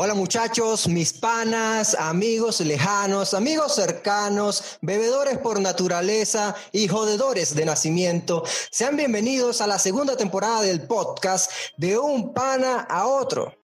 Hola 0.00 0.14
muchachos, 0.14 0.86
mis 0.86 1.12
panas, 1.12 1.96
amigos 1.98 2.60
lejanos, 2.60 3.34
amigos 3.34 3.74
cercanos, 3.74 4.78
bebedores 4.80 5.38
por 5.38 5.60
naturaleza 5.60 6.54
y 6.70 6.86
jodedores 6.86 7.56
de 7.56 7.64
nacimiento. 7.64 8.44
Sean 8.70 8.94
bienvenidos 8.94 9.60
a 9.60 9.66
la 9.66 9.80
segunda 9.80 10.16
temporada 10.16 10.62
del 10.62 10.82
podcast 10.82 11.50
de 11.76 11.98
un 11.98 12.32
pana 12.32 12.86
a 12.88 13.08
otro. 13.08 13.56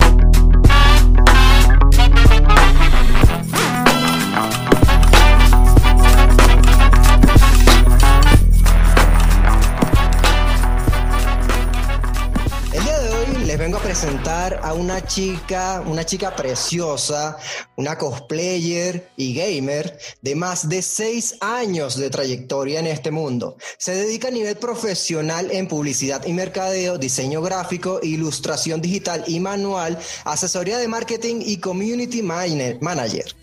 Les 13.53 13.59
vengo 13.59 13.77
a 13.77 13.83
presentar 13.83 14.61
a 14.63 14.73
una 14.73 15.05
chica, 15.05 15.83
una 15.85 16.03
chica 16.03 16.35
preciosa, 16.35 17.37
una 17.75 17.99
cosplayer 17.99 19.11
y 19.15 19.35
gamer 19.35 19.99
de 20.23 20.33
más 20.33 20.67
de 20.69 20.81
seis 20.81 21.35
años 21.39 21.95
de 21.95 22.09
trayectoria 22.09 22.79
en 22.79 22.87
este 22.87 23.11
mundo. 23.11 23.55
Se 23.77 23.93
dedica 23.93 24.29
a 24.29 24.31
nivel 24.31 24.55
profesional 24.55 25.51
en 25.51 25.67
publicidad 25.67 26.25
y 26.25 26.33
mercadeo, 26.33 26.97
diseño 26.97 27.43
gráfico, 27.43 27.99
ilustración 28.01 28.81
digital 28.81 29.23
y 29.27 29.39
manual, 29.39 29.99
asesoría 30.23 30.79
de 30.79 30.87
marketing 30.87 31.43
y 31.45 31.57
community 31.57 32.23
manager. 32.23 33.35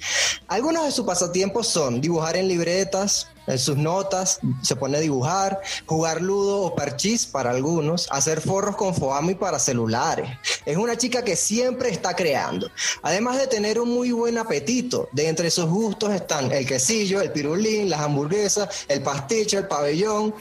Algunos 0.48 0.86
de 0.86 0.90
sus 0.90 1.06
pasatiempos 1.06 1.68
son 1.68 2.00
dibujar 2.00 2.34
en 2.34 2.48
libretas, 2.48 3.28
sus 3.58 3.76
notas, 3.76 4.40
se 4.62 4.76
pone 4.76 4.98
a 4.98 5.00
dibujar, 5.00 5.60
jugar 5.86 6.20
ludo 6.20 6.62
o 6.62 6.74
parchís 6.74 7.26
para 7.26 7.50
algunos, 7.50 8.08
hacer 8.10 8.40
forros 8.40 8.76
con 8.76 8.94
foami 8.94 9.34
para 9.34 9.58
celulares. 9.58 10.28
Es 10.64 10.76
una 10.76 10.96
chica 10.96 11.22
que 11.22 11.36
siempre 11.36 11.90
está 11.90 12.14
creando. 12.14 12.70
Además 13.02 13.38
de 13.38 13.46
tener 13.46 13.80
un 13.80 13.90
muy 13.90 14.12
buen 14.12 14.38
apetito, 14.38 15.08
de 15.12 15.28
entre 15.28 15.50
sus 15.50 15.66
gustos 15.66 16.12
están 16.12 16.50
el 16.52 16.66
quesillo, 16.66 17.20
el 17.20 17.32
pirulín, 17.32 17.90
las 17.90 18.00
hamburguesas, 18.00 18.86
el 18.88 19.02
pasticho, 19.02 19.58
el 19.58 19.66
pabellón, 19.66 20.34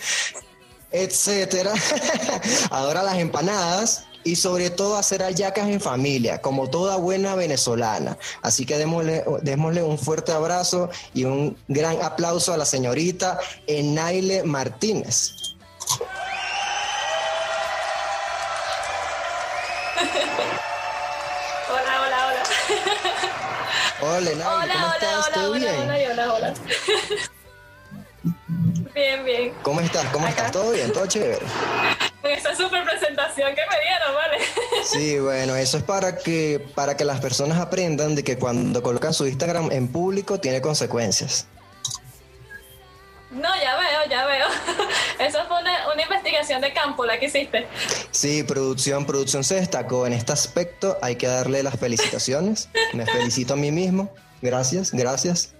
etcétera. 0.92 1.74
Adora 2.72 3.04
las 3.04 3.18
empanadas 3.18 4.09
y 4.24 4.36
sobre 4.36 4.70
todo 4.70 4.98
hacer 4.98 5.22
hallacas 5.22 5.68
en 5.68 5.80
familia, 5.82 6.42
como 6.42 6.70
toda 6.70 6.98
buena 6.98 7.36
venezolana. 7.36 8.18
Así 8.42 8.66
que 8.66 8.78
démosle, 8.78 9.24
démosle 9.42 9.84
un 9.84 9.98
fuerte 9.98 10.32
abrazo 10.32 10.90
y 11.14 11.24
un 11.26 11.58
gran 11.68 12.02
aplauso 12.02 12.54
a 12.54 12.58
la 12.58 12.66
señorita 12.66 13.40
Enaile 13.68 14.44
Martínez. 14.44 15.34
Hola, 21.70 22.02
hola, 22.02 22.28
hola. 22.28 22.44
Hola 24.02 24.32
Enaile, 24.32 24.46
Hola, 24.46 24.74
¿cómo 24.74 24.86
hola, 24.86 24.94
estás? 24.96 25.28
hola, 25.28 25.34
¿Todo 25.36 25.52
hola, 25.52 25.60
bien? 25.60 25.90
hola, 25.90 26.12
hola, 26.12 26.34
hola. 26.34 26.54
Bien, 28.94 29.24
bien. 29.24 29.54
¿Cómo 29.62 29.80
estás? 29.80 30.04
¿Cómo 30.12 30.26
Acá. 30.26 30.48
estás? 30.48 30.52
¿Todo 30.52 30.72
bien? 30.72 30.92
¿Todo 30.92 31.06
chévere? 31.06 31.40
Con 32.30 32.38
esta 32.38 32.56
super 32.56 32.84
presentación 32.84 33.56
que 33.56 33.62
me 33.72 33.80
dieron, 33.82 34.14
¿vale? 34.14 34.38
Sí, 34.84 35.18
bueno, 35.18 35.56
eso 35.56 35.78
es 35.78 35.84
para 35.84 36.16
que, 36.16 36.64
para 36.76 36.96
que 36.96 37.04
las 37.04 37.20
personas 37.20 37.58
aprendan 37.58 38.14
de 38.14 38.24
que 38.24 38.38
cuando 38.38 38.84
colocan 38.84 39.16
su 39.16 39.26
Instagram 39.26 39.72
en 39.72 39.88
público 39.88 40.40
tiene 40.40 40.62
consecuencias. 40.62 41.48
No, 43.32 43.50
ya 43.60 43.78
veo, 43.78 44.10
ya 44.10 44.26
veo. 44.28 44.46
Eso 45.20 45.40
fue 45.48 45.60
una, 45.60 45.92
una 45.92 46.04
investigación 46.04 46.62
de 46.62 46.72
campo 46.72 47.04
la 47.04 47.20
que 47.20 47.28
hiciste. 47.28 47.68
Sí, 48.12 48.44
producción, 48.44 49.06
producción 49.06 49.44
se 49.44 49.56
destacó 49.56 50.06
en 50.06 50.14
este 50.14 50.32
aspecto. 50.32 51.00
Hay 51.02 51.16
que 51.16 51.26
darle 51.26 51.64
las 51.64 51.80
felicitaciones. 51.80 52.70
Me 52.94 53.08
felicito 53.08 53.54
a 53.54 53.58
mí 53.58 53.72
mismo. 53.72 54.14
Gracias, 54.42 54.92
gracias. 54.92 55.56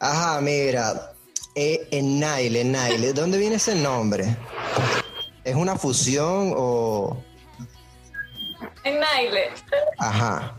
Ajá, 0.00 0.40
mira. 0.40 1.12
Eh, 1.54 1.86
Enaile, 1.90 2.62
Enaile. 2.62 3.08
¿De 3.08 3.12
dónde 3.12 3.38
viene 3.38 3.56
ese 3.56 3.74
nombre? 3.74 4.36
¿Es 5.44 5.54
una 5.54 5.76
fusión 5.76 6.54
o...? 6.56 7.22
En 8.84 8.98
Naile. 8.98 9.50
Ajá. 9.98 10.54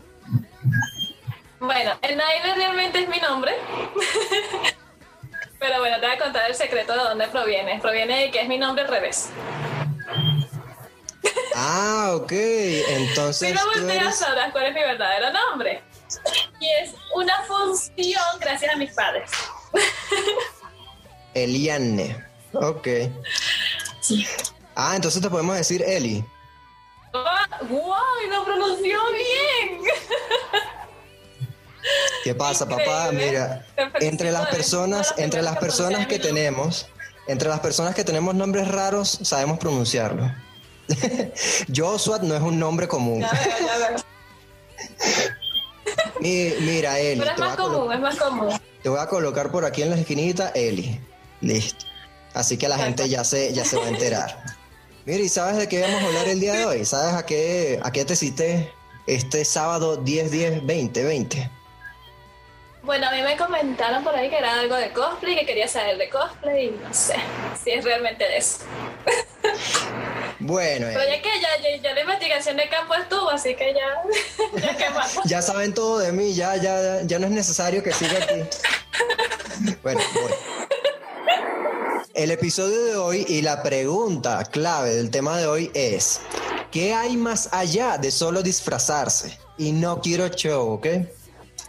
Bueno, 1.58 1.92
el 2.02 2.16
Naile 2.16 2.54
realmente 2.54 3.00
es 3.00 3.08
mi 3.08 3.18
nombre. 3.18 3.52
Pero 5.58 5.78
bueno, 5.78 5.98
te 5.98 6.06
voy 6.06 6.14
a 6.14 6.18
contar 6.18 6.50
el 6.50 6.54
secreto 6.54 6.92
de 6.92 6.98
dónde 6.98 7.26
proviene. 7.28 7.80
Proviene 7.80 8.20
de 8.20 8.30
que 8.30 8.42
es 8.42 8.48
mi 8.48 8.58
nombre 8.58 8.84
al 8.84 8.90
revés. 8.90 9.30
Ah, 11.56 12.10
ok. 12.16 12.30
Si 12.30 12.84
Entonces 12.88 13.54
no 13.54 13.60
tú 13.60 13.80
volteas, 13.80 14.18
sabrás 14.18 14.50
cuál 14.50 14.64
es 14.64 14.74
mi 14.74 14.80
verdadero 14.80 15.32
nombre. 15.32 15.82
Y 16.60 16.68
es 16.82 16.94
una 17.14 17.42
función 17.44 18.22
gracias 18.40 18.74
a 18.74 18.76
mis 18.76 18.92
padres. 18.92 19.30
Eliane. 21.34 22.24
Ok. 22.52 22.88
Sí. 24.00 24.26
Ah, 24.76 24.94
entonces 24.96 25.20
te 25.22 25.30
podemos 25.30 25.56
decir 25.56 25.82
Eli. 25.82 26.24
¡Wow! 27.12 27.94
Y 28.26 28.30
lo 28.30 28.44
pronunció 28.44 28.98
bien. 29.12 29.80
¿Qué 32.24 32.34
pasa, 32.34 32.66
papá? 32.66 33.08
Increíble. 33.12 33.26
Mira, 33.30 33.66
entre 34.00 34.32
las 34.32 34.48
personas, 34.48 35.14
entre 35.18 35.42
las 35.42 35.58
personas 35.58 36.06
que 36.06 36.18
tenemos, 36.18 36.86
entre 37.28 37.48
las 37.48 37.60
personas 37.60 37.94
que 37.94 38.04
tenemos 38.04 38.34
nombres 38.34 38.66
raros, 38.68 39.18
sabemos 39.22 39.58
pronunciarlo. 39.58 40.30
Joshua 41.74 42.18
no 42.22 42.34
es 42.34 42.40
un 42.42 42.58
nombre 42.58 42.88
común. 42.88 43.20
Ya 43.20 43.30
veo, 43.32 43.66
ya 43.66 43.88
veo. 43.88 43.98
Mi- 46.20 46.54
Mira, 46.60 46.98
Eli, 46.98 47.20
Pero 47.20 47.32
es 47.32 47.38
más 47.38 47.56
común, 47.56 47.92
es 47.92 48.00
más 48.00 48.16
común. 48.16 48.60
te 48.82 48.88
voy 48.88 48.98
a 49.00 49.06
colocar 49.06 49.50
por 49.50 49.64
aquí 49.64 49.82
en 49.82 49.90
la 49.90 49.96
esquinita 49.96 50.48
Eli. 50.54 51.00
Listo. 51.44 51.84
Así 52.32 52.56
que 52.56 52.68
la 52.68 52.78
gente 52.78 53.08
ya 53.08 53.22
se, 53.22 53.52
ya 53.52 53.64
se 53.64 53.76
va 53.76 53.84
a 53.86 53.88
enterar. 53.88 54.42
Mira, 55.04 55.22
¿y 55.22 55.28
sabes 55.28 55.58
de 55.58 55.68
qué 55.68 55.82
vamos 55.82 56.02
a 56.02 56.06
hablar 56.06 56.28
el 56.28 56.40
día 56.40 56.54
de 56.54 56.64
hoy? 56.64 56.84
¿Sabes 56.84 57.14
a 57.14 57.26
qué, 57.26 57.78
a 57.82 57.92
qué 57.92 58.04
te 58.04 58.16
cité 58.16 58.72
este 59.06 59.44
sábado 59.44 59.98
10, 59.98 60.30
10, 60.30 60.66
20, 60.66 61.04
20? 61.04 61.50
Bueno, 62.82 63.08
a 63.08 63.12
mí 63.12 63.22
me 63.22 63.36
comentaron 63.36 64.02
por 64.02 64.14
ahí 64.14 64.28
que 64.30 64.38
era 64.38 64.60
algo 64.60 64.76
de 64.76 64.92
cosplay, 64.92 65.36
que 65.36 65.46
quería 65.46 65.68
saber 65.68 65.96
de 65.98 66.08
cosplay 66.08 66.66
y 66.66 66.70
no 66.70 66.92
sé 66.92 67.16
si 67.62 67.70
es 67.70 67.84
realmente 67.84 68.24
de 68.24 68.36
eso. 68.38 68.58
Bueno, 70.40 70.88
Pero 70.88 71.00
Eli. 71.00 71.10
ya 71.12 71.22
que 71.22 71.40
ya, 71.40 71.48
ya, 71.62 71.82
ya 71.82 71.94
la 71.94 72.00
investigación 72.02 72.56
de 72.58 72.68
campo 72.68 72.94
estuvo, 72.94 73.30
así 73.30 73.54
que 73.54 73.72
ya, 73.72 74.68
ya. 74.78 75.06
Ya 75.24 75.40
saben 75.40 75.72
todo 75.72 76.00
de 76.00 76.12
mí, 76.12 76.34
ya, 76.34 76.56
ya, 76.56 77.00
ya 77.02 77.18
no 77.18 77.26
es 77.26 77.32
necesario 77.32 77.82
que 77.82 77.92
siga 77.92 78.18
aquí. 78.18 78.42
Bueno, 79.82 80.00
voy. 80.12 80.32
El 82.14 82.30
episodio 82.30 82.84
de 82.84 82.96
hoy 82.96 83.24
y 83.28 83.42
la 83.42 83.62
pregunta 83.62 84.44
clave 84.44 84.94
del 84.94 85.10
tema 85.10 85.36
de 85.36 85.46
hoy 85.48 85.70
es, 85.74 86.20
¿qué 86.70 86.94
hay 86.94 87.16
más 87.16 87.48
allá 87.52 87.98
de 87.98 88.10
solo 88.12 88.42
disfrazarse? 88.42 89.36
Y 89.58 89.72
no 89.72 90.00
quiero 90.00 90.28
show, 90.28 90.74
¿ok? 90.74 90.86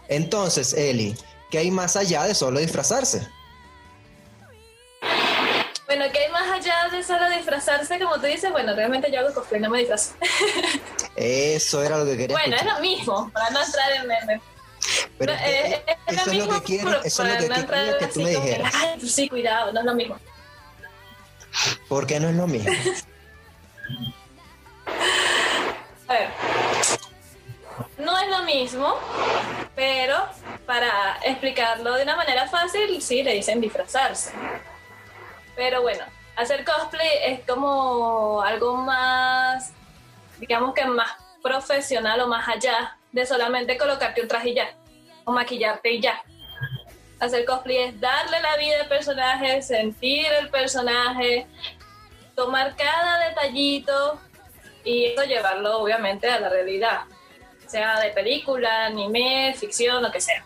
Entonces, 0.08 0.72
Eli, 0.72 1.16
¿qué 1.50 1.58
hay 1.58 1.70
más 1.72 1.96
allá 1.96 2.22
de 2.24 2.34
solo 2.34 2.60
disfrazarse? 2.60 3.26
Bueno, 5.86 6.04
¿qué 6.12 6.18
hay 6.20 6.30
más 6.32 6.48
allá 6.48 6.88
de 6.92 7.02
solo 7.02 7.28
disfrazarse? 7.30 7.98
Como 7.98 8.14
tú 8.20 8.26
dices, 8.26 8.50
bueno, 8.52 8.74
realmente 8.74 9.10
yo 9.10 9.20
hago 9.20 9.34
cosplay, 9.34 9.60
no 9.60 9.70
me 9.70 9.80
disfrazo. 9.80 10.12
Eso 11.16 11.82
era 11.82 11.98
lo 11.98 12.04
que 12.04 12.16
quería 12.16 12.36
Bueno, 12.36 12.54
es 12.56 12.64
lo 12.64 12.78
mismo, 12.80 13.30
para 13.32 13.50
no 13.50 13.64
entrar 13.64 13.90
en... 13.92 14.10
en- 14.30 14.40
Pero 15.18 15.32
no, 15.32 15.38
es 15.38 15.44
eh, 15.44 15.84
es 16.06 16.16
eso 16.18 16.26
lo 16.26 16.32
es 16.32 16.46
lo 16.46 16.54
que 16.54 16.62
quiero, 16.66 17.02
eso 17.02 17.24
es 17.24 17.32
lo 17.32 17.38
que 17.40 17.48
no 17.48 17.66
quería 17.66 17.98
que 17.98 18.06
tú 18.08 18.20
me 18.20 18.30
dijeras. 18.30 18.72
Ay, 18.76 18.96
pues 19.00 19.12
sí, 19.12 19.28
cuidado, 19.28 19.72
no 19.72 19.80
es 19.80 19.86
lo 19.86 19.94
mismo. 19.94 20.16
¿Por 21.88 22.06
qué 22.06 22.20
no 22.20 22.28
es 22.28 22.34
lo 22.36 22.46
mismo? 22.46 22.72
A 26.08 26.12
ver, 26.12 26.28
no 27.98 28.18
es 28.18 28.28
lo 28.28 28.42
mismo, 28.44 28.94
pero 29.74 30.16
para 30.66 31.18
explicarlo 31.24 31.94
de 31.94 32.04
una 32.04 32.16
manera 32.16 32.46
fácil, 32.46 33.02
sí, 33.02 33.22
le 33.22 33.34
dicen 33.34 33.60
disfrazarse. 33.60 34.32
Pero 35.56 35.82
bueno, 35.82 36.04
hacer 36.36 36.64
cosplay 36.64 37.08
es 37.24 37.40
como 37.46 38.40
algo 38.42 38.76
más, 38.76 39.72
digamos 40.38 40.74
que 40.74 40.84
más 40.84 41.10
profesional 41.42 42.20
o 42.20 42.28
más 42.28 42.46
allá 42.48 42.96
de 43.12 43.26
solamente 43.26 43.76
colocarte 43.76 44.20
un 44.20 44.28
traje 44.28 44.50
y 44.50 44.54
ya, 44.54 44.74
o 45.24 45.32
maquillarte 45.32 45.90
y 45.90 46.00
ya. 46.00 46.22
Hacer 47.18 47.44
cosplay 47.46 47.78
es 47.78 48.00
darle 48.00 48.40
la 48.40 48.56
vida 48.56 48.80
al 48.82 48.88
personaje, 48.88 49.62
sentir 49.62 50.26
el 50.40 50.50
personaje, 50.50 51.46
tomar 52.34 52.76
cada 52.76 53.28
detallito 53.28 54.20
y 54.84 55.06
eso 55.06 55.24
llevarlo 55.24 55.78
obviamente 55.80 56.28
a 56.28 56.38
la 56.40 56.48
realidad, 56.50 57.00
sea 57.66 57.98
de 58.00 58.10
película, 58.10 58.86
anime, 58.86 59.54
ficción, 59.58 60.02
lo 60.02 60.12
que 60.12 60.20
sea. 60.20 60.44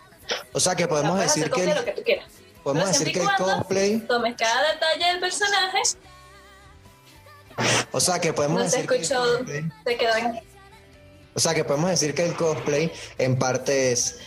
O 0.52 0.60
sea 0.60 0.76
que 0.76 0.86
podemos 0.86 1.18
decir 1.18 1.50
que 1.50 1.64
el- 1.64 1.74
lo 1.74 1.84
que 1.84 1.92
tú 1.92 2.02
quieras. 2.04 2.26
podemos 2.62 2.88
Pero 2.88 2.98
decir 2.98 3.12
que 3.12 3.20
el 3.24 3.34
cosplay, 3.36 3.98
Tomes 4.00 4.36
cada 4.36 4.72
detalle 4.72 5.04
del 5.06 5.20
personaje, 5.20 5.78
o 7.92 8.00
sea 8.00 8.20
que 8.20 8.32
podemos 8.32 8.58
no 8.58 8.64
decir 8.64 8.86
que 8.86 8.94
el 8.96 9.02
escuchó, 9.02 9.24
cosplay- 9.40 9.72
te 9.84 9.96
quedó 9.96 10.14
en... 10.16 10.40
O 11.34 11.38
sea 11.40 11.54
que 11.54 11.64
podemos 11.64 11.90
decir 11.90 12.14
que 12.14 12.24
el 12.26 12.34
cosplay 12.36 12.92
en 13.18 13.38
parte 13.38 13.92
es 13.92 14.20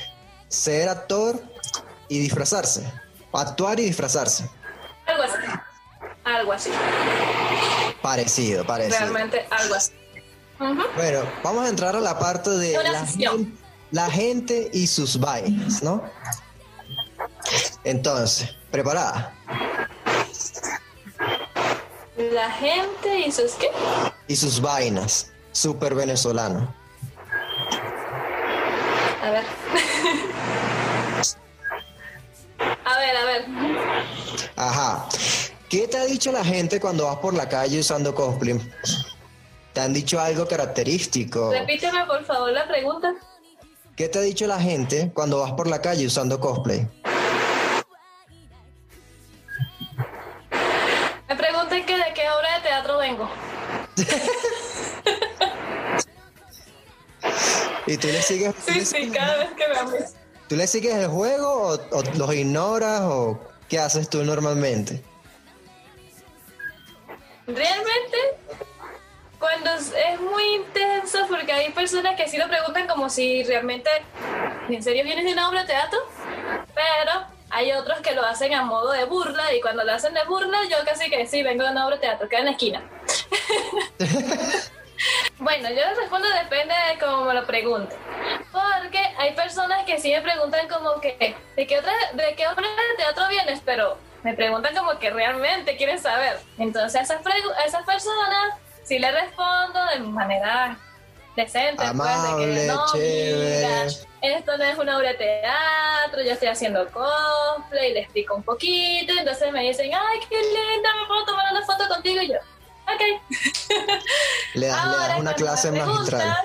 ser 0.48 0.90
actor 0.90 1.42
y 2.08 2.20
disfrazarse. 2.20 2.92
Actuar 3.32 3.80
y 3.80 3.86
disfrazarse. 3.86 4.50
Algo 5.06 5.24
así. 5.24 5.60
Algo 6.24 6.54
así. 6.54 6.72
Parecido, 8.02 8.66
parecido. 8.66 9.00
Realmente 9.00 9.46
algo 9.50 9.76
así. 9.76 9.92
Bueno, 10.96 11.24
vamos 11.44 11.66
a 11.66 11.70
entrar 11.70 11.96
a 11.96 12.00
la 12.00 12.18
parte 12.18 12.50
de 12.52 12.74
la 12.84 13.06
gente, 13.06 13.52
la 13.92 14.10
gente 14.10 14.70
y 14.72 14.88
sus 14.88 15.20
vainas, 15.20 15.84
¿no? 15.84 16.04
Entonces, 17.84 18.56
¿preparada? 18.72 19.34
La 22.16 22.52
gente 22.52 23.20
y 23.20 23.32
sus 23.32 23.54
qué? 23.54 23.70
Y 24.28 24.36
sus 24.36 24.62
vainas. 24.62 25.32
Súper 25.52 25.96
venezolano. 25.96 26.74
A 29.22 29.30
ver. 29.30 29.44
a 32.86 33.00
ver, 33.00 33.18
a 33.18 33.26
ver. 33.26 33.46
Ajá. 34.56 35.08
¿Qué 35.70 35.88
te 35.88 35.98
ha 35.98 36.06
dicho 36.06 36.32
la 36.32 36.44
gente 36.44 36.80
cuando 36.80 37.06
vas 37.06 37.18
por 37.18 37.34
la 37.34 37.50
calle 37.50 37.80
usando 37.80 38.14
cosplay? 38.14 38.60
¿Te 39.74 39.82
han 39.82 39.92
dicho 39.94 40.20
algo 40.20 40.48
característico? 40.48 41.52
Repíteme 41.52 42.06
por 42.06 42.24
favor 42.26 42.52
la 42.52 42.68
pregunta. 42.68 43.16
¿Qué 43.96 44.08
te 44.08 44.20
ha 44.20 44.22
dicho 44.22 44.46
la 44.46 44.60
gente 44.60 45.12
cuando 45.14 45.40
vas 45.40 45.54
por 45.54 45.68
la 45.68 45.82
calle 45.82 46.06
usando 46.06 46.40
cosplay? 46.40 46.88
Me 51.28 51.36
preguntan 51.36 51.86
que 51.86 51.96
de 51.98 52.14
qué 52.14 52.30
obra 52.30 52.56
de 52.58 52.62
teatro 52.62 52.98
vengo. 53.00 53.30
¿Y 57.88 57.98
tú 57.98 58.08
le 58.08 58.22
sigues? 58.22 58.54
Sí, 58.66 58.86
sí, 58.86 59.12
cada 59.12 59.38
vez 59.38 59.50
que 59.58 59.68
veamos. 59.68 59.94
¿Tú 60.48 60.56
le 60.56 60.68
sigues 60.68 60.96
el 60.96 61.08
juego 61.08 61.48
o, 61.48 61.74
o 61.74 62.04
los 62.18 62.34
ignoras 62.34 63.02
o 63.04 63.40
qué 63.70 63.80
haces 63.80 64.10
tú 64.10 64.24
normalmente? 64.24 65.02
Realmente, 67.48 68.18
cuando 69.38 69.72
es 69.74 70.22
muy 70.22 70.44
intenso, 70.56 71.26
porque 71.28 71.52
hay 71.52 71.72
personas 71.72 72.16
que 72.16 72.28
sí 72.30 72.38
lo 72.38 72.48
preguntan 72.48 72.88
como 72.88 73.10
si 73.10 73.44
realmente, 73.44 73.90
¿en 74.70 74.82
serio 74.82 75.04
vienes 75.04 75.26
de 75.26 75.34
una 75.34 75.50
obra 75.50 75.62
de 75.62 75.68
teatro? 75.68 76.00
Pero 76.74 77.26
hay 77.50 77.74
otros 77.74 78.00
que 78.00 78.16
lo 78.16 78.24
hacen 78.24 78.54
a 78.54 78.64
modo 78.64 78.92
de 78.92 79.04
burla 79.06 79.54
y 79.54 79.62
cuando 79.62 79.84
lo 79.84 79.92
hacen 79.92 80.14
de 80.14 80.24
burla, 80.26 80.60
yo 80.70 80.78
casi 80.86 81.10
que 81.10 81.28
sí, 81.28 81.44
vengo 81.44 81.64
de 81.66 81.72
una 81.72 81.86
obra 81.86 81.98
de 81.98 82.02
teatro, 82.02 82.30
queda 82.30 82.40
en 82.40 82.46
la 82.46 82.52
esquina. 82.52 82.82
bueno, 85.40 85.70
yo 85.70 85.76
les 85.76 85.98
respondo 85.98 86.28
depende 86.30 86.74
de 86.74 87.00
cómo 87.00 87.26
me 87.26 87.34
lo 87.34 87.46
pregunten. 87.46 87.98
Porque 88.52 89.00
hay 89.18 89.34
personas 89.34 89.84
que 89.86 90.00
sí 90.00 90.12
me 90.12 90.22
preguntan 90.22 90.68
como 90.68 91.00
que, 91.02 91.36
¿de 91.56 91.68
qué, 91.68 91.80
otra, 91.80 91.94
de 92.14 92.36
qué 92.36 92.48
obra 92.48 92.68
de 92.68 92.96
teatro 92.98 93.28
vienes? 93.30 93.62
Pero 93.66 93.98
me 94.24 94.34
preguntan 94.34 94.76
como 94.76 94.98
que 95.00 95.10
realmente 95.10 95.76
quieren 95.78 96.00
saber. 96.00 96.40
Entonces 96.58 96.96
a 96.96 97.04
esas, 97.04 97.26
a 97.26 97.66
esas 97.66 97.86
personas 97.86 98.54
sí 98.84 99.00
le 99.00 99.12
respondo 99.12 99.80
de 99.94 100.00
manera 100.00 100.78
decente, 101.36 101.84
Amable, 101.84 102.46
pues, 102.46 102.56
de 102.56 102.62
que 102.62 102.68
no, 102.68 102.86
chévere. 102.94 103.56
mira, 103.58 103.86
esto 104.22 104.58
no 104.58 104.64
es 104.64 104.78
una 104.78 104.98
obra 104.98 105.10
de 105.10 105.16
teatro, 105.16 106.22
yo 106.22 106.32
estoy 106.32 106.48
haciendo 106.48 106.88
cosplay, 106.92 107.94
le 107.94 108.02
explico 108.02 108.36
un 108.36 108.44
poquito, 108.44 109.14
entonces 109.18 109.52
me 109.52 109.62
dicen, 109.64 109.92
ay, 109.94 110.20
qué 110.30 110.38
linda, 110.38 110.90
me 111.02 111.08
puedo 111.08 111.26
tomar 111.26 111.52
una 111.52 111.66
foto 111.66 111.88
contigo 111.88 112.22
y 112.22 112.30
yo, 112.30 112.38
ok. 112.88 113.02
Le 114.56 114.68
das, 114.68 114.86
le 114.86 114.92
das 114.92 115.00
Ahora, 115.02 115.18
una 115.18 115.34
clase 115.34 115.72
magistral. 115.72 116.38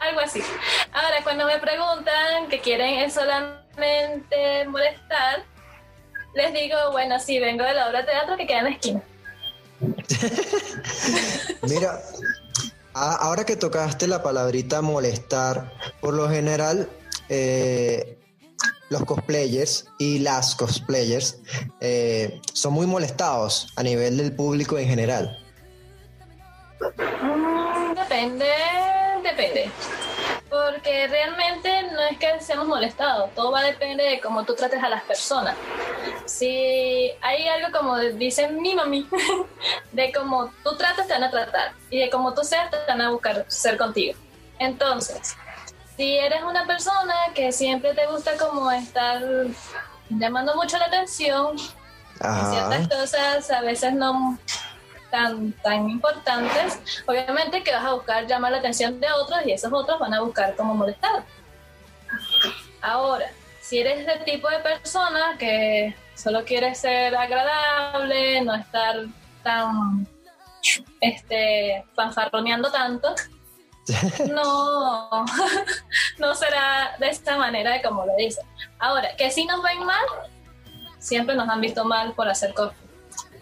Algo 0.00 0.20
así. 0.20 0.42
Ahora, 0.92 1.22
cuando 1.22 1.44
me 1.46 1.58
preguntan 1.58 2.48
que 2.48 2.60
quieren 2.60 3.00
es 3.00 3.12
solamente 3.14 4.64
molestar, 4.66 5.44
les 6.34 6.52
digo, 6.52 6.76
bueno, 6.92 7.18
sí, 7.18 7.38
vengo 7.38 7.64
de 7.64 7.74
la 7.74 7.88
obra 7.88 8.00
de 8.02 8.06
teatro 8.06 8.36
que 8.36 8.46
queda 8.46 8.58
en 8.58 8.64
la 8.64 8.70
esquina. 8.70 9.02
Mira, 11.62 12.00
a- 12.94 13.14
ahora 13.16 13.44
que 13.44 13.56
tocaste 13.56 14.06
la 14.06 14.22
palabrita 14.22 14.80
molestar, 14.82 15.72
por 16.00 16.14
lo 16.14 16.28
general, 16.28 16.88
eh, 17.28 18.17
los 18.90 19.04
cosplayers 19.04 19.86
y 19.98 20.20
las 20.20 20.54
cosplayers 20.54 21.38
eh, 21.80 22.40
son 22.52 22.72
muy 22.72 22.86
molestados 22.86 23.72
a 23.76 23.82
nivel 23.82 24.16
del 24.16 24.34
público 24.34 24.78
en 24.78 24.88
general. 24.88 25.38
Mm, 27.22 27.94
depende, 27.94 28.46
depende. 29.22 29.70
Porque 30.48 31.06
realmente 31.08 31.82
no 31.92 32.00
es 32.10 32.18
que 32.18 32.40
seamos 32.40 32.66
molestados, 32.66 33.30
todo 33.34 33.52
va 33.52 33.60
a 33.60 33.64
depender 33.64 34.10
de 34.10 34.20
cómo 34.20 34.44
tú 34.44 34.54
trates 34.54 34.82
a 34.82 34.88
las 34.88 35.02
personas. 35.02 35.54
Si 36.24 37.10
hay 37.20 37.48
algo 37.48 37.76
como 37.76 37.98
dice 37.98 38.48
mi 38.48 38.74
mami, 38.74 39.06
de 39.92 40.12
cómo 40.12 40.50
tú 40.64 40.76
tratas 40.76 41.06
te 41.06 41.12
van 41.12 41.24
a 41.24 41.30
tratar 41.30 41.72
y 41.90 41.98
de 41.98 42.10
cómo 42.10 42.32
tú 42.32 42.42
seas 42.44 42.70
te 42.70 42.78
van 42.88 43.02
a 43.02 43.10
buscar 43.10 43.44
ser 43.48 43.76
contigo. 43.76 44.14
Entonces, 44.58 45.36
si 45.98 46.16
eres 46.16 46.44
una 46.44 46.64
persona 46.64 47.12
que 47.34 47.50
siempre 47.50 47.92
te 47.92 48.06
gusta 48.06 48.36
como 48.38 48.70
estar 48.70 49.20
llamando 50.08 50.54
mucho 50.54 50.78
la 50.78 50.84
atención, 50.84 51.56
Ajá. 52.20 52.52
ciertas 52.52 52.88
cosas 52.88 53.50
a 53.50 53.62
veces 53.62 53.94
no 53.94 54.38
tan, 55.10 55.50
tan 55.54 55.90
importantes, 55.90 56.78
obviamente 57.04 57.64
que 57.64 57.72
vas 57.72 57.84
a 57.84 57.94
buscar 57.94 58.28
llamar 58.28 58.52
la 58.52 58.58
atención 58.58 59.00
de 59.00 59.10
otros 59.10 59.40
y 59.44 59.50
esos 59.50 59.72
otros 59.72 59.98
van 59.98 60.14
a 60.14 60.20
buscar 60.20 60.54
cómo 60.54 60.72
molestar. 60.72 61.24
Ahora, 62.80 63.26
si 63.60 63.80
eres 63.80 64.06
del 64.06 64.22
tipo 64.22 64.48
de 64.48 64.60
persona 64.60 65.36
que 65.36 65.96
solo 66.14 66.44
quiere 66.44 66.76
ser 66.76 67.16
agradable, 67.16 68.40
no 68.42 68.54
estar 68.54 69.04
tan 69.42 70.06
este 71.00 71.84
fanfarroneando 71.96 72.70
tanto, 72.70 73.16
no, 74.30 75.08
no 76.18 76.34
será 76.34 76.96
de 76.98 77.08
esta 77.08 77.36
manera 77.36 77.80
como 77.82 78.04
lo 78.06 78.12
dice. 78.16 78.40
Ahora, 78.78 79.16
que 79.16 79.30
si 79.30 79.44
nos 79.44 79.62
ven 79.62 79.84
mal, 79.84 80.04
siempre 80.98 81.34
nos 81.34 81.48
han 81.48 81.60
visto 81.60 81.84
mal 81.84 82.14
por 82.14 82.28
hacer 82.28 82.54
cosas. 82.54 82.76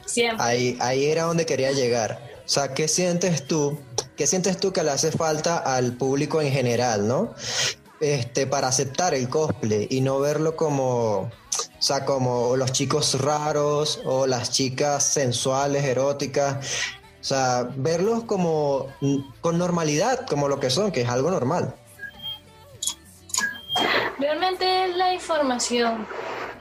Siempre. 0.04 0.44
Ahí, 0.44 0.78
ahí 0.81 1.06
era 1.06 1.25
donde 1.25 1.46
quería 1.46 1.72
llegar. 1.72 2.20
O 2.44 2.48
sea, 2.48 2.75
¿qué 2.75 2.87
sientes 2.87 3.46
tú? 3.46 3.78
¿Qué 4.16 4.26
sientes 4.26 4.58
tú 4.58 4.72
que 4.72 4.84
le 4.84 4.93
hace 4.93 5.10
falta 5.10 5.58
al 5.58 5.94
público 5.94 6.40
en 6.40 6.52
general, 6.52 7.08
no? 7.08 7.34
Este, 8.00 8.46
para 8.46 8.69
aceptar 8.69 9.15
el 9.15 9.29
cosplay 9.29 9.88
y 9.91 10.00
no 10.00 10.20
verlo 10.20 10.55
como, 10.55 11.22
o 11.22 11.31
sea, 11.79 12.05
como 12.05 12.56
los 12.56 12.70
chicos 12.72 13.20
raros 13.20 14.00
o 14.05 14.26
las 14.26 14.53
chicas 14.53 15.03
sensuales, 15.03 15.84
eróticas. 15.84 16.65
O 17.20 17.25
sea, 17.25 17.69
verlos 17.77 18.25
como 18.25 18.93
con 19.41 19.58
normalidad, 19.58 20.27
como 20.27 20.49
lo 20.49 20.61
que 20.61 20.70
son, 20.70 20.93
que 20.93 21.03
es 21.03 21.08
algo 21.08 21.31
normal. 21.31 21.75
Realmente 24.19 24.87
es 24.87 24.96
la 24.96 25.13
información. 25.13 26.06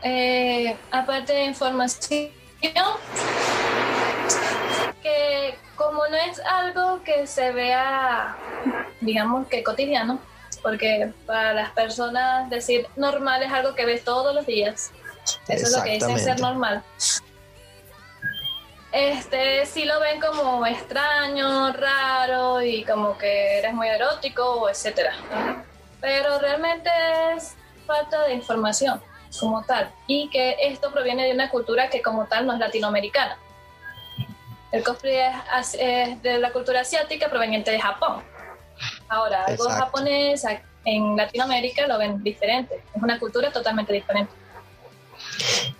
Eh, 0.01 0.75
aparte 0.91 1.33
de 1.33 1.45
información, 1.45 2.29
que 5.01 5.57
como 5.75 6.07
no 6.07 6.15
es 6.15 6.39
algo 6.39 7.01
que 7.03 7.27
se 7.27 7.51
vea, 7.51 8.35
digamos 9.01 9.47
que 9.47 9.63
cotidiano, 9.63 10.19
porque 10.61 11.11
para 11.25 11.53
las 11.53 11.71
personas 11.71 12.49
decir 12.49 12.87
normal 12.95 13.43
es 13.43 13.51
algo 13.51 13.75
que 13.75 13.85
ves 13.85 14.03
todos 14.03 14.33
los 14.33 14.45
días. 14.45 14.91
Eso 15.47 15.67
es 15.67 15.75
lo 15.75 15.83
que 15.83 15.91
dicen 15.91 16.19
ser 16.19 16.39
normal. 16.39 16.83
Este, 18.95 19.65
sí 19.65 19.83
lo 19.83 19.99
ven 19.99 20.21
como 20.21 20.65
extraño, 20.65 21.73
raro 21.73 22.61
y 22.61 22.85
como 22.85 23.17
que 23.17 23.57
eres 23.57 23.73
muy 23.73 23.89
erótico 23.89 24.61
o 24.61 24.69
etcétera. 24.69 25.13
Pero 25.99 26.39
realmente 26.39 26.89
es 27.35 27.55
falta 27.85 28.23
de 28.23 28.35
información 28.35 29.01
como 29.37 29.65
tal 29.65 29.91
y 30.07 30.29
que 30.29 30.55
esto 30.61 30.93
proviene 30.93 31.25
de 31.25 31.33
una 31.33 31.49
cultura 31.49 31.89
que 31.89 32.01
como 32.01 32.25
tal 32.27 32.47
no 32.47 32.53
es 32.53 32.59
latinoamericana. 32.59 33.37
El 34.71 34.81
cosplay 34.81 35.17
es, 35.57 35.73
es 35.77 36.21
de 36.21 36.39
la 36.39 36.53
cultura 36.53 36.79
asiática 36.79 37.27
proveniente 37.27 37.71
de 37.71 37.81
Japón. 37.81 38.23
Ahora, 39.09 39.43
algo 39.43 39.65
Exacto. 39.65 39.85
japonés 39.87 40.45
en 40.85 41.17
Latinoamérica 41.17 41.85
lo 41.85 41.97
ven 41.97 42.23
diferente. 42.23 42.81
Es 42.95 43.03
una 43.03 43.19
cultura 43.19 43.51
totalmente 43.51 43.91
diferente. 43.91 44.31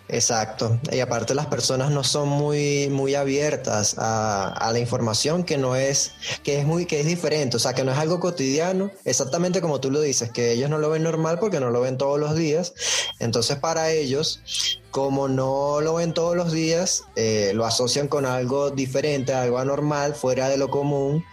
Exacto. 0.08 0.80
Y 0.92 1.00
aparte 1.00 1.34
las 1.34 1.48
personas 1.48 1.90
no 1.90 2.04
son 2.04 2.30
muy, 2.30 2.90
muy 2.90 3.16
abiertas 3.16 3.96
a, 3.98 4.70
la 4.72 4.80
información 4.80 5.44
que 5.44 5.58
no 5.58 5.76
es, 5.76 6.12
que 6.44 6.60
es 6.60 6.66
muy, 6.66 6.86
que 6.86 7.00
es 7.00 7.06
diferente, 7.06 7.58
o 7.58 7.60
sea, 7.60 7.74
que 7.74 7.84
no 7.84 7.92
es 7.92 7.98
algo 7.98 8.20
cotidiano, 8.20 8.92
exactamente 9.04 9.62
como 9.62 9.80
tú 9.80 9.90
lo 9.90 10.02
dices, 10.02 10.32
que 10.32 10.52
ellos 10.52 10.70
no 10.70 10.78
lo 10.78 10.90
ven 10.90 11.04
normal 11.04 11.40
porque 11.40 11.60
no 11.60 11.70
lo 11.72 11.82
ven 11.82 11.98
todos 11.98 12.20
los 12.20 12.36
días. 12.36 12.74
Entonces, 13.20 13.58
para 13.58 13.92
ellos, 13.92 14.42
como 14.92 15.28
no 15.28 15.82
lo 15.82 15.96
ven 15.96 16.14
todos 16.14 16.36
los 16.36 16.52
días, 16.52 17.04
eh, 17.16 17.52
lo 17.56 17.66
asocian 17.66 18.08
con 18.08 18.26
algo 18.26 18.70
diferente, 18.72 19.34
algo 19.34 19.58
anormal, 19.58 20.14
fuera 20.14 20.50
de 20.50 20.58
lo 20.58 20.70
común, 20.70 21.24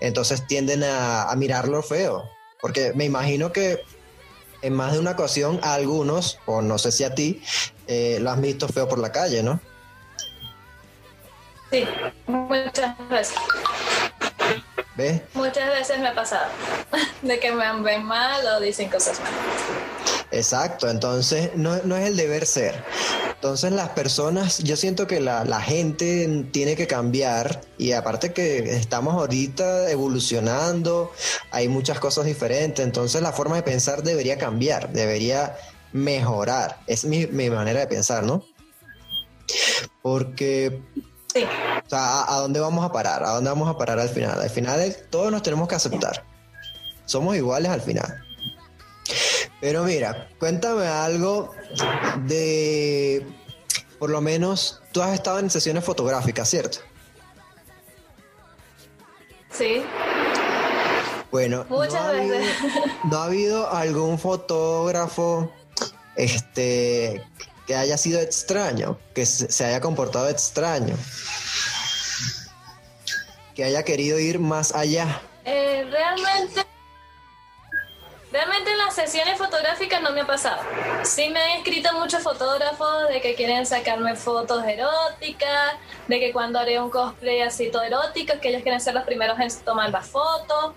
entonces 0.00 0.46
tienden 0.46 0.84
a, 0.84 1.30
a 1.30 1.36
mirarlo 1.36 1.82
feo. 1.82 2.24
Porque 2.60 2.92
me 2.94 3.06
imagino 3.06 3.52
que 3.52 3.80
en 4.62 4.74
más 4.74 4.92
de 4.92 4.98
una 4.98 5.12
ocasión 5.12 5.60
a 5.62 5.74
algunos, 5.74 6.38
o 6.46 6.62
no 6.62 6.78
sé 6.78 6.92
si 6.92 7.04
a 7.04 7.14
ti, 7.14 7.42
eh, 7.86 8.18
lo 8.20 8.30
has 8.30 8.40
visto 8.40 8.68
feo 8.68 8.88
por 8.88 8.98
la 8.98 9.12
calle, 9.12 9.42
¿no? 9.42 9.60
Sí, 11.70 11.86
muchas 12.26 12.96
veces. 13.08 13.36
¿Ves? 14.96 15.22
Muchas 15.34 15.68
veces 15.68 15.98
me 16.00 16.08
ha 16.08 16.14
pasado 16.14 16.50
de 17.22 17.38
que 17.38 17.52
me 17.52 17.72
ven 17.80 18.04
mal 18.04 18.44
o 18.46 18.60
dicen 18.60 18.90
cosas 18.90 19.20
mal. 19.20 19.32
Exacto, 20.32 20.88
entonces 20.88 21.50
no, 21.56 21.78
no, 21.84 21.96
es 21.96 22.06
el 22.06 22.16
deber 22.16 22.46
ser. 22.46 22.84
Entonces 23.34 23.72
las 23.72 23.90
personas, 23.90 24.58
yo 24.58 24.76
siento 24.76 25.06
que 25.06 25.18
la, 25.18 25.44
la, 25.44 25.60
gente 25.60 26.46
tiene 26.52 26.76
que 26.76 26.86
cambiar 26.86 27.62
y 27.78 27.92
aparte 27.92 28.32
que 28.32 28.76
estamos 28.76 29.14
ahorita 29.14 29.90
evolucionando, 29.90 31.10
hay 31.50 31.68
muchas 31.68 31.98
cosas 31.98 32.26
diferentes, 32.26 32.84
entonces 32.84 33.22
la 33.22 33.32
forma 33.32 33.56
de 33.56 33.62
pensar 33.62 34.02
debería 34.02 34.38
cambiar, 34.38 34.92
debería 34.92 35.56
mejorar. 35.92 36.78
Es 36.86 37.04
mi, 37.04 37.26
mi 37.26 37.50
manera 37.50 37.80
de 37.80 37.86
pensar, 37.88 38.22
¿no? 38.22 38.44
Porque 40.02 40.80
Sí. 41.32 41.44
O 41.44 41.88
sea, 41.88 42.22
¿a, 42.22 42.34
¿a, 42.34 42.40
dónde 42.40 42.58
vamos 42.58 42.84
a 42.84 42.90
parar? 42.90 43.22
¿A 43.22 43.30
dónde 43.30 43.50
vamos 43.50 43.68
a 43.68 43.78
parar 43.78 44.00
al 44.00 44.08
final? 44.08 44.40
Al 44.40 44.50
final 44.50 44.96
todos 45.10 45.30
nos 45.30 45.42
tenemos 45.42 45.68
que 45.68 45.76
aceptar. 45.76 46.24
Somos 47.06 47.36
iguales 47.36 47.70
al 47.70 47.80
final. 47.80 48.20
Pero 49.60 49.84
mira, 49.84 50.28
cuéntame 50.38 50.86
algo 50.86 51.54
de, 52.24 53.26
por 53.98 54.08
lo 54.10 54.20
menos, 54.20 54.80
tú 54.92 55.02
has 55.02 55.12
estado 55.12 55.38
en 55.38 55.50
sesiones 55.50 55.84
fotográficas, 55.84 56.48
¿cierto? 56.48 56.78
Sí. 59.50 59.82
Bueno, 61.30 61.66
Muchas 61.68 61.92
¿no 61.92 62.00
ha, 62.00 62.08
habido, 62.08 62.28
veces. 62.38 62.56
¿no 63.04 63.18
ha 63.18 63.24
habido 63.24 63.70
algún 63.70 64.18
fotógrafo 64.18 65.52
este, 66.16 67.22
que 67.66 67.74
haya 67.76 67.98
sido 67.98 68.20
extraño, 68.20 68.98
que 69.14 69.26
se 69.26 69.64
haya 69.64 69.80
comportado 69.80 70.28
extraño, 70.28 70.96
que 73.54 73.64
haya 73.64 73.84
querido 73.84 74.18
ir 74.18 74.38
más 74.38 74.74
allá? 74.74 75.20
Eh, 75.44 75.86
realmente 75.90 76.64
Realmente 78.32 78.70
en 78.70 78.78
las 78.78 78.94
sesiones 78.94 79.36
fotográficas 79.38 80.00
no 80.02 80.12
me 80.12 80.20
ha 80.20 80.26
pasado. 80.26 80.62
Sí 81.02 81.30
me 81.30 81.40
han 81.40 81.58
escrito 81.58 81.92
muchos 81.94 82.22
fotógrafos 82.22 83.08
de 83.08 83.20
que 83.20 83.34
quieren 83.34 83.66
sacarme 83.66 84.14
fotos 84.14 84.62
eróticas, 84.64 85.74
de 86.06 86.20
que 86.20 86.32
cuando 86.32 86.60
haré 86.60 86.80
un 86.80 86.90
cosplay 86.90 87.40
así 87.40 87.72
todo 87.72 87.82
erótico, 87.82 88.34
que 88.40 88.50
ellos 88.50 88.62
quieren 88.62 88.80
ser 88.80 88.94
los 88.94 89.02
primeros 89.02 89.38
en 89.40 89.48
tomar 89.64 89.90
las 89.90 90.06
fotos. 90.06 90.74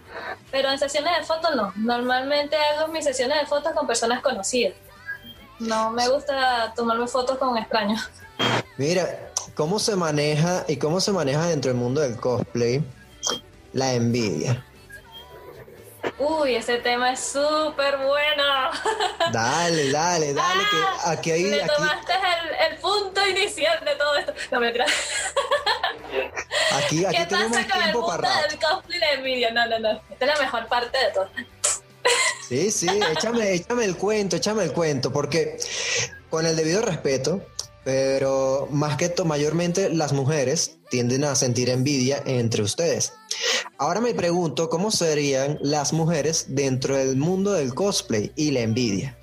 Pero 0.50 0.72
en 0.72 0.80
sesiones 0.80 1.16
de 1.20 1.26
fotos 1.26 1.56
no. 1.56 1.72
Normalmente 1.76 2.56
hago 2.56 2.92
mis 2.92 3.06
sesiones 3.06 3.40
de 3.40 3.46
fotos 3.46 3.72
con 3.74 3.86
personas 3.86 4.22
conocidas. 4.22 4.74
No 5.60 5.92
me 5.92 6.10
gusta 6.10 6.74
tomarme 6.76 7.08
fotos 7.08 7.38
con 7.38 7.56
extraños. 7.58 8.10
Mira, 8.78 9.32
¿cómo 9.54 9.78
se 9.78 9.96
maneja 9.96 10.66
y 10.68 10.78
cómo 10.78 11.00
se 11.00 11.12
maneja 11.12 11.46
dentro 11.46 11.70
del 11.70 11.80
mundo 11.80 12.02
del 12.02 12.20
cosplay 12.20 12.84
la 13.74 13.94
envidia? 13.94 14.66
Uy, 16.18 16.56
ese 16.56 16.78
tema 16.78 17.14
es 17.14 17.20
súper 17.20 17.98
bueno. 17.98 18.44
Dale, 19.32 19.92
dale, 19.92 20.34
dale, 20.34 20.64
ah, 21.06 21.16
que 21.22 21.32
aquí 21.32 21.32
hay... 21.32 21.44
Me 21.46 21.62
aquí... 21.62 21.70
tomaste 21.76 22.14
el, 22.14 22.72
el, 22.72 22.80
punto 22.80 23.28
inicial 23.28 23.84
de 23.86 23.96
todo 23.96 24.16
esto. 24.18 24.34
No 24.52 24.60
me. 24.60 24.68
Aquí, 26.74 27.06
aquí 27.06 27.18
¿Qué 27.18 27.26
tenemos 27.26 27.58
pasa 27.58 27.68
con 27.68 27.78
el 27.78 27.84
tiempo 27.84 28.00
mundo 28.00 28.08
para 28.08 28.30
rato. 28.30 28.50
del 28.50 28.60
cosplay 28.60 29.00
de 29.00 29.12
envidia? 29.14 29.52
No, 29.52 29.66
no, 29.68 29.80
no. 29.80 30.02
Esta 30.10 30.26
es 30.26 30.28
la 30.28 30.40
mejor 30.40 30.68
parte 30.68 30.98
de 30.98 31.12
todo. 31.12 31.30
Sí, 32.48 32.72
sí, 32.72 32.90
échame, 33.12 33.54
échame 33.54 33.86
el 33.86 33.96
cuento, 33.98 34.36
échame 34.36 34.64
el 34.64 34.74
cuento, 34.74 35.12
porque 35.12 35.58
con 36.30 36.46
el 36.46 36.56
debido 36.56 36.82
respeto, 36.82 37.42
pero 37.84 38.68
más 38.72 38.98
que 38.98 39.06
esto, 39.06 39.26
mayormente 39.26 39.90
las 39.90 40.14
mujeres 40.14 40.78
tienden 40.90 41.24
a 41.24 41.36
sentir 41.36 41.70
envidia 41.70 42.22
entre 42.26 42.64
ustedes. 42.64 43.14
Ahora 43.78 44.00
me 44.00 44.14
pregunto 44.14 44.70
cómo 44.70 44.92
serían 44.92 45.58
las 45.62 45.92
mujeres 45.92 46.46
dentro 46.50 46.96
del 46.96 47.18
mundo 47.18 47.54
del 47.54 47.74
cosplay 47.74 48.32
y 48.36 48.52
la 48.52 48.62
envidia. 48.62 49.18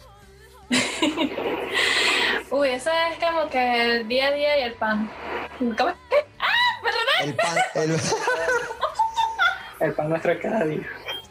Uy, 2.51 2.69
eso 2.71 2.91
es 2.91 3.25
como 3.25 3.49
que 3.49 3.83
el 3.83 4.09
día 4.09 4.29
a 4.29 4.33
día 4.33 4.59
y 4.59 4.63
el 4.63 4.75
pan. 4.75 5.11
¿Cómo 5.59 5.91
es? 5.91 5.97
¡Ah! 6.39 6.47
¿Me 6.83 7.31
El 7.31 7.35
pan, 7.37 7.57
el, 7.75 7.91
el 9.81 9.93
pan 9.95 10.09
nuestro 10.09 10.33
de 10.33 10.41
cada 10.41 10.65
día. 10.65 10.89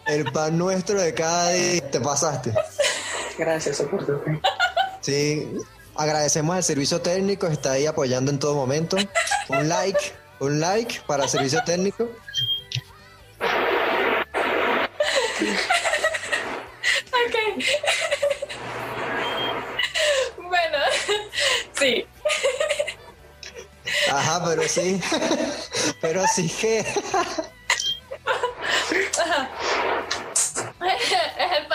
el 0.07 0.31
pan 0.31 0.57
nuestro 0.57 1.01
de 1.01 1.13
cada 1.13 1.51
día. 1.51 1.91
Te 1.91 1.99
pasaste. 1.99 2.53
Gracias, 3.37 3.77
soporte. 3.77 4.13
Sí, 5.01 5.47
agradecemos 5.99 6.55
al 6.55 6.63
servicio 6.63 7.01
técnico, 7.01 7.47
está 7.47 7.73
ahí 7.73 7.85
apoyando 7.85 8.31
en 8.31 8.39
todo 8.39 8.55
momento. 8.55 8.95
Un 9.49 9.67
like, 9.67 9.99
un 10.39 10.61
like 10.61 11.01
para 11.05 11.25
el 11.25 11.29
servicio 11.29 11.61
técnico. 11.65 12.09
Ok. 17.11 17.35
bueno, 20.37 20.77
sí. 21.77 22.07
Ajá, 24.09 24.41
pero 24.45 24.63
sí, 24.67 25.01
pero 26.01 26.25
sí 26.33 26.49
que... 26.49 26.79
es 26.79 26.87
el 31.57 31.67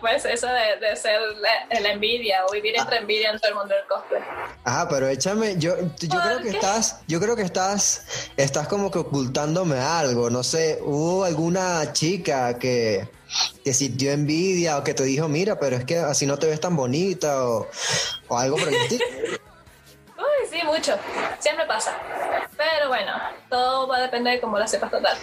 pues 0.00 0.24
eso 0.24 0.46
de, 0.46 0.86
de 0.86 0.96
ser 0.96 1.20
la, 1.20 1.80
la, 1.80 1.92
envidia 1.92 2.44
o 2.46 2.52
vivir 2.52 2.74
entre 2.76 2.98
envidia 2.98 3.30
en 3.30 3.38
todo 3.38 3.50
el 3.50 3.56
mundo 3.56 3.74
del 3.74 3.84
cosplay. 3.86 4.22
Ajá, 4.64 4.88
pero 4.88 5.08
échame, 5.08 5.56
yo, 5.58 5.76
yo 5.98 6.20
creo 6.20 6.38
que 6.38 6.50
qué? 6.50 6.56
estás, 6.56 7.02
yo 7.06 7.20
creo 7.20 7.36
que 7.36 7.42
estás, 7.42 8.30
estás 8.36 8.68
como 8.68 8.90
que 8.90 8.98
ocultándome 8.98 9.78
algo, 9.78 10.30
no 10.30 10.42
sé, 10.42 10.78
hubo 10.82 11.24
alguna 11.24 11.92
chica 11.92 12.58
que 12.58 13.08
te 13.62 13.74
sintió 13.74 14.12
envidia 14.12 14.78
o 14.78 14.84
que 14.84 14.94
te 14.94 15.04
dijo, 15.04 15.28
mira, 15.28 15.58
pero 15.58 15.76
es 15.76 15.84
que 15.84 15.98
así 15.98 16.26
no 16.26 16.38
te 16.38 16.46
ves 16.46 16.60
tan 16.60 16.76
bonita 16.76 17.46
o, 17.46 17.68
o 18.28 18.38
algo 18.38 18.56
por 18.56 18.68
el 18.68 18.74
estilo. 18.82 19.04
Uy, 20.16 20.48
sí, 20.50 20.60
mucho. 20.64 20.96
Siempre 21.38 21.66
pasa. 21.66 21.96
Pero 22.56 22.88
bueno, 22.88 23.12
todo 23.48 23.86
va 23.86 23.98
a 23.98 24.00
depender 24.02 24.34
de 24.34 24.40
cómo 24.40 24.58
la 24.58 24.66
sepas 24.66 24.90
tratar. 24.90 25.16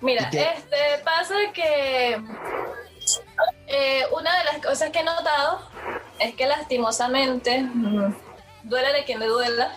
Mira, 0.00 0.28
este 0.32 1.02
pasa 1.04 1.34
que 1.54 2.20
eh, 3.70 4.04
una 4.12 4.36
de 4.38 4.44
las 4.44 4.58
cosas 4.58 4.90
que 4.90 5.00
he 5.00 5.04
notado 5.04 5.60
es 6.18 6.34
que 6.34 6.46
lastimosamente, 6.46 7.64
duele 8.64 8.92
de 8.92 9.04
quien 9.04 9.20
le 9.20 9.26
duela, 9.26 9.72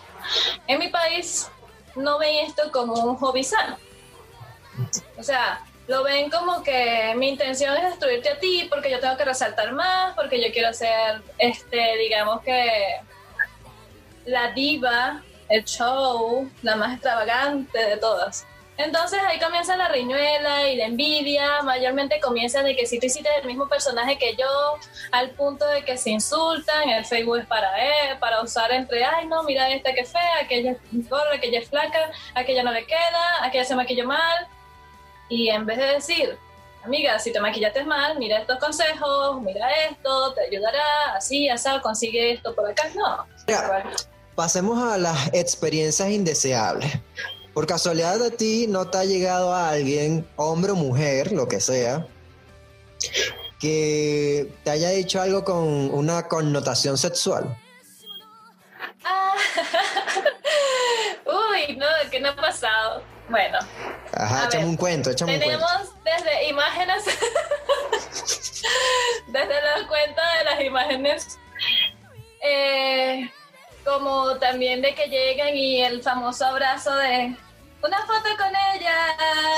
en 0.67 0.79
mi 0.79 0.89
país 0.89 1.49
no 1.95 2.17
ven 2.17 2.45
esto 2.45 2.71
como 2.71 2.93
un 2.93 3.15
hobby 3.17 3.43
sano. 3.43 3.77
O 5.17 5.23
sea, 5.23 5.63
lo 5.87 6.03
ven 6.03 6.29
como 6.29 6.63
que 6.63 7.13
mi 7.15 7.29
intención 7.29 7.75
es 7.77 7.83
destruirte 7.83 8.29
a 8.29 8.39
ti 8.39 8.67
porque 8.69 8.89
yo 8.89 8.99
tengo 8.99 9.15
que 9.15 9.25
resaltar 9.25 9.71
más, 9.73 10.15
porque 10.15 10.41
yo 10.41 10.51
quiero 10.51 10.73
ser, 10.73 11.21
este, 11.37 11.97
digamos 11.97 12.41
que 12.41 12.99
la 14.25 14.51
diva, 14.51 15.21
el 15.49 15.63
show, 15.65 16.49
la 16.61 16.75
más 16.75 16.93
extravagante 16.93 17.77
de 17.77 17.97
todas. 17.97 18.47
Entonces 18.77 19.19
ahí 19.27 19.39
comienza 19.39 19.75
la 19.77 19.87
riñuela 19.87 20.67
y 20.67 20.75
la 20.77 20.85
envidia, 20.85 21.61
mayormente 21.61 22.19
comienza 22.19 22.63
de 22.63 22.75
que 22.75 22.87
si 22.87 22.99
tú 22.99 23.05
hiciste 23.05 23.29
el 23.39 23.45
mismo 23.45 23.67
personaje 23.67 24.17
que 24.17 24.35
yo, 24.35 24.79
al 25.11 25.29
punto 25.31 25.65
de 25.67 25.85
que 25.85 25.95
se 25.95 26.09
insultan, 26.09 26.89
el 26.89 27.05
Facebook 27.05 27.37
es 27.37 27.45
para 27.45 27.77
él, 27.77 28.17
para 28.19 28.41
usar 28.41 28.71
entre, 28.71 29.05
ay 29.05 29.27
no, 29.27 29.43
mira 29.43 29.69
esta 29.69 29.93
que 29.93 30.05
fea, 30.05 30.39
aquella 30.41 30.71
es 30.71 31.09
gorda, 31.09 31.35
aquella 31.35 31.59
es 31.59 31.69
flaca, 31.69 32.11
aquella 32.33 32.63
no 32.63 32.71
le 32.71 32.85
queda, 32.85 33.43
aquella 33.43 33.63
se 33.63 33.75
maquilló 33.75 34.07
mal. 34.07 34.47
Y 35.29 35.49
en 35.49 35.65
vez 35.67 35.77
de 35.77 35.85
decir, 35.85 36.37
amiga, 36.83 37.19
si 37.19 37.31
te 37.31 37.39
maquillaste 37.39 37.83
mal, 37.83 38.17
mira 38.17 38.39
estos 38.39 38.57
consejos, 38.57 39.39
mira 39.41 39.69
esto, 39.87 40.33
te 40.33 40.41
ayudará, 40.47 41.13
así, 41.15 41.47
así, 41.47 41.69
consigue 41.83 42.33
esto 42.33 42.55
por 42.55 42.69
acá, 42.69 42.89
no. 42.95 43.27
Pasemos 44.35 44.81
a 44.81 44.97
las 44.97 45.27
experiencias 45.31 46.09
indeseables. 46.09 46.91
Por 47.53 47.67
casualidad 47.67 48.21
a 48.23 48.31
ti 48.31 48.65
no 48.67 48.89
te 48.89 48.97
ha 48.97 49.05
llegado 49.05 49.53
a 49.53 49.69
alguien, 49.69 50.27
hombre 50.37 50.71
o 50.71 50.75
mujer, 50.75 51.31
lo 51.31 51.47
que 51.47 51.59
sea, 51.59 52.07
que 53.59 54.51
te 54.63 54.71
haya 54.71 54.89
dicho 54.89 55.21
algo 55.21 55.43
con 55.43 55.93
una 55.93 56.27
connotación 56.27 56.97
sexual. 56.97 57.55
Ah, 59.05 59.35
uy, 61.25 61.77
no, 61.77 61.85
¿qué 62.09 62.19
no 62.19 62.29
ha 62.29 62.35
pasado? 62.35 63.03
Bueno. 63.29 63.59
Ajá, 64.13 64.47
échame 64.47 64.65
un 64.65 64.75
cuento, 64.75 65.11
échame 65.11 65.35
un 65.35 65.41
cuento. 65.41 65.65
Tenemos 65.65 65.93
desde 66.03 66.49
imágenes, 66.49 67.05
desde 69.27 69.77
los 69.77 69.87
cuentos 69.87 70.23
de 70.39 70.43
las 70.43 70.61
imágenes, 70.61 71.39
eh, 72.43 73.29
como 73.85 74.37
también 74.37 74.81
de 74.81 74.95
que 74.95 75.07
llegan 75.07 75.55
y 75.55 75.83
el 75.83 76.01
famoso 76.01 76.45
abrazo 76.45 76.95
de 76.95 77.35
una 77.83 77.99
foto 78.05 78.29
con 78.37 78.49
ella. 78.75 78.95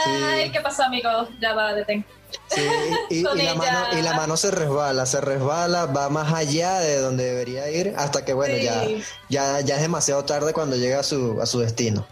Sí. 0.04 0.52
¿Qué 0.52 0.62
pasó, 0.62 0.84
amigo? 0.84 1.10
Ya 1.40 1.54
va, 1.54 1.74
detén. 1.74 2.06
Sí, 2.48 2.62
y, 3.10 3.22
la 3.24 3.56
mano, 3.56 3.88
y 3.98 4.02
la 4.02 4.14
mano 4.14 4.38
se 4.38 4.52
resbala, 4.52 5.06
se 5.06 5.22
resbala, 5.22 5.86
va 5.86 6.10
más 6.10 6.34
allá 6.34 6.80
de 6.80 7.00
donde 7.00 7.24
debería 7.24 7.70
ir, 7.70 7.94
hasta 7.98 8.26
que 8.26 8.34
bueno, 8.34 8.58
ya, 8.58 8.84
ya, 9.30 9.62
ya 9.62 9.76
es 9.76 9.82
demasiado 9.82 10.26
tarde 10.26 10.54
cuando 10.54 10.76
llega 10.76 11.00
a 11.00 11.04
su, 11.04 11.40
a 11.42 11.46
su 11.46 11.60
destino. 11.60 12.06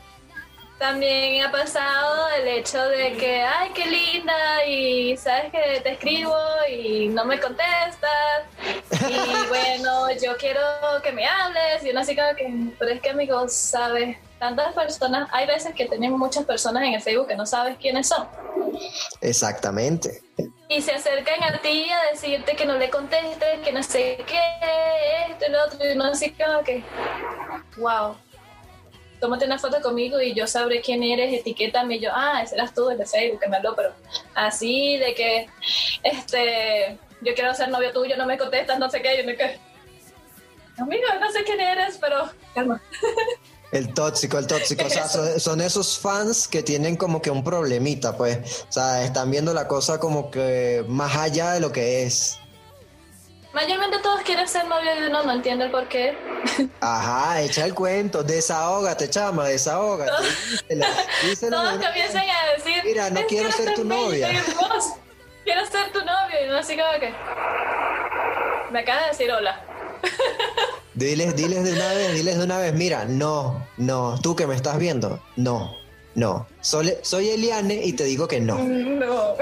También 0.83 1.41
ha 1.41 1.49
pasado 1.49 2.27
el 2.37 2.45
hecho 2.45 2.77
de 2.89 3.13
que, 3.13 3.41
ay, 3.41 3.71
qué 3.73 3.85
linda, 3.85 4.65
y 4.65 5.15
sabes 5.15 5.49
que 5.49 5.79
te 5.79 5.93
escribo 5.93 6.35
y 6.69 7.07
no 7.07 7.23
me 7.23 7.39
contestas. 7.39 8.43
Y 8.91 9.47
bueno, 9.47 10.11
yo 10.21 10.35
quiero 10.35 10.59
que 11.01 11.13
me 11.13 11.25
hables. 11.25 11.85
Y 11.85 11.91
uno 11.91 12.01
así 12.01 12.17
como 12.17 12.35
que, 12.35 12.75
pero 12.77 12.91
es 12.91 12.99
que, 12.99 13.11
amigos, 13.11 13.53
sabes, 13.53 14.17
tantas 14.39 14.73
personas, 14.73 15.29
hay 15.31 15.47
veces 15.47 15.73
que 15.73 15.85
tienen 15.85 16.11
muchas 16.19 16.43
personas 16.43 16.83
en 16.83 16.95
el 16.95 17.01
Facebook 17.01 17.29
que 17.29 17.37
no 17.37 17.45
sabes 17.45 17.77
quiénes 17.77 18.09
son. 18.09 18.27
Exactamente. 19.21 20.21
Y 20.67 20.81
se 20.81 20.91
acercan 20.91 21.43
a 21.43 21.59
ti 21.59 21.89
a 21.91 22.11
decirte 22.11 22.57
que 22.57 22.65
no 22.65 22.77
le 22.77 22.89
contestes, 22.89 23.61
que 23.63 23.71
no 23.71 23.81
sé 23.83 24.21
qué, 24.27 24.41
esto 25.29 25.45
y 25.47 25.49
lo 25.49 25.63
otro. 25.63 25.79
Y 25.87 25.93
uno 25.93 26.03
así 26.07 26.31
como 26.31 26.61
que, 26.61 26.83
wow. 27.77 28.17
Tómate 29.23 29.45
una 29.45 29.57
foto 29.57 29.79
conmigo 29.81 30.19
y 30.19 30.33
yo 30.33 30.45
sabré 30.45 30.81
quién 30.81 31.01
eres, 31.01 31.33
etiquétame 31.33 31.95
y 31.95 31.99
yo, 32.01 32.09
ah, 32.13 32.41
ese 32.43 32.55
eras 32.55 32.73
tú 32.73 32.89
el 32.89 32.97
de 32.97 33.05
Facebook 33.05 33.39
que 33.39 33.47
me 33.47 33.55
habló, 33.55 33.73
pero 33.73 33.93
así 34.35 34.97
de 34.97 35.15
que, 35.15 35.47
este, 36.03 36.99
yo 37.21 37.33
quiero 37.33 37.53
ser 37.53 37.69
novio 37.69 37.93
tuyo, 37.93 38.17
no 38.17 38.25
me 38.25 38.37
contestas, 38.37 38.77
no 38.79 38.89
sé 38.89 39.01
qué, 39.01 39.15
yo 39.17 39.31
no 39.31 39.37
qué. 39.37 39.57
Amigo, 40.77 41.03
no 41.21 41.31
sé 41.31 41.45
quién 41.45 41.61
eres, 41.61 41.97
pero 42.01 42.29
calma. 42.53 42.81
El 43.71 43.93
tóxico, 43.93 44.37
el 44.37 44.45
tóxico. 44.45 44.85
O 44.85 44.89
sea, 44.89 45.07
son 45.39 45.59
esos 45.59 45.97
fans 45.97 46.47
que 46.47 46.61
tienen 46.61 46.95
como 46.95 47.23
que 47.23 47.31
un 47.31 47.43
problemita, 47.43 48.15
pues. 48.15 48.65
O 48.69 48.71
sea, 48.71 49.03
están 49.03 49.31
viendo 49.31 49.51
la 49.51 49.67
cosa 49.67 49.99
como 49.99 50.29
que 50.29 50.85
más 50.87 51.15
allá 51.15 51.53
de 51.53 51.59
lo 51.59 51.71
que 51.71 52.03
es. 52.03 52.37
Mayormente 53.53 53.99
todos 53.99 54.21
quieren 54.21 54.47
ser 54.47 54.67
novio 54.67 54.95
de 54.95 55.07
uno, 55.07 55.23
no 55.23 55.31
entiendo 55.33 55.65
el 55.65 55.71
por 55.71 55.87
qué. 55.87 56.17
Ajá, 56.81 57.39
echa 57.41 57.65
el 57.65 57.75
cuento, 57.75 58.23
desahógate, 58.23 59.09
chama, 59.09 59.47
desahógate. 59.47 60.11
Todos 61.39 61.71
comienzan 61.73 62.23
a 62.29 62.53
decir, 62.57 62.81
Mira, 62.83 63.09
no 63.11 63.19
"Es 63.19 63.25
quiero 63.27 63.51
ser 63.51 63.75
tu 63.75 63.83
novia". 63.85 64.29
vos, 64.59 64.93
quiero 65.43 65.65
ser 65.67 65.91
tu 65.91 65.99
novio. 65.99 66.35
Y 66.43 66.49
uno 66.49 66.57
así 66.57 66.75
como 66.75 66.99
que, 66.99 67.13
me 68.71 68.79
acaba 68.79 69.01
de 69.03 69.07
decir 69.09 69.31
hola. 69.31 69.61
Diles, 70.95 71.35
diles 71.35 71.63
de 71.63 71.73
una 71.73 71.89
vez, 71.93 72.13
diles 72.13 72.37
de 72.37 72.43
una 72.43 72.57
vez, 72.59 72.73
mira, 72.73 73.05
no, 73.05 73.67
no, 73.77 74.19
tú 74.21 74.35
que 74.35 74.45
me 74.45 74.55
estás 74.55 74.77
viendo, 74.77 75.19
no, 75.37 75.75
no. 76.13 76.45
Soy, 76.61 76.93
soy 77.01 77.29
Eliane 77.29 77.75
y 77.83 77.93
te 77.93 78.03
digo 78.03 78.27
que 78.27 78.39
no. 78.39 78.57
No. 78.63 79.35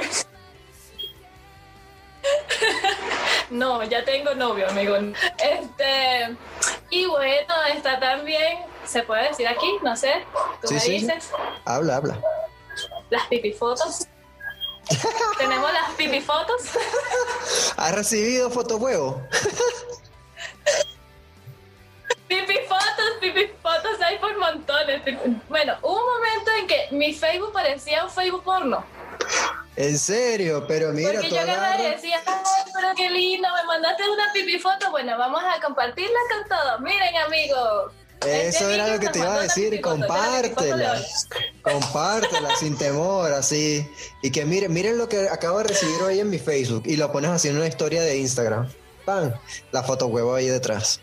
No, 3.49 3.83
ya 3.83 4.03
tengo 4.05 4.33
novio, 4.33 4.69
amigo. 4.69 4.95
Este, 4.95 6.37
y 6.89 7.05
bueno, 7.05 7.53
está 7.75 7.99
también, 7.99 8.59
se 8.85 9.03
puede 9.03 9.27
decir 9.27 9.45
aquí, 9.47 9.77
no 9.83 9.93
sé, 9.97 10.25
tú 10.61 10.69
Sí, 10.69 10.73
me 10.75 10.79
sí, 10.79 10.91
dices, 10.91 11.29
Habla, 11.65 11.97
habla. 11.97 12.17
las 13.09 13.27
pipifotos. 13.27 14.07
Tenemos 15.37 15.71
las 15.73 15.89
pipifotos. 15.97 16.61
¿Has 17.75 17.93
recibido 17.93 18.49
fotohuevo? 18.49 19.21
Pipifotos, 22.27 23.11
pipifotos 23.19 24.01
hay 24.01 24.17
por 24.19 24.37
montones. 24.37 25.01
Bueno, 25.49 25.75
hubo 25.81 25.97
un 25.97 26.13
momento 26.13 26.51
en 26.59 26.67
que 26.67 26.87
mi 26.91 27.13
Facebook 27.13 27.51
parecía 27.51 28.05
un 28.05 28.09
Facebook 28.09 28.43
porno. 28.43 28.83
En 29.75 29.97
serio, 29.97 30.65
pero 30.67 30.91
mira, 30.91 31.13
Porque 31.13 31.29
yo 31.29 31.39
agarraba 31.39 31.79
y 31.81 31.91
decía, 31.91 32.21
ay, 32.25 32.71
pero 32.73 32.89
qué 32.95 33.09
lindo, 33.09 33.47
me 33.55 33.63
mandaste 33.65 34.09
una 34.09 34.31
pipifoto. 34.33 34.91
Bueno, 34.91 35.17
vamos 35.17 35.41
a 35.43 35.59
compartirla 35.61 36.19
con 36.29 36.47
todos. 36.49 36.81
Miren, 36.81 37.15
amigos. 37.17 37.93
Eso 38.21 38.69
este 38.69 38.75
era 38.75 38.87
lo 38.87 38.99
que 38.99 39.09
te 39.09 39.19
iba 39.19 39.33
a 39.33 39.41
decir, 39.41 39.81
compártela. 39.81 41.01
Compártela 41.63 42.55
sin 42.55 42.77
temor, 42.77 43.31
así. 43.33 43.89
Y 44.21 44.31
que 44.31 44.45
miren, 44.45 44.71
miren 44.71 44.99
lo 44.99 45.09
que 45.09 45.27
acabo 45.29 45.57
de 45.59 45.63
recibir 45.69 45.99
hoy 46.03 46.19
en 46.19 46.29
mi 46.29 46.37
Facebook. 46.37 46.83
Y 46.85 46.97
lo 46.97 47.11
pones 47.11 47.31
así 47.31 47.47
en 47.47 47.57
una 47.57 47.65
historia 47.65 48.03
de 48.03 48.17
Instagram. 48.17 48.69
¡Pam! 49.05 49.33
La 49.71 49.81
foto 49.81 50.05
huevo 50.07 50.35
ahí 50.35 50.47
detrás. 50.47 50.99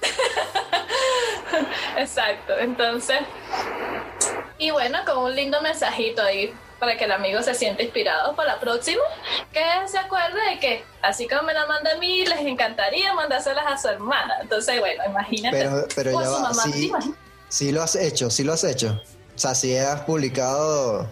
Exacto, 1.96 2.58
entonces. 2.58 3.18
Y 4.58 4.70
bueno, 4.70 4.98
con 5.04 5.18
un 5.18 5.34
lindo 5.34 5.60
mensajito 5.60 6.22
ahí 6.22 6.54
para 6.78 6.96
que 6.96 7.04
el 7.04 7.12
amigo 7.12 7.42
se 7.42 7.54
sienta 7.54 7.82
inspirado 7.82 8.36
para 8.36 8.54
la 8.54 8.60
próxima, 8.60 9.02
que 9.52 9.62
se 9.86 9.98
acuerde 9.98 10.38
de 10.50 10.58
que 10.60 10.84
así 11.02 11.26
como 11.26 11.42
me 11.42 11.54
la 11.54 11.66
manda 11.66 11.92
a 11.92 11.98
mí, 11.98 12.26
les 12.26 12.40
encantaría 12.40 13.12
mandárselas 13.14 13.64
a 13.66 13.78
su 13.78 13.88
hermana. 13.88 14.34
Entonces, 14.42 14.80
bueno, 14.80 15.02
imagínate. 15.06 15.56
Pero, 15.56 15.86
pero 15.94 16.22
ya 16.22 16.28
va, 16.28 16.40
mamá, 16.40 16.62
¿te 16.64 16.72
sí, 16.72 16.92
sí 17.48 17.72
lo 17.72 17.82
has 17.82 17.96
hecho, 17.96 18.30
sí 18.30 18.44
lo 18.44 18.52
has 18.52 18.64
hecho. 18.64 19.00
O 19.34 19.38
sea, 19.38 19.54
si 19.54 19.76
has 19.76 20.00
publicado. 20.02 21.08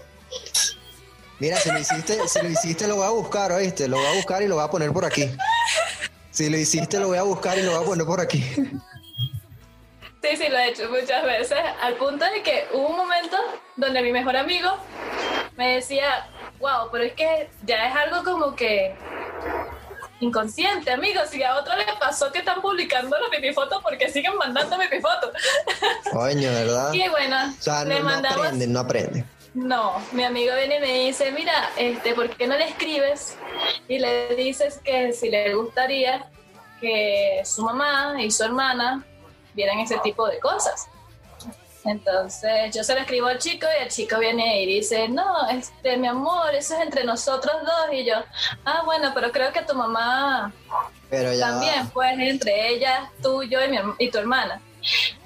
Mira, 1.38 1.56
si 1.56 1.72
lo 1.72 1.78
hiciste, 1.78 2.28
si 2.28 2.40
lo 2.40 2.48
hiciste, 2.48 2.86
lo 2.86 2.96
voy 2.96 3.06
a 3.06 3.10
buscar, 3.10 3.50
¿oíste? 3.50 3.88
Lo 3.88 3.96
voy 3.96 4.06
a 4.06 4.12
buscar 4.12 4.42
y 4.42 4.48
lo 4.48 4.54
voy 4.56 4.64
a 4.64 4.68
poner 4.68 4.92
por 4.92 5.04
aquí. 5.04 5.28
Si 6.30 6.48
lo 6.48 6.56
hiciste, 6.56 7.00
lo 7.00 7.08
voy 7.08 7.18
a 7.18 7.24
buscar 7.24 7.58
y 7.58 7.62
lo 7.62 7.72
voy 7.72 7.82
a 7.82 7.86
poner 7.86 8.06
por 8.06 8.20
aquí. 8.20 8.44
Sí, 10.22 10.36
sí, 10.36 10.48
lo 10.48 10.56
he 10.56 10.68
hecho 10.68 10.88
muchas 10.88 11.24
veces, 11.24 11.58
al 11.82 11.94
punto 11.94 12.24
de 12.24 12.42
que 12.42 12.68
hubo 12.72 12.88
un 12.90 12.96
momento 12.96 13.36
donde 13.74 14.02
mi 14.02 14.12
mejor 14.12 14.36
amigo 14.36 14.70
me 15.56 15.74
decía, 15.74 16.28
wow, 16.60 16.88
pero 16.92 17.02
es 17.04 17.12
que 17.14 17.50
ya 17.64 17.88
es 17.88 17.96
algo 17.96 18.22
como 18.22 18.54
que 18.54 18.94
inconsciente, 20.20 20.92
amigos, 20.92 21.28
si 21.30 21.42
a 21.42 21.56
otro 21.56 21.74
le 21.76 21.84
pasó 21.98 22.30
que 22.30 22.38
están 22.38 22.62
publicando 22.62 23.18
la 23.18 23.28
pipifoto 23.30 23.80
porque 23.82 24.08
siguen 24.08 24.36
mandando 24.36 24.78
pipifoto. 24.78 25.32
Coño, 26.12 26.52
¿verdad? 26.52 26.92
Y 26.92 27.08
bueno, 27.08 27.36
O 27.58 27.62
sea, 27.62 27.84
le 27.84 27.94
no, 27.94 28.00
no 28.00 28.04
mandamos... 28.04 28.38
aprenden, 28.38 28.72
no 28.72 28.80
aprenden. 28.80 29.26
No, 29.54 30.00
mi 30.12 30.22
amigo 30.22 30.54
viene 30.54 30.76
y 30.76 30.80
me 30.80 30.92
dice, 31.06 31.32
mira, 31.32 31.70
este, 31.76 32.14
¿por 32.14 32.30
qué 32.30 32.46
no 32.46 32.56
le 32.56 32.68
escribes? 32.68 33.36
Y 33.88 33.98
le 33.98 34.34
dices 34.36 34.80
que 34.84 35.12
si 35.12 35.28
le 35.30 35.52
gustaría 35.54 36.26
que 36.80 37.42
su 37.44 37.62
mamá 37.62 38.14
y 38.22 38.30
su 38.30 38.44
hermana 38.44 39.04
vieran 39.54 39.78
ese 39.80 39.98
tipo 39.98 40.26
de 40.28 40.38
cosas. 40.38 40.88
Entonces 41.84 42.74
yo 42.74 42.84
se 42.84 42.94
lo 42.94 43.00
escribo 43.00 43.26
al 43.26 43.38
chico 43.38 43.66
y 43.66 43.82
el 43.82 43.88
chico 43.88 44.18
viene 44.18 44.62
y 44.62 44.66
dice, 44.66 45.08
no, 45.08 45.48
este, 45.48 45.96
mi 45.96 46.06
amor, 46.06 46.54
eso 46.54 46.74
es 46.74 46.80
entre 46.82 47.04
nosotros 47.04 47.54
dos. 47.62 47.92
Y 47.92 48.04
yo, 48.04 48.14
ah, 48.64 48.82
bueno, 48.84 49.10
pero 49.14 49.32
creo 49.32 49.52
que 49.52 49.62
tu 49.62 49.74
mamá 49.74 50.52
Pero 51.10 51.32
ya 51.32 51.48
también, 51.48 51.86
va, 51.86 51.90
pues 51.92 52.18
entre 52.18 52.68
ella, 52.68 53.10
tú, 53.20 53.42
yo 53.42 53.64
y, 53.64 53.68
mi 53.68 53.78
y 53.98 54.10
tu 54.10 54.18
hermana. 54.18 54.60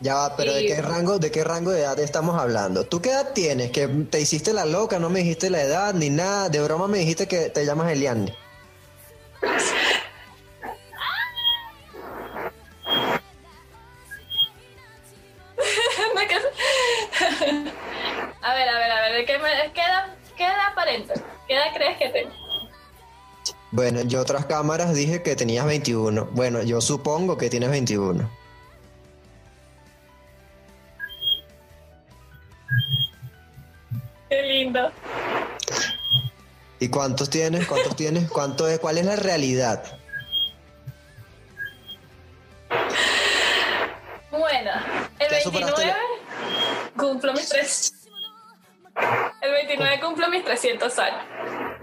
ya 0.01 0.15
va, 0.15 0.37
pero 0.37 0.55
¿de 0.55 0.67
qué 0.67 0.81
rango, 0.81 1.19
de 1.19 1.31
qué 1.31 1.45
rango 1.45 1.73
de 1.73 1.81
edad 1.81 1.99
estamos 1.99 2.41
hablando? 2.41 2.85
¿Tú 2.85 3.03
qué 3.03 3.11
edad 3.11 3.33
tienes? 3.35 3.71
Que 3.71 3.87
te 3.87 4.21
hiciste 4.21 4.55
la 4.55 4.65
loca, 4.65 4.99
no 4.99 5.11
me 5.11 5.19
dijiste 5.21 5.51
la 5.51 5.61
edad 5.61 5.93
ni 5.93 6.09
nada. 6.09 6.49
De 6.49 6.61
broma 6.61 6.89
me 6.89 6.99
dijiste 6.99 7.29
que 7.29 7.51
te 7.51 7.67
llamas 7.67 7.93
Eliane. 7.93 8.35
Bueno, 23.71 24.03
yo 24.03 24.21
otras 24.21 24.47
cámaras 24.47 24.95
dije 24.95 25.23
que 25.23 25.37
tenías 25.37 25.66
21. 25.66 26.29
Bueno, 26.33 26.62
yo 26.62 26.81
supongo 26.81 27.37
que 27.37 27.51
tienes 27.51 27.71
21. 27.71 28.29
Qué 34.29 34.42
lindo. 34.42 34.90
¿Y 36.79 36.88
cuántos 36.88 37.31
tienes? 37.31 37.66
¿Cuántos 37.66 37.97
tienes? 37.97 38.31
¿Cuánto 38.31 38.69
es? 38.69 38.79
¿Cuál 38.79 38.99
es 38.99 39.05
la 39.05 39.16
realidad? 39.16 39.83
Bueno, 44.31 44.71
el 45.19 45.31
29 45.31 45.95
cumplo 46.97 47.33
mis 47.33 47.49
tres. 47.49 47.92
El 49.40 49.53
29 49.53 50.01
cumplo 50.01 50.29
mis 50.29 50.45
300 50.45 50.99
años. 50.99 51.76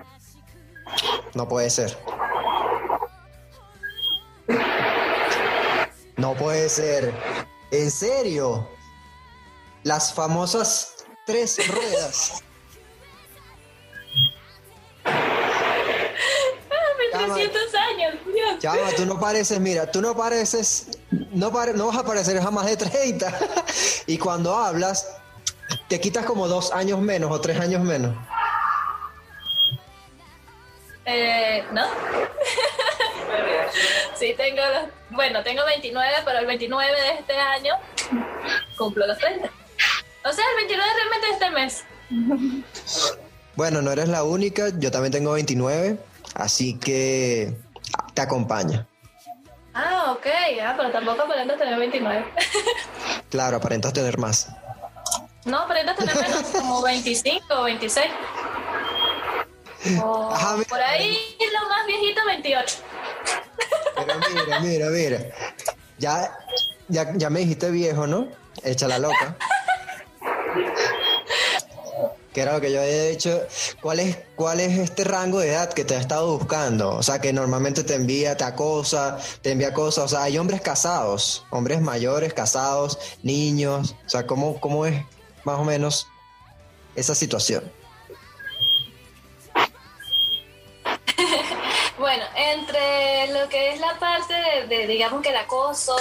No 1.33 1.47
puede 1.47 1.69
ser. 1.69 1.97
No 6.17 6.35
puede 6.35 6.69
ser. 6.69 7.13
¿En 7.71 7.89
serio? 7.91 8.67
las 9.83 10.13
famosas 10.13 10.93
tres 11.25 11.57
ruedas. 11.67 12.41
Ah, 15.05 15.19
1300 17.27 17.61
años, 17.75 18.13
Dios. 18.33 18.59
Chama, 18.59 18.91
tú 18.95 19.05
no 19.05 19.19
pareces, 19.19 19.59
mira, 19.59 19.91
tú 19.91 20.01
no 20.01 20.15
pareces, 20.15 20.87
no, 21.31 21.51
pare- 21.51 21.73
no 21.73 21.87
vas 21.87 21.97
a 21.97 22.05
parecer 22.05 22.41
jamás 22.41 22.65
de 22.65 22.77
30. 22.77 23.37
y 24.07 24.17
cuando 24.17 24.55
hablas, 24.55 25.07
te 25.89 25.99
quitas 25.99 26.25
como 26.25 26.47
dos 26.47 26.71
años 26.71 26.99
menos 26.99 27.29
o 27.31 27.39
tres 27.41 27.59
años 27.59 27.81
menos. 27.83 28.15
Eh, 31.05 31.63
¿no? 31.71 31.85
sí, 34.15 34.33
tengo 34.37 34.61
los, 34.61 34.83
bueno, 35.09 35.43
tengo 35.43 35.65
29, 35.65 36.09
pero 36.23 36.39
el 36.39 36.45
29 36.45 37.01
de 37.01 37.09
este 37.19 37.37
año 37.37 37.73
cumplo 38.77 39.05
los 39.05 39.17
30. 39.17 39.49
O 40.25 40.31
sea, 40.31 40.45
el 40.51 40.55
29 40.55 40.89
realmente 40.95 41.27
de 41.27 41.33
este 41.33 41.49
mes. 41.49 41.83
Bueno, 43.55 43.81
no 43.81 43.91
eres 43.91 44.07
la 44.07 44.23
única, 44.23 44.69
yo 44.77 44.89
también 44.91 45.11
tengo 45.11 45.33
29, 45.33 45.97
así 46.35 46.79
que 46.79 47.53
te 48.13 48.21
acompaña. 48.21 48.87
Ah, 49.73 50.13
ok, 50.15 50.25
ah, 50.63 50.73
pero 50.77 50.89
tampoco 50.91 51.23
aparentas 51.23 51.57
tener 51.57 51.77
29. 51.77 52.25
Claro, 53.29 53.57
aparentas 53.57 53.91
tener 53.93 54.17
más. 54.19 54.47
no, 55.45 55.57
aparentas 55.57 55.97
tener 55.97 56.15
menos, 56.15 56.43
como 56.51 56.83
25 56.83 57.45
o 57.49 57.63
26. 57.63 58.05
O 60.01 60.31
Ajá, 60.31 60.55
mira. 60.57 60.69
por 60.69 60.79
ahí 60.79 61.17
lo 61.51 61.69
más 61.69 61.85
viejito, 61.85 62.21
28. 62.25 62.75
Pero 63.95 64.19
mira, 64.33 64.59
mira, 64.59 64.89
mira. 64.89 65.19
Ya, 65.97 66.37
ya, 66.87 67.11
ya 67.15 67.29
me 67.29 67.41
dijiste 67.41 67.69
viejo, 67.71 68.07
¿no? 68.07 68.27
Echa 68.63 68.87
la 68.87 68.99
loca. 68.99 69.35
Que 72.33 72.41
era 72.41 72.53
lo 72.53 72.61
que 72.61 72.71
yo 72.71 72.81
había 72.81 73.03
dicho. 73.05 73.41
¿Cuál 73.81 73.99
es, 73.99 74.17
¿Cuál 74.35 74.59
es 74.59 74.79
este 74.79 75.03
rango 75.03 75.39
de 75.39 75.49
edad 75.49 75.71
que 75.71 75.85
te 75.85 75.95
ha 75.95 75.99
estado 75.99 76.35
buscando? 76.35 76.89
O 76.95 77.03
sea, 77.03 77.21
que 77.21 77.31
normalmente 77.31 77.83
te 77.83 77.93
envía, 77.93 78.35
te 78.35 78.43
acosa, 78.43 79.19
te 79.41 79.51
envía 79.51 79.71
cosas. 79.73 80.05
O 80.05 80.07
sea, 80.07 80.23
hay 80.23 80.37
hombres 80.39 80.61
casados, 80.61 81.45
hombres 81.51 81.79
mayores, 81.81 82.33
casados, 82.33 82.97
niños. 83.21 83.95
O 84.05 84.09
sea, 84.09 84.25
¿cómo, 84.25 84.59
cómo 84.59 84.87
es 84.87 84.99
más 85.43 85.59
o 85.59 85.63
menos 85.63 86.07
esa 86.95 87.13
situación? 87.13 87.71
Entre 92.53 93.33
lo 93.33 93.49
que 93.49 93.73
es 93.73 93.79
la 93.79 93.97
parte 93.99 94.33
de, 94.33 94.67
de, 94.67 94.87
digamos 94.87 95.21
que 95.21 95.29
el 95.29 95.37
acoso, 95.37 95.95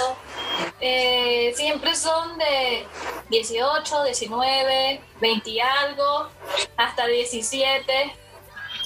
eh, 0.79 1.53
siempre 1.55 1.95
son 1.95 2.37
de 2.37 2.85
18, 3.29 4.03
19, 4.03 5.01
20 5.21 5.49
y 5.49 5.59
algo, 5.59 6.29
hasta 6.77 7.07
17. 7.07 8.15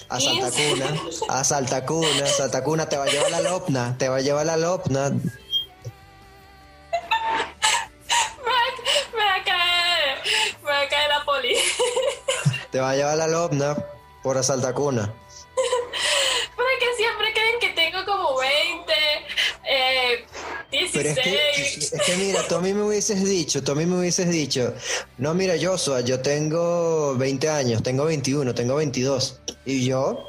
A 0.10 0.20
Santa 0.20 0.52
Cuna, 0.52 0.86
a 1.30 1.44
Santa 1.44 1.86
Cuna, 1.86 2.26
Santa 2.28 2.64
Cuna 2.64 2.88
te 2.88 2.98
va 2.98 3.04
a 3.04 3.08
llevar 3.08 3.30
la 3.32 3.42
lopna, 3.42 3.98
te 3.98 4.08
va 4.08 4.18
a 4.18 4.22
llevar 4.22 4.46
la 4.46 4.56
lopna. 4.56 5.10
Me 5.12 5.20
va, 8.54 8.62
me 9.14 9.24
va 9.26 9.36
a 9.36 9.44
caer, 9.44 10.18
me 10.64 10.70
va 10.72 10.82
a 10.82 10.88
caer 10.88 11.10
la 11.10 11.26
poli. 11.26 11.56
Te 12.72 12.80
va 12.80 12.92
a 12.92 12.96
llevar 12.96 13.18
la 13.18 13.28
lopna 13.28 13.76
por 14.24 14.38
a 14.38 14.44
Santa 14.44 14.74
Cuna. 14.74 15.14
Pero 20.98 21.10
es 21.10 21.16
16. 21.16 21.90
que, 21.90 21.96
es 21.98 22.02
que 22.04 22.16
mira, 22.18 22.48
tú 22.48 22.56
a 22.56 22.62
mí 22.62 22.74
me 22.74 22.84
hubieses 22.84 23.24
dicho, 23.24 23.64
tú 23.64 23.72
a 23.72 23.76
mí 23.76 23.86
me 23.86 23.98
hubieses 24.00 24.30
dicho, 24.30 24.74
no, 25.18 25.34
mira, 25.34 25.54
Joshua, 25.62 26.02
yo 26.02 26.20
tengo 26.22 27.16
20 27.18 27.50
años, 27.50 27.84
tengo 27.84 28.06
21, 28.06 28.54
tengo 28.56 28.76
22. 28.76 29.40
¿Y 29.66 29.86
yo? 29.86 30.24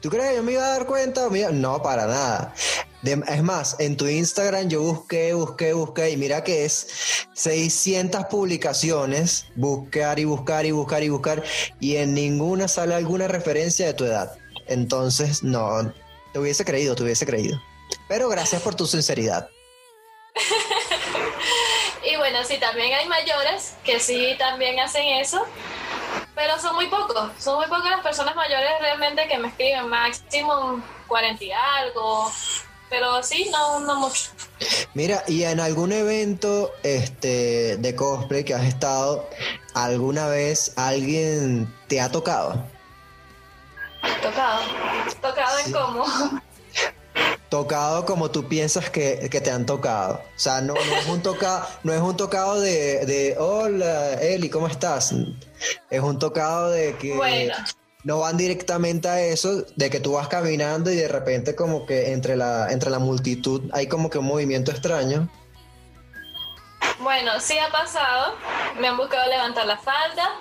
¿Tú 0.00 0.10
crees 0.10 0.30
que 0.30 0.36
yo 0.36 0.42
me 0.42 0.52
iba 0.52 0.64
a 0.64 0.70
dar 0.70 0.86
cuenta? 0.86 1.28
Mira, 1.28 1.50
no, 1.50 1.82
para 1.82 2.06
nada. 2.06 2.54
De- 3.02 3.20
es 3.28 3.42
más, 3.42 3.76
en 3.78 3.96
tu 3.96 4.06
Instagram 4.06 4.68
yo 4.68 4.80
busqué, 4.82 5.32
busqué, 5.32 5.72
busqué 5.72 6.10
y 6.10 6.16
mira 6.16 6.44
que 6.44 6.64
es 6.64 6.86
600 7.34 8.26
publicaciones, 8.26 9.46
buscar 9.56 10.18
y 10.18 10.24
buscar 10.24 10.66
y 10.66 10.72
buscar 10.72 11.02
y 11.02 11.08
buscar 11.08 11.42
y 11.80 11.96
en 11.96 12.14
ninguna 12.14 12.68
sale 12.68 12.94
alguna 12.94 13.28
referencia 13.28 13.86
de 13.86 13.94
tu 13.94 14.04
edad. 14.04 14.36
Entonces, 14.66 15.42
no, 15.42 15.92
te 16.32 16.38
hubiese 16.38 16.64
creído, 16.64 16.94
te 16.94 17.04
hubiese 17.04 17.24
creído. 17.24 17.60
Pero 18.08 18.28
gracias 18.28 18.62
por 18.62 18.74
tu 18.74 18.86
sinceridad. 18.86 19.48
Y 22.10 22.16
bueno, 22.16 22.38
sí, 22.42 22.58
también 22.58 22.94
hay 22.94 23.06
mayores 23.06 23.74
que 23.84 24.00
sí 24.00 24.34
también 24.38 24.80
hacen 24.80 25.06
eso, 25.20 25.44
pero 26.34 26.58
son 26.58 26.74
muy 26.74 26.86
pocos, 26.86 27.32
son 27.38 27.56
muy 27.56 27.66
pocas 27.66 27.90
las 27.90 28.00
personas 28.00 28.34
mayores 28.34 28.70
realmente 28.80 29.28
que 29.28 29.36
me 29.36 29.48
escriben, 29.48 29.88
máximo 29.88 30.82
40 31.06 31.44
y 31.44 31.52
algo, 31.52 32.32
pero 32.88 33.22
sí, 33.22 33.50
no, 33.50 33.80
no 33.80 33.96
mucho. 33.96 34.30
Mira, 34.94 35.22
y 35.26 35.44
en 35.44 35.60
algún 35.60 35.92
evento 35.92 36.72
este, 36.82 37.76
de 37.76 37.94
cosplay 37.94 38.42
que 38.42 38.54
has 38.54 38.64
estado, 38.64 39.28
¿alguna 39.74 40.28
vez 40.28 40.72
alguien 40.76 41.70
te 41.88 42.00
ha 42.00 42.10
tocado? 42.10 42.64
Tocado, 44.22 44.62
tocado 45.20 45.58
en 45.58 45.72
cómo. 45.72 46.06
Tocado 47.48 48.04
como 48.04 48.30
tú 48.30 48.46
piensas 48.46 48.90
que, 48.90 49.28
que 49.30 49.40
te 49.40 49.50
han 49.50 49.64
tocado. 49.64 50.16
O 50.36 50.38
sea, 50.38 50.60
no, 50.60 50.74
no 50.74 50.80
es 50.96 51.06
un 51.06 51.22
tocado, 51.22 51.66
no 51.82 51.94
es 51.94 52.00
un 52.00 52.14
tocado 52.16 52.60
de, 52.60 53.06
de 53.06 53.36
hola 53.38 54.14
Eli, 54.20 54.50
¿cómo 54.50 54.66
estás? 54.66 55.14
Es 55.88 56.00
un 56.02 56.18
tocado 56.18 56.70
de 56.70 56.96
que 56.98 57.14
Bueno. 57.16 57.54
no 58.04 58.18
van 58.20 58.36
directamente 58.36 59.08
a 59.08 59.20
eso, 59.22 59.64
de 59.76 59.88
que 59.88 59.98
tú 59.98 60.12
vas 60.12 60.28
caminando 60.28 60.90
y 60.90 60.96
de 60.96 61.08
repente 61.08 61.54
como 61.54 61.86
que 61.86 62.12
entre 62.12 62.36
la, 62.36 62.70
entre 62.70 62.90
la 62.90 62.98
multitud 62.98 63.62
hay 63.72 63.86
como 63.86 64.10
que 64.10 64.18
un 64.18 64.26
movimiento 64.26 64.70
extraño. 64.70 65.28
Bueno, 67.00 67.40
sí 67.40 67.56
ha 67.58 67.70
pasado, 67.70 68.34
me 68.78 68.88
han 68.88 68.96
buscado 68.98 69.26
levantar 69.30 69.64
la 69.66 69.78
falda, 69.78 70.32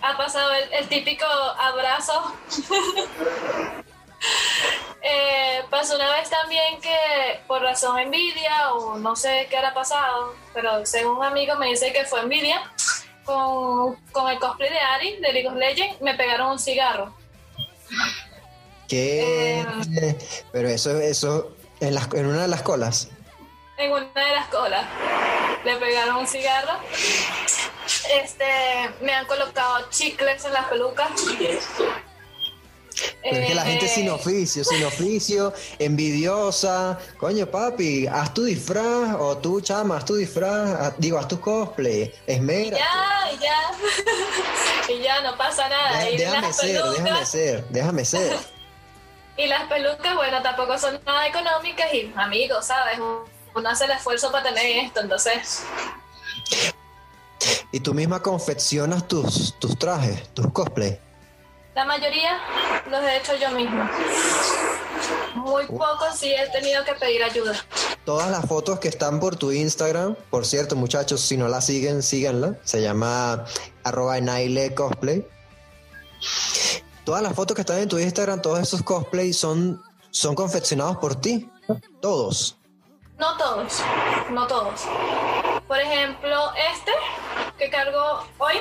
ha 0.00 0.16
pasado 0.16 0.50
el, 0.54 0.72
el 0.72 0.88
típico 0.88 1.24
abrazo. 1.26 2.34
Eh, 5.04 5.64
pasó 5.68 5.96
una 5.96 6.10
vez 6.12 6.30
también 6.30 6.80
que 6.80 7.40
por 7.48 7.60
razón 7.60 7.98
envidia 7.98 8.72
o 8.74 8.98
no 8.98 9.16
sé 9.16 9.48
qué 9.50 9.56
habrá 9.56 9.74
pasado, 9.74 10.34
pero 10.54 10.86
según 10.86 11.16
un 11.16 11.24
amigo 11.24 11.56
me 11.56 11.66
dice 11.66 11.92
que 11.92 12.04
fue 12.04 12.20
envidia, 12.20 12.62
con, 13.24 13.96
con 14.12 14.30
el 14.30 14.38
cosplay 14.38 14.70
de 14.70 14.78
Ari 14.78 15.16
de 15.16 15.32
League 15.32 15.48
of 15.48 15.54
Legends 15.54 16.00
me 16.00 16.14
pegaron 16.14 16.52
un 16.52 16.58
cigarro. 16.58 17.14
¿Qué? 18.88 19.64
Pero 20.52 20.68
eso, 20.68 20.96
eso 21.00 21.56
en, 21.80 21.94
las, 21.94 22.12
en 22.14 22.26
una 22.26 22.42
de 22.42 22.48
las 22.48 22.62
colas. 22.62 23.08
en 23.78 23.90
una 23.90 24.02
de 24.04 24.34
las 24.34 24.46
colas. 24.48 24.86
Le 25.64 25.76
pegaron 25.76 26.16
un 26.16 26.26
cigarro. 26.26 26.78
Este, 28.10 28.90
me 29.00 29.12
han 29.14 29.26
colocado 29.26 29.88
chicles 29.90 30.44
en 30.44 30.52
las 30.52 30.66
pelucas. 30.66 31.10
Pero 33.22 33.36
es 33.36 33.46
que 33.48 33.54
la 33.54 33.62
gente 33.64 33.86
Eh, 33.86 33.88
sin 33.88 34.08
oficio, 34.10 34.64
sin 34.64 34.84
oficio, 34.84 35.52
envidiosa. 35.78 36.98
Coño, 37.18 37.46
papi, 37.46 38.06
haz 38.06 38.32
tu 38.34 38.44
disfraz, 38.44 39.16
o 39.18 39.36
tú, 39.38 39.60
chama, 39.60 39.96
haz 39.96 40.04
tu 40.04 40.14
disfraz, 40.16 40.70
haz- 40.80 40.94
digo, 40.98 41.18
haz 41.18 41.28
tu 41.28 41.40
cosplay, 41.40 42.12
esmera. 42.26 42.78
Ya, 42.78 43.30
ya. 43.40 43.58
y 44.94 45.00
ya 45.02 45.20
no 45.22 45.36
pasa 45.36 45.68
nada. 45.68 46.10
y 46.10 46.16
déjame 46.16 46.52
ser, 46.52 46.82
déjame 46.84 47.26
ser, 47.26 47.64
déjame 47.70 48.04
ser. 48.12 48.36
y 49.36 49.46
las 49.46 49.62
pelucas, 49.68 50.14
bueno, 50.14 50.42
tampoco 50.42 50.78
son 50.78 51.00
nada 51.06 51.26
económicas 51.26 51.92
y 51.94 52.12
amigos, 52.16 52.66
¿sabes? 52.66 52.98
Uno 53.54 53.68
hace 53.68 53.84
el 53.84 53.90
esfuerzo 53.92 54.30
para 54.32 54.44
tener 54.52 54.84
esto, 54.84 55.00
entonces, 55.00 55.62
Y 57.72 57.80
tú 57.80 57.94
misma 57.94 58.20
confeccionas 58.22 59.08
tus, 59.08 59.58
tus 59.58 59.78
trajes, 59.78 60.28
tus 60.34 60.50
cosplay. 60.52 60.98
La 61.74 61.84
mayoría 61.84 62.38
los 62.90 63.02
he 63.02 63.16
hecho 63.16 63.34
yo 63.36 63.50
misma. 63.50 63.90
Muy 65.34 65.66
pocos 65.66 66.16
sí 66.16 66.32
he 66.32 66.48
tenido 66.50 66.84
que 66.84 66.92
pedir 66.94 67.22
ayuda. 67.22 67.54
Todas 68.04 68.30
las 68.30 68.46
fotos 68.46 68.78
que 68.78 68.88
están 68.88 69.20
por 69.20 69.36
tu 69.36 69.52
Instagram, 69.52 70.16
por 70.30 70.44
cierto, 70.44 70.76
muchachos, 70.76 71.20
si 71.20 71.36
no 71.36 71.48
la 71.48 71.60
siguen, 71.60 72.02
síganla. 72.02 72.56
Se 72.64 72.82
llama 72.82 73.44
arroba 73.84 74.20
Naile 74.20 74.74
cosplay. 74.74 75.26
Todas 77.04 77.22
las 77.22 77.34
fotos 77.34 77.54
que 77.54 77.62
están 77.62 77.78
en 77.78 77.88
tu 77.88 77.98
Instagram, 77.98 78.42
todos 78.42 78.60
esos 78.60 78.82
cosplays 78.82 79.36
son, 79.36 79.82
son 80.10 80.34
confeccionados 80.34 80.98
por 80.98 81.14
ti. 81.14 81.50
Todos. 82.00 82.56
No 83.18 83.36
todos, 83.36 83.80
no 84.30 84.46
todos. 84.46 84.80
Por 85.66 85.78
ejemplo, 85.78 86.52
este 86.74 86.92
que 87.56 87.70
cargo 87.70 88.24
hoy 88.38 88.54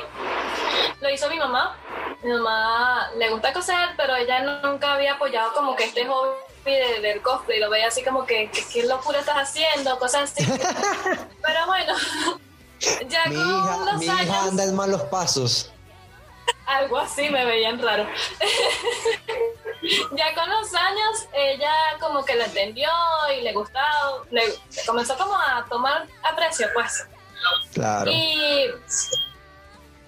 lo 1.01 1.09
hizo 1.09 1.29
mi 1.29 1.37
mamá. 1.37 1.75
Mi 2.23 2.31
mamá 2.31 3.09
le 3.17 3.29
gusta 3.29 3.51
coser, 3.53 3.89
pero 3.97 4.15
ella 4.15 4.41
nunca 4.63 4.93
había 4.93 5.13
apoyado 5.13 5.53
como 5.53 5.75
que 5.75 5.85
este 5.85 6.05
hobby 6.05 6.31
de- 6.65 6.99
del 7.01 7.21
cosplay. 7.21 7.59
Lo 7.59 7.69
veía 7.69 7.87
así 7.87 8.03
como 8.03 8.25
que, 8.25 8.51
qué 8.71 8.83
locura 8.83 9.19
estás 9.19 9.37
haciendo, 9.37 9.97
cosas 9.97 10.31
así. 10.31 10.45
pero 11.41 11.65
bueno, 11.65 11.93
Ya 13.07 13.25
Mi 13.25 13.35
con 13.35 13.45
hija, 13.47 13.77
los 13.85 13.95
mi 13.97 14.09
años, 14.09 14.21
hija 14.25 14.43
anda 14.43 14.63
en 14.63 14.75
malos 14.75 15.01
pasos. 15.03 15.71
algo 16.67 16.97
así 16.99 17.29
me 17.29 17.43
veían 17.45 17.81
raro. 17.81 18.07
ya 20.11 20.33
con 20.35 20.49
los 20.49 20.73
años, 20.73 21.27
ella 21.33 21.73
como 21.99 22.23
que 22.23 22.35
lo 22.35 22.43
entendió 22.43 22.89
y 23.35 23.41
le 23.41 23.53
gustaba, 23.53 24.23
le 24.31 24.43
comenzó 24.85 25.17
como 25.17 25.35
a 25.35 25.65
tomar 25.69 26.07
aprecio, 26.23 26.67
pues. 26.73 27.05
Claro. 27.73 28.11
Y 28.11 28.67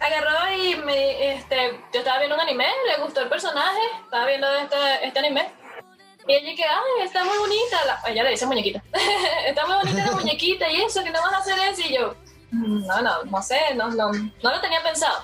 agarró 0.06 0.54
y 0.54 0.76
me, 0.76 1.34
este, 1.34 1.80
yo 1.94 2.00
estaba 2.00 2.18
viendo 2.20 2.36
un 2.36 2.42
anime, 2.42 2.66
le 2.88 3.02
gustó 3.04 3.22
el 3.22 3.30
personaje, 3.30 3.80
estaba 4.04 4.26
viendo 4.26 4.48
este, 4.56 4.78
este 5.08 5.20
anime. 5.20 5.52
Y 6.28 6.34
ella 6.34 6.56
que, 6.56 6.64
ay, 6.64 7.06
está 7.06 7.24
muy 7.24 7.38
bonita, 7.38 7.86
la, 7.86 8.02
ella 8.10 8.24
le 8.24 8.30
dice 8.32 8.46
muñequita, 8.46 8.82
está 9.46 9.66
muy 9.66 9.76
bonita 9.76 10.06
la 10.06 10.12
muñequita 10.16 10.70
y 10.70 10.82
eso, 10.82 11.04
que 11.04 11.10
no 11.12 11.22
vas 11.22 11.34
a 11.34 11.38
hacer 11.38 11.58
eso. 11.70 11.82
Y 11.82 11.96
yo, 11.96 12.16
"Mm, 12.52 12.86
no, 12.88 13.02
no, 13.02 13.24
no 13.24 13.42
sé, 13.42 13.60
no, 13.76 13.90
no, 13.92 14.12
no 14.12 14.52
lo 14.52 14.62
tenía 14.62 14.82
pensado. 14.84 15.20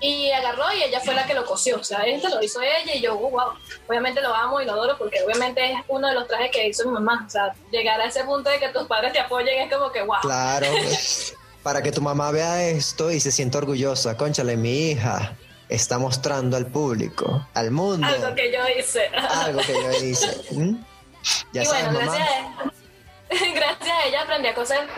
Y 0.00 0.32
agarró 0.32 0.72
y 0.72 0.82
ella 0.82 0.98
fue 0.98 1.14
la 1.14 1.24
que 1.24 1.34
lo 1.34 1.46
cosió, 1.46 1.76
o 1.78 1.84
sea, 1.84 2.00
este 2.00 2.28
lo 2.28 2.42
hizo 2.42 2.60
ella 2.60 2.92
y 2.92 3.00
yo, 3.00 3.14
"Uh, 3.14 3.30
wow, 3.30 3.52
obviamente 3.88 4.20
lo 4.20 4.34
amo 4.34 4.60
y 4.60 4.64
lo 4.64 4.72
adoro 4.72 4.98
porque 4.98 5.22
obviamente 5.24 5.64
es 5.72 5.78
uno 5.86 6.08
de 6.08 6.14
los 6.14 6.26
trajes 6.26 6.50
que 6.50 6.66
hizo 6.66 6.84
mi 6.88 6.94
mamá, 6.94 7.22
o 7.24 7.30
sea, 7.30 7.54
llegar 7.70 8.00
a 8.00 8.06
ese 8.06 8.24
punto 8.24 8.50
de 8.50 8.58
que 8.58 8.70
tus 8.70 8.88
padres 8.88 9.12
te 9.12 9.20
apoyen 9.20 9.60
es 9.60 9.72
como 9.72 9.92
que, 9.92 10.02
wow. 10.02 10.20
Claro. 10.22 10.66
Para 11.62 11.82
que 11.82 11.92
tu 11.92 12.00
mamá 12.02 12.30
vea 12.30 12.68
esto 12.68 13.10
y 13.10 13.20
se 13.20 13.30
sienta 13.30 13.58
orgullosa. 13.58 14.16
Conchale, 14.16 14.56
mi 14.56 14.90
hija 14.90 15.36
está 15.68 15.98
mostrando 15.98 16.56
al 16.56 16.66
público, 16.66 17.46
al 17.54 17.70
mundo, 17.70 18.06
Algo 18.06 18.34
que 18.34 18.52
yo 18.52 18.58
hice. 18.78 19.06
algo 19.08 19.60
que 19.60 19.72
yo 19.72 20.04
hice. 20.04 20.42
¿Mm? 20.52 20.84
Ya 21.52 21.62
y 21.62 21.66
sabes, 21.66 21.84
bueno, 21.84 22.00
mamá. 22.00 22.16
gracias 22.16 22.30
a, 23.30 23.54
gracias 23.54 23.90
a 23.90 24.06
ella 24.06 24.22
aprendí 24.22 24.48
a 24.48 24.54
coser 24.54 24.88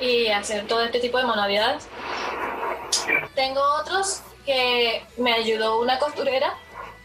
y 0.00 0.26
a 0.26 0.38
hacer 0.38 0.66
todo 0.66 0.82
este 0.84 0.98
tipo 0.98 1.16
de 1.18 1.24
manualidades. 1.24 1.86
Tengo 3.34 3.60
otros 3.80 4.22
que 4.44 5.02
me 5.16 5.32
ayudó 5.32 5.80
una 5.80 5.98
costurera, 5.98 6.54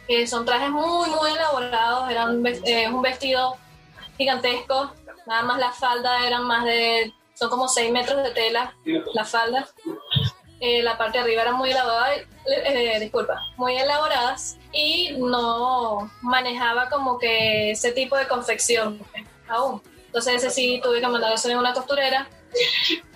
que 0.07 0.25
son 0.25 0.45
trajes 0.45 0.69
muy, 0.69 1.09
muy 1.09 1.31
elaborados, 1.31 2.09
eran 2.09 2.43
eh, 2.65 2.89
un 2.89 3.01
vestido 3.01 3.55
gigantesco, 4.17 4.93
nada 5.27 5.43
más 5.43 5.59
la 5.59 5.71
falda 5.71 6.25
eran 6.25 6.43
más 6.43 6.65
de, 6.65 7.13
son 7.35 7.49
como 7.49 7.67
6 7.67 7.91
metros 7.91 8.23
de 8.23 8.31
tela, 8.31 8.75
la 9.13 9.25
falda. 9.25 9.67
Eh, 10.61 10.81
la 10.81 10.97
parte 10.97 11.17
de 11.17 11.25
arriba 11.25 11.41
era 11.41 11.51
muy 11.51 11.69
elaborada, 11.69 12.15
eh, 12.15 12.97
disculpa, 12.99 13.37
muy 13.57 13.75
elaboradas 13.77 14.57
y 14.71 15.11
no 15.17 16.09
manejaba 16.21 16.89
como 16.89 17.19
que 17.19 17.71
ese 17.71 17.91
tipo 17.91 18.15
de 18.15 18.27
confección 18.27 19.05
aún. 19.49 19.81
Entonces 20.07 20.35
ese 20.35 20.49
sí 20.49 20.79
tuve 20.81 21.01
que 21.01 21.07
mandar 21.07 21.33
hacer 21.33 21.51
en 21.51 21.57
una 21.57 21.73
costurera. 21.73 22.27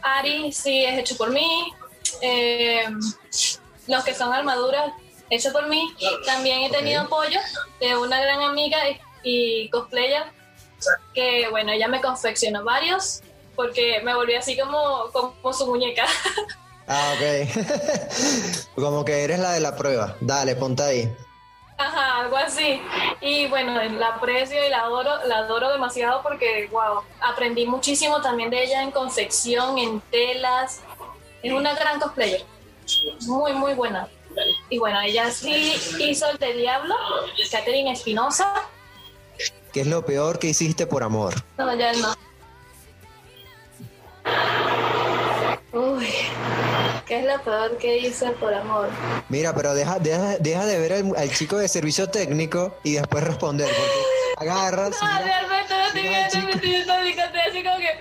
Ari 0.02 0.52
sí 0.52 0.84
es 0.84 1.00
hecho 1.00 1.16
por 1.16 1.32
mí. 1.32 1.74
Eh, 2.22 2.84
los 3.88 4.04
que 4.04 4.14
son 4.14 4.34
armaduras, 4.34 4.92
hecho 5.30 5.54
por 5.54 5.68
mí. 5.68 5.96
También 6.26 6.64
he 6.64 6.70
tenido 6.70 7.04
apoyo 7.04 7.40
de 7.80 7.96
una 7.96 8.20
gran 8.20 8.42
amiga 8.42 8.78
y, 8.90 9.00
y 9.24 9.70
cosplayer 9.70 10.24
que, 11.14 11.48
bueno, 11.50 11.72
ella 11.72 11.88
me 11.88 12.02
confeccionó 12.02 12.64
varios 12.66 13.22
porque 13.60 14.00
me 14.06 14.16
volví 14.16 14.36
así 14.36 14.58
como, 14.58 15.12
como 15.12 15.54
su 15.54 15.68
muñeca. 15.68 16.06
Ah, 16.88 17.14
ok. 17.14 17.50
Como 18.76 19.04
que 19.04 19.22
eres 19.24 19.38
la 19.38 19.52
de 19.52 19.60
la 19.60 19.76
prueba. 19.76 20.16
Dale, 20.22 20.56
ponte 20.56 20.82
ahí. 20.82 21.16
Ajá, 21.78 22.22
algo 22.22 22.38
así. 22.38 22.82
Y 23.20 23.48
bueno, 23.48 23.84
la 23.84 24.08
aprecio 24.16 24.66
y 24.66 24.70
la 24.70 24.84
adoro, 24.84 25.12
la 25.28 25.40
adoro 25.40 25.72
demasiado 25.74 26.24
porque, 26.24 26.70
wow, 26.72 27.04
aprendí 27.20 27.68
muchísimo 27.68 28.22
también 28.22 28.50
de 28.50 28.64
ella 28.64 28.82
en 28.82 28.92
confección, 28.92 29.78
en 29.78 30.00
telas. 30.10 30.80
Es 31.44 31.52
una 31.52 31.76
gran 31.76 32.00
cosplayer. 32.00 32.46
Muy, 33.28 33.52
muy 33.54 33.74
buena. 33.74 34.08
Y 34.70 34.80
bueno, 34.80 35.02
ella 35.02 35.30
sí 35.32 35.76
hizo 36.00 36.30
el 36.30 36.38
de 36.38 36.54
Diablo, 36.54 36.96
Catherine 37.52 37.92
Espinosa. 37.92 38.54
¿Qué 39.74 39.82
es 39.82 39.88
lo 39.88 40.06
peor 40.06 40.40
que 40.40 40.48
hiciste 40.48 40.88
por 40.88 41.04
amor? 41.04 41.36
No, 41.58 41.76
ya 41.76 41.92
no. 41.92 42.29
Uy, 45.72 46.08
¿qué 47.06 47.20
es 47.20 47.26
lo 47.26 47.42
peor 47.44 47.78
que 47.78 47.98
hice 47.98 48.32
por 48.32 48.54
amor? 48.54 48.90
Mira, 49.30 49.54
pero 49.54 49.74
deja, 49.74 50.00
deja, 50.00 50.38
deja 50.40 50.66
de 50.66 50.80
ver 50.80 50.94
al, 50.94 51.16
al 51.16 51.32
chico 51.32 51.58
de 51.58 51.68
servicio 51.68 52.10
técnico 52.10 52.76
y 52.84 52.94
después 52.94 53.24
responder. 53.24 53.68
Porque 53.68 54.52
agarras. 54.52 54.92
No, 55.02 55.08
mira- 55.08 55.22
realmente 55.24 55.74
no 55.78 55.94
mira, 55.94 56.28
viendo, 56.62 56.94
me 56.94 57.04
mi 57.04 57.12
así 57.42 57.64
como 57.64 57.78
que 57.78 58.00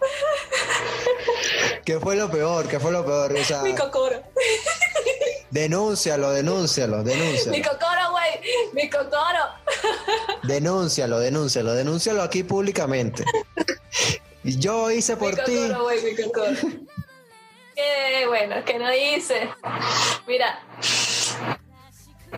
¿Qué 1.84 2.00
fue 2.00 2.16
lo 2.16 2.30
peor? 2.30 2.66
¿Qué 2.68 2.80
fue 2.80 2.90
lo 2.90 3.04
peor? 3.04 3.32
O 3.34 3.44
sea, 3.44 3.62
mi 3.62 3.74
cocoro. 3.74 4.22
denúncialo, 5.50 6.30
denúncialo, 6.32 6.98
Mi 6.98 7.04
denúncialo. 7.12 7.62
cocoro, 7.70 8.10
güey, 8.12 8.40
mi 8.72 8.88
cocoro. 8.90 9.38
Denúncialo, 10.42 11.18
denúncialo, 11.20 11.74
denúncialo 11.74 12.22
aquí 12.22 12.42
públicamente. 12.42 13.24
Yo 14.42 14.90
hice 14.90 15.16
por 15.16 15.36
mi 15.36 15.44
ti. 15.44 15.56
cocoro, 15.56 15.82
güey, 15.84 16.02
mi 16.02 16.22
cocoro. 16.22 16.56
Qué 17.74 18.26
bueno, 18.26 18.64
que 18.64 18.78
no 18.78 18.92
hice. 18.92 19.48
Mira, 20.26 20.62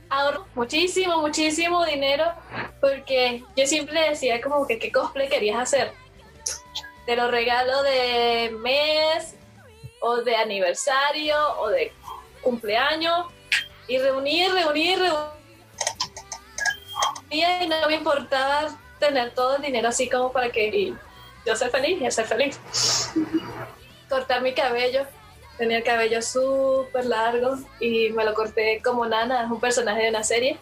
ahorro 0.09 0.47
muchísimo, 0.55 1.19
muchísimo 1.19 1.85
dinero 1.85 2.33
porque 2.81 3.43
yo 3.57 3.67
siempre 3.67 4.11
decía 4.11 4.41
como 4.41 4.67
que 4.67 4.79
qué 4.79 4.91
cosplay 4.91 5.29
querías 5.29 5.61
hacer. 5.61 5.93
Te 7.07 7.17
lo 7.17 7.31
regalo 7.31 7.83
de 7.83 8.55
mes 8.61 9.35
o 10.01 10.17
de 10.19 10.37
aniversario 10.37 11.37
o 11.61 11.69
de 11.69 11.93
cumpleaños 12.41 13.27
y 13.88 13.99
reunir, 13.99 14.53
reunir, 14.53 14.99
reunir. 14.99 15.33
Y 17.31 17.67
no 17.67 17.88
me 17.88 17.95
importaba 17.95 18.77
tener 18.99 19.35
todo 19.35 19.57
el 19.57 19.62
dinero 19.62 19.88
así 19.88 20.09
como 20.09 20.31
para 20.33 20.51
que 20.51 20.95
yo 21.46 21.57
ser 21.57 21.70
feliz 21.70 22.00
y 22.00 22.11
ser 22.11 22.26
feliz. 22.26 22.59
Cortar 24.09 24.42
mi 24.42 24.55
cabello. 24.55 25.07
Tenía 25.59 25.78
el 25.78 25.85
cabello 25.85 26.22
súper 26.22 27.07
largo 27.07 27.59
y 27.78 28.11
me 28.11 28.24
lo 28.24 28.35
corté 28.35 28.81
como 28.83 29.07
Nana, 29.07 29.44
es 29.44 29.50
un 29.50 29.61
personaje 29.61 30.05
de 30.05 30.09
una 30.11 30.24
serie. 30.24 30.59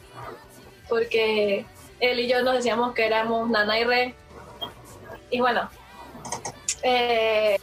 Porque 0.88 1.64
él 2.00 2.20
y 2.20 2.28
yo 2.28 2.42
nos 2.42 2.54
decíamos 2.54 2.94
que 2.94 3.06
éramos 3.06 3.48
Nana 3.48 3.78
y 3.78 3.84
Re. 3.84 4.14
Y 5.30 5.40
bueno, 5.40 5.70
eh, 6.82 7.58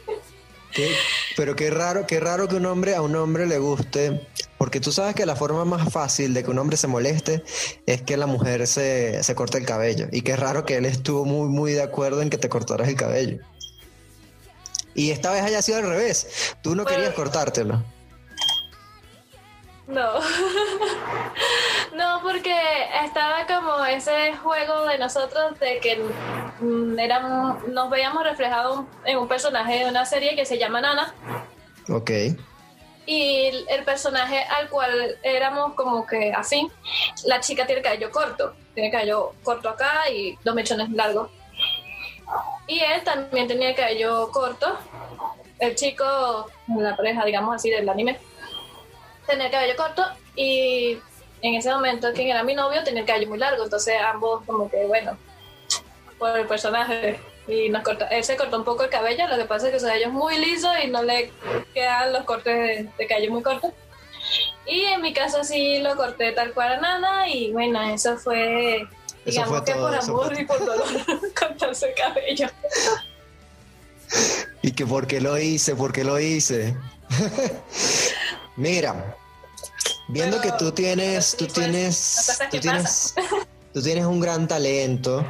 pero 1.36 1.56
qué 1.56 1.70
raro, 1.70 2.06
qué 2.06 2.20
raro 2.20 2.48
que 2.48 2.56
un 2.56 2.66
hombre 2.66 2.94
a 2.94 3.02
un 3.02 3.16
hombre 3.16 3.46
le 3.46 3.58
guste, 3.58 4.26
porque 4.58 4.80
tú 4.80 4.90
sabes 4.92 5.14
que 5.14 5.24
la 5.24 5.36
forma 5.36 5.64
más 5.64 5.90
fácil 5.92 6.34
de 6.34 6.42
que 6.44 6.50
un 6.50 6.58
hombre 6.58 6.76
se 6.76 6.88
moleste 6.88 7.42
es 7.86 8.02
que 8.02 8.16
la 8.16 8.26
mujer 8.26 8.66
se, 8.66 9.22
se 9.22 9.34
corte 9.34 9.56
el 9.58 9.64
cabello. 9.66 10.08
Y 10.12 10.22
qué 10.22 10.34
raro 10.36 10.64
que 10.64 10.76
él 10.76 10.84
estuvo 10.84 11.24
muy, 11.24 11.48
muy 11.48 11.72
de 11.72 11.82
acuerdo 11.82 12.20
en 12.22 12.28
que 12.30 12.38
te 12.38 12.48
cortaras 12.48 12.88
el 12.88 12.96
cabello. 12.96 13.38
Y 14.94 15.12
esta 15.12 15.30
vez 15.30 15.42
haya 15.42 15.62
sido 15.62 15.78
al 15.78 15.88
revés. 15.88 16.56
Tú 16.60 16.74
no 16.74 16.82
Pues- 16.82 16.96
querías 16.96 17.14
cortártelo. 17.14 17.82
No. 19.86 20.20
no, 21.96 22.20
porque 22.22 22.54
estaba 23.04 23.46
como 23.46 23.84
ese 23.86 24.34
juego 24.42 24.86
de 24.86 24.98
nosotros 24.98 25.58
de 25.60 25.78
que 25.80 26.02
mm, 26.60 26.98
éramos- 26.98 27.66
nos 27.68 27.88
veíamos 27.88 28.22
reflejados 28.24 28.84
en 29.04 29.16
un 29.18 29.28
personaje 29.28 29.78
de 29.84 29.88
una 29.88 30.04
serie 30.04 30.36
que 30.36 30.44
se 30.44 30.58
llama 30.58 30.80
Nana. 30.80 31.14
Ok. 31.88 32.10
Y 33.10 33.46
el- 33.68 33.84
personaje 33.84 34.44
al 34.44 34.68
cual 34.68 35.18
éramos 35.22 35.72
como 35.72 36.06
que 36.06 36.30
afín, 36.30 36.70
la 37.24 37.40
chica 37.40 37.64
tiene 37.66 37.80
cabello 37.80 38.10
corto, 38.10 38.54
tiene 38.74 38.90
cabello 38.90 39.32
corto 39.42 39.70
acá 39.70 40.10
y 40.10 40.36
dos 40.44 40.54
mechones 40.54 40.90
largos. 40.90 41.30
Y 42.66 42.80
él 42.80 43.02
también 43.04 43.48
tenía 43.48 43.70
el 43.70 43.74
cabello 43.74 44.30
corto. 44.30 44.76
El 45.58 45.74
chico, 45.74 46.04
la 46.78 46.94
pareja, 46.94 47.24
digamos 47.24 47.54
así, 47.54 47.70
del 47.70 47.88
anime, 47.88 48.18
tenía 49.26 49.46
el 49.46 49.52
cabello 49.52 49.76
corto 49.76 50.04
y 50.36 50.98
en 51.40 51.54
ese 51.54 51.70
momento 51.72 52.12
quien 52.12 52.28
era 52.28 52.42
mi 52.42 52.54
novio 52.54 52.84
tenía 52.84 53.00
el 53.00 53.06
cabello 53.06 53.28
muy 53.30 53.38
largo, 53.38 53.64
entonces 53.64 53.94
ambos 54.02 54.44
como 54.44 54.68
que, 54.70 54.84
bueno, 54.84 55.16
por 56.18 56.38
el 56.38 56.46
personaje. 56.46 57.18
Y 57.48 57.70
nos 57.70 57.82
corta, 57.82 58.06
él 58.08 58.22
se 58.24 58.36
cortó 58.36 58.58
un 58.58 58.64
poco 58.64 58.84
el 58.84 58.90
cabello, 58.90 59.26
lo 59.26 59.38
que 59.38 59.46
pasa 59.46 59.66
es 59.66 59.72
que 59.72 59.80
su 59.80 59.86
cabello 59.86 60.08
es 60.08 60.12
muy 60.12 60.38
liso 60.38 60.68
y 60.84 60.88
no 60.88 61.02
le 61.02 61.32
quedan 61.72 62.12
los 62.12 62.24
cortes 62.24 62.54
de, 62.54 62.88
de 62.98 63.06
cabello 63.06 63.30
muy 63.30 63.42
cortos. 63.42 63.72
Y 64.66 64.84
en 64.84 65.00
mi 65.00 65.14
caso 65.14 65.42
sí 65.44 65.78
lo 65.78 65.96
corté 65.96 66.32
tal 66.32 66.52
cual 66.52 66.74
a 66.74 66.80
Nana 66.80 67.28
y 67.28 67.52
bueno, 67.52 67.80
eso 67.88 68.18
fue, 68.18 68.82
Eso 68.82 68.88
digamos 69.24 69.48
fue 69.48 69.64
que 69.64 69.72
todo, 69.72 69.88
por 69.88 69.94
amor 69.94 70.34
fue 70.34 70.42
y 70.42 70.44
por 70.44 70.64
dolor 70.64 70.88
cortarse 71.38 71.88
el 71.88 71.94
cabello. 71.94 72.48
¿Y 74.60 74.72
que 74.72 74.86
por 74.86 75.06
qué 75.06 75.20
lo 75.20 75.38
hice? 75.38 75.74
¿Por 75.74 75.92
qué 75.92 76.04
lo 76.04 76.20
hice? 76.20 76.76
Mira, 78.56 79.16
viendo 80.08 80.38
Pero, 80.40 80.52
que 80.52 80.58
tú 80.58 80.72
tienes, 80.72 81.36
tú 81.36 81.46
tienes, 81.46 82.38
tú 82.50 82.58
tienes, 82.60 83.14
tú 83.72 83.82
tienes 83.82 84.04
un 84.04 84.20
gran 84.20 84.46
talento, 84.48 85.24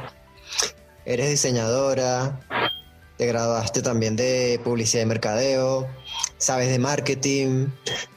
eres 1.09 1.27
diseñadora, 1.31 2.39
te 3.17 3.25
graduaste 3.25 3.81
también 3.81 4.15
de 4.15 4.61
publicidad 4.63 5.01
y 5.01 5.07
mercadeo, 5.07 5.87
sabes 6.37 6.69
de 6.69 6.77
marketing, 6.77 7.67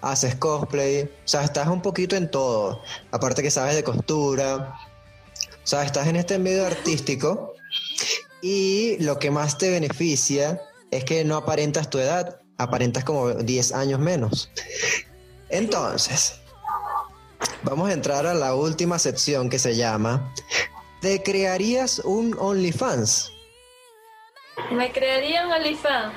haces 0.03 0.35
cosplay, 0.35 1.05
o 1.05 1.09
sea, 1.29 1.43
estás 1.43 1.69
un 1.69 1.81
poquito 1.81 2.17
en 2.17 2.31
todo. 2.31 2.83
Aparte 3.11 3.43
que 3.43 3.51
sabes 3.51 3.77
de 3.77 3.83
costura, 3.83 4.75
o 5.65 5.67
sea, 5.67 5.85
estás 5.85 6.07
en 6.07 6.17
este 6.17 6.39
medio 6.39 6.67
artístico 6.67 7.55
y 8.43 8.99
lo 9.03 9.19
que 9.19 9.31
más 9.31 9.57
te 9.57 9.71
beneficia 9.71 10.61
es 10.91 11.05
que 11.05 11.25
no 11.25 11.37
aparentas 11.37 11.89
tu 11.89 11.99
edad, 11.99 12.43
aparentas 12.59 13.05
como 13.05 13.31
10 13.31 13.73
años 13.73 14.01
menos. 14.01 14.51
Entonces, 15.49 16.35
vamos 17.63 17.89
a 17.89 17.95
entrar 17.95 18.27
a 18.27 18.35
la 18.35 18.55
última 18.55 18.99
sección 18.99 19.49
que 19.49 19.59
se 19.59 19.77
llama 19.77 20.31
¿Te 21.03 21.21
crearías 21.21 21.99
un 21.99 22.37
OnlyFans? 22.39 23.33
Me 24.71 24.93
crearía 24.93 25.45
un 25.45 25.53
OnlyFans. 25.53 26.15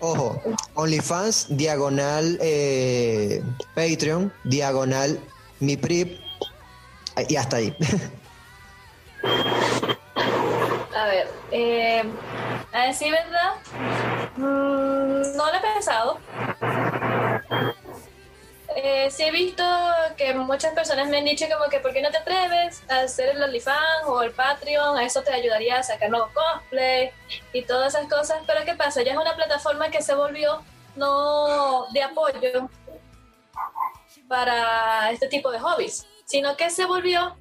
Ojo, 0.00 0.42
OnlyFans, 0.74 1.46
diagonal 1.56 2.36
eh, 2.42 3.40
Patreon, 3.76 4.32
diagonal 4.42 5.20
mi 5.60 5.76
PRIP, 5.76 6.18
y 7.28 7.36
hasta 7.36 7.58
ahí. 7.58 7.72
A 10.96 11.06
ver, 11.06 11.30
eh, 11.52 12.02
a 12.72 12.86
decir 12.86 13.12
verdad, 13.12 13.54
mm, 14.36 15.36
no 15.36 15.46
lo 15.46 15.54
he 15.54 15.60
pensado. 15.60 16.18
Eh, 18.80 19.10
sí 19.10 19.24
he 19.24 19.32
visto 19.32 19.64
que 20.16 20.32
muchas 20.34 20.72
personas 20.72 21.08
me 21.08 21.18
han 21.18 21.24
dicho 21.24 21.46
como 21.52 21.68
que 21.68 21.80
¿por 21.80 21.92
qué 21.92 22.00
no 22.00 22.12
te 22.12 22.18
atreves 22.18 22.80
a 22.88 23.00
hacer 23.00 23.30
el 23.30 23.42
OnlyFans 23.42 24.06
o 24.06 24.22
el 24.22 24.30
Patreon? 24.30 24.96
A 24.96 25.04
eso 25.04 25.20
te 25.22 25.32
ayudaría 25.32 25.78
a 25.78 25.82
sacar 25.82 26.08
nuevos 26.10 26.30
cosplay 26.32 27.10
y 27.52 27.62
todas 27.62 27.92
esas 27.92 28.08
cosas. 28.08 28.38
Pero 28.46 28.64
¿qué 28.64 28.74
pasa? 28.76 29.02
Ya 29.02 29.12
es 29.12 29.18
una 29.18 29.34
plataforma 29.34 29.90
que 29.90 30.00
se 30.00 30.14
volvió 30.14 30.62
no 30.94 31.86
de 31.92 32.04
apoyo 32.04 32.70
para 34.28 35.10
este 35.10 35.26
tipo 35.26 35.50
de 35.50 35.58
hobbies, 35.58 36.06
sino 36.24 36.56
que 36.56 36.70
se 36.70 36.84
volvió 36.84 37.36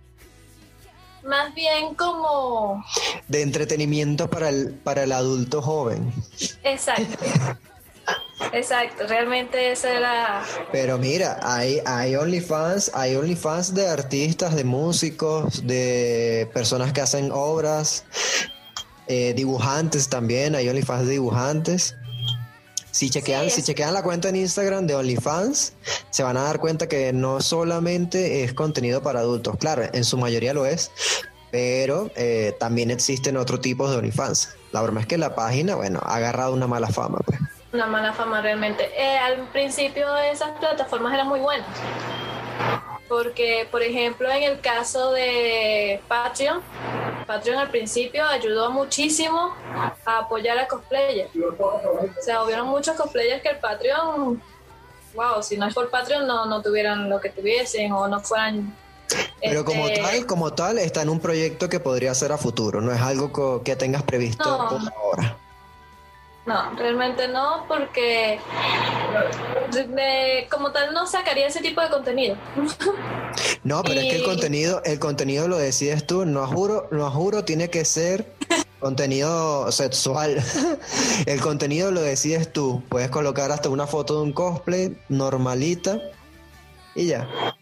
más 1.23 1.53
bien 1.53 1.93
como... 1.93 2.83
De 3.27 3.43
entretenimiento 3.43 4.27
para 4.27 4.49
el, 4.49 4.73
para 4.73 5.03
el 5.03 5.11
adulto 5.11 5.61
joven. 5.61 6.11
Exacto. 6.63 7.23
Exacto, 8.53 9.05
realmente 9.07 9.71
eso 9.71 9.87
era... 9.87 10.43
Pero 10.71 10.97
mira, 10.97 11.39
hay, 11.41 11.79
hay 11.85 12.15
OnlyFans, 12.15 12.91
hay 12.93 13.15
OnlyFans 13.15 13.73
de 13.73 13.87
artistas, 13.87 14.55
de 14.55 14.63
músicos, 14.63 15.65
de 15.65 16.49
personas 16.53 16.93
que 16.93 17.01
hacen 17.01 17.31
obras, 17.31 18.05
eh, 19.07 19.33
dibujantes 19.35 20.07
también, 20.07 20.55
hay 20.55 20.69
OnlyFans 20.69 21.05
de 21.05 21.13
dibujantes. 21.13 21.95
Si 22.91 23.09
chequean, 23.09 23.49
si 23.49 23.61
chequean 23.61 23.93
la 23.93 24.01
cuenta 24.01 24.29
en 24.29 24.37
Instagram 24.37 24.87
de 24.87 24.95
OnlyFans, 24.95 25.73
se 26.09 26.23
van 26.23 26.37
a 26.37 26.43
dar 26.43 26.59
cuenta 26.59 26.87
que 26.87 27.13
no 27.13 27.41
solamente 27.41 28.43
es 28.43 28.53
contenido 28.53 29.03
para 29.03 29.19
adultos, 29.19 29.57
claro, 29.57 29.83
en 29.91 30.03
su 30.03 30.17
mayoría 30.17 30.53
lo 30.53 30.65
es, 30.65 30.91
pero 31.51 32.09
eh, 32.15 32.55
también 32.59 32.91
existen 32.91 33.37
otros 33.37 33.61
tipos 33.61 33.91
de 33.91 33.97
OnlyFans. 33.97 34.49
La 34.71 34.81
broma 34.81 35.01
es 35.01 35.07
que 35.07 35.17
la 35.17 35.35
página, 35.35 35.75
bueno, 35.75 35.99
ha 36.03 36.15
agarrado 36.15 36.53
una 36.53 36.67
mala 36.67 36.87
fama, 36.87 37.19
pues 37.25 37.39
una 37.77 37.87
mala 37.87 38.11
fama 38.13 38.41
realmente. 38.41 38.89
Eh, 38.95 39.17
al 39.17 39.47
principio 39.49 40.17
esas 40.17 40.57
plataformas 40.59 41.13
eran 41.13 41.27
muy 41.27 41.39
buenas. 41.39 41.67
Porque, 43.07 43.67
por 43.71 43.81
ejemplo, 43.83 44.29
en 44.29 44.43
el 44.43 44.59
caso 44.59 45.11
de 45.11 46.01
Patreon, 46.07 46.59
Patreon 47.25 47.59
al 47.59 47.69
principio 47.69 48.25
ayudó 48.25 48.71
muchísimo 48.71 49.53
a 50.05 50.17
apoyar 50.17 50.57
a 50.57 50.67
cosplayers. 50.67 51.29
O 51.59 52.21
sea, 52.21 52.43
hubieron 52.43 52.67
muchos 52.67 52.97
cosplayers 52.97 53.41
que 53.41 53.49
el 53.49 53.59
Patreon, 53.59 54.41
wow, 55.13 55.41
si 55.41 55.55
no 55.55 55.67
es 55.67 55.73
por 55.73 55.89
Patreon 55.89 56.27
no, 56.27 56.45
no 56.47 56.61
tuvieran 56.61 57.09
lo 57.09 57.21
que 57.21 57.29
tuviesen 57.29 57.91
o 57.91 58.07
no 58.07 58.19
fueran 58.19 58.75
pero 59.41 59.63
como 59.63 59.87
este, 59.87 60.01
tal, 60.01 60.25
como 60.25 60.53
tal, 60.53 60.77
está 60.79 61.01
en 61.01 61.07
un 61.07 61.21
proyecto 61.21 61.69
que 61.69 61.79
podría 61.79 62.13
ser 62.13 62.33
a 62.33 62.37
futuro, 62.37 62.81
no 62.81 62.91
es 62.91 62.99
algo 62.99 63.63
que 63.63 63.77
tengas 63.77 64.03
previsto 64.03 64.43
por 64.43 64.81
ahora. 64.93 65.37
No, 66.47 66.73
realmente 66.75 67.27
no, 67.27 67.65
porque 67.67 68.39
como 70.49 70.71
tal 70.71 70.93
no 70.93 71.05
sacaría 71.05 71.47
ese 71.47 71.59
tipo 71.59 71.81
de 71.81 71.89
contenido. 71.89 72.37
No, 73.63 73.83
pero 73.83 73.99
es 73.99 74.05
que 74.09 74.15
el 74.15 74.23
contenido, 74.23 74.81
el 74.85 74.97
contenido 74.97 75.49
lo 75.49 75.57
decides 75.57 76.07
tú, 76.07 76.25
no 76.25 76.47
juro, 76.47 76.87
no 76.89 77.11
juro, 77.11 77.43
tiene 77.43 77.69
que 77.69 77.83
ser 77.83 78.25
contenido 78.79 79.69
sexual. 79.73 80.41
el 81.25 81.41
contenido 81.41 81.91
lo 81.91 82.01
decides 82.01 82.53
tú. 82.53 82.81
Puedes 82.87 83.09
colocar 83.09 83.51
hasta 83.51 83.67
una 83.67 83.85
foto 83.85 84.15
de 84.15 84.21
un 84.21 84.31
cosplay 84.31 84.97
normalita 85.09 85.99
y 86.95 87.07
ya 87.07 87.56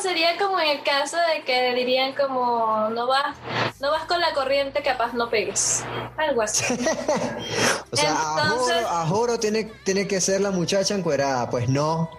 sería 0.00 0.36
como 0.36 0.58
en 0.60 0.68
el 0.68 0.82
caso 0.82 1.16
de 1.16 1.42
que 1.44 1.74
dirían 1.74 2.12
como 2.14 2.88
no 2.90 3.06
vas, 3.06 3.36
no 3.80 3.90
vas 3.90 4.04
con 4.04 4.20
la 4.20 4.32
corriente, 4.32 4.82
capaz 4.82 5.12
no 5.12 5.28
pegues. 5.28 5.84
Algo 6.16 6.42
así. 6.42 6.64
o 7.92 7.96
sea, 7.96 8.12
a, 8.12 9.06
juro, 9.06 9.38
tiene, 9.38 9.64
tiene 9.84 10.06
que 10.06 10.20
ser 10.20 10.40
la 10.40 10.50
muchacha 10.50 10.94
encuerada, 10.94 11.48
pues 11.50 11.68
no. 11.68 12.10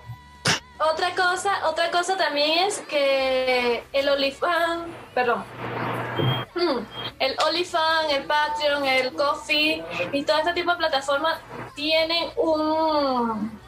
Otra 0.79 1.15
cosa, 1.15 1.67
otra 1.67 1.89
cosa 1.89 2.15
también 2.17 2.67
es 2.67 2.79
que 2.87 3.83
el 3.93 4.09
OnlyFans, 4.09 4.85
perdón, 5.15 5.43
el 7.19 7.35
OnlyFans, 7.47 8.13
el 8.13 8.23
Patreon, 8.25 8.85
el 8.85 9.13
Coffee 9.13 9.83
y 10.11 10.23
todo 10.23 10.37
este 10.37 10.53
tipo 10.53 10.71
de 10.71 10.77
plataformas 10.77 11.39
tienen 11.75 12.29
un, 12.35 13.59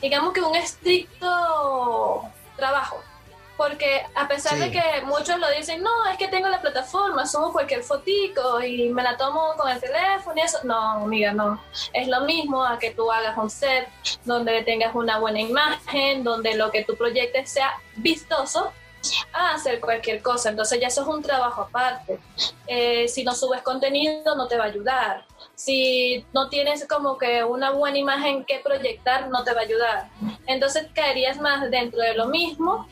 digamos 0.00 0.32
que 0.32 0.40
un 0.40 0.54
estricto 0.54 2.30
trabajo. 2.56 3.02
Porque 3.56 4.04
a 4.16 4.26
pesar 4.26 4.58
de 4.58 4.72
que 4.72 4.82
muchos 5.04 5.38
lo 5.38 5.48
dicen, 5.50 5.80
no, 5.80 6.06
es 6.10 6.18
que 6.18 6.26
tengo 6.26 6.48
la 6.48 6.60
plataforma, 6.60 7.24
subo 7.24 7.52
cualquier 7.52 7.84
fotico 7.84 8.60
y 8.60 8.88
me 8.88 9.00
la 9.04 9.16
tomo 9.16 9.54
con 9.56 9.70
el 9.70 9.80
teléfono 9.80 10.34
y 10.36 10.40
eso. 10.40 10.58
No, 10.64 11.04
amiga, 11.04 11.32
no. 11.32 11.62
Es 11.92 12.08
lo 12.08 12.22
mismo 12.22 12.64
a 12.64 12.80
que 12.80 12.90
tú 12.90 13.12
hagas 13.12 13.38
un 13.38 13.48
set 13.48 13.88
donde 14.24 14.62
tengas 14.64 14.92
una 14.96 15.18
buena 15.18 15.40
imagen, 15.40 16.24
donde 16.24 16.56
lo 16.56 16.72
que 16.72 16.84
tú 16.84 16.96
proyectes 16.96 17.48
sea 17.50 17.80
vistoso 17.94 18.72
a 19.32 19.54
hacer 19.54 19.80
cualquier 19.80 20.22
cosa. 20.22 20.50
Entonces 20.50 20.80
ya 20.80 20.88
eso 20.88 21.02
es 21.02 21.08
un 21.08 21.22
trabajo 21.22 21.62
aparte. 21.62 22.18
Eh, 22.66 23.08
si 23.08 23.24
no 23.24 23.34
subes 23.34 23.62
contenido, 23.62 24.34
no 24.34 24.48
te 24.48 24.56
va 24.56 24.64
a 24.64 24.68
ayudar. 24.68 25.26
Si 25.54 26.24
no 26.32 26.48
tienes 26.48 26.86
como 26.88 27.18
que 27.18 27.44
una 27.44 27.70
buena 27.70 27.98
imagen 27.98 28.44
que 28.44 28.58
proyectar, 28.58 29.28
no 29.28 29.44
te 29.44 29.52
va 29.52 29.60
a 29.60 29.64
ayudar. 29.64 30.08
Entonces 30.46 30.88
caerías 30.94 31.40
más 31.40 31.70
dentro 31.70 32.00
de 32.00 32.14
lo 32.14 32.26
mismo 32.26 32.88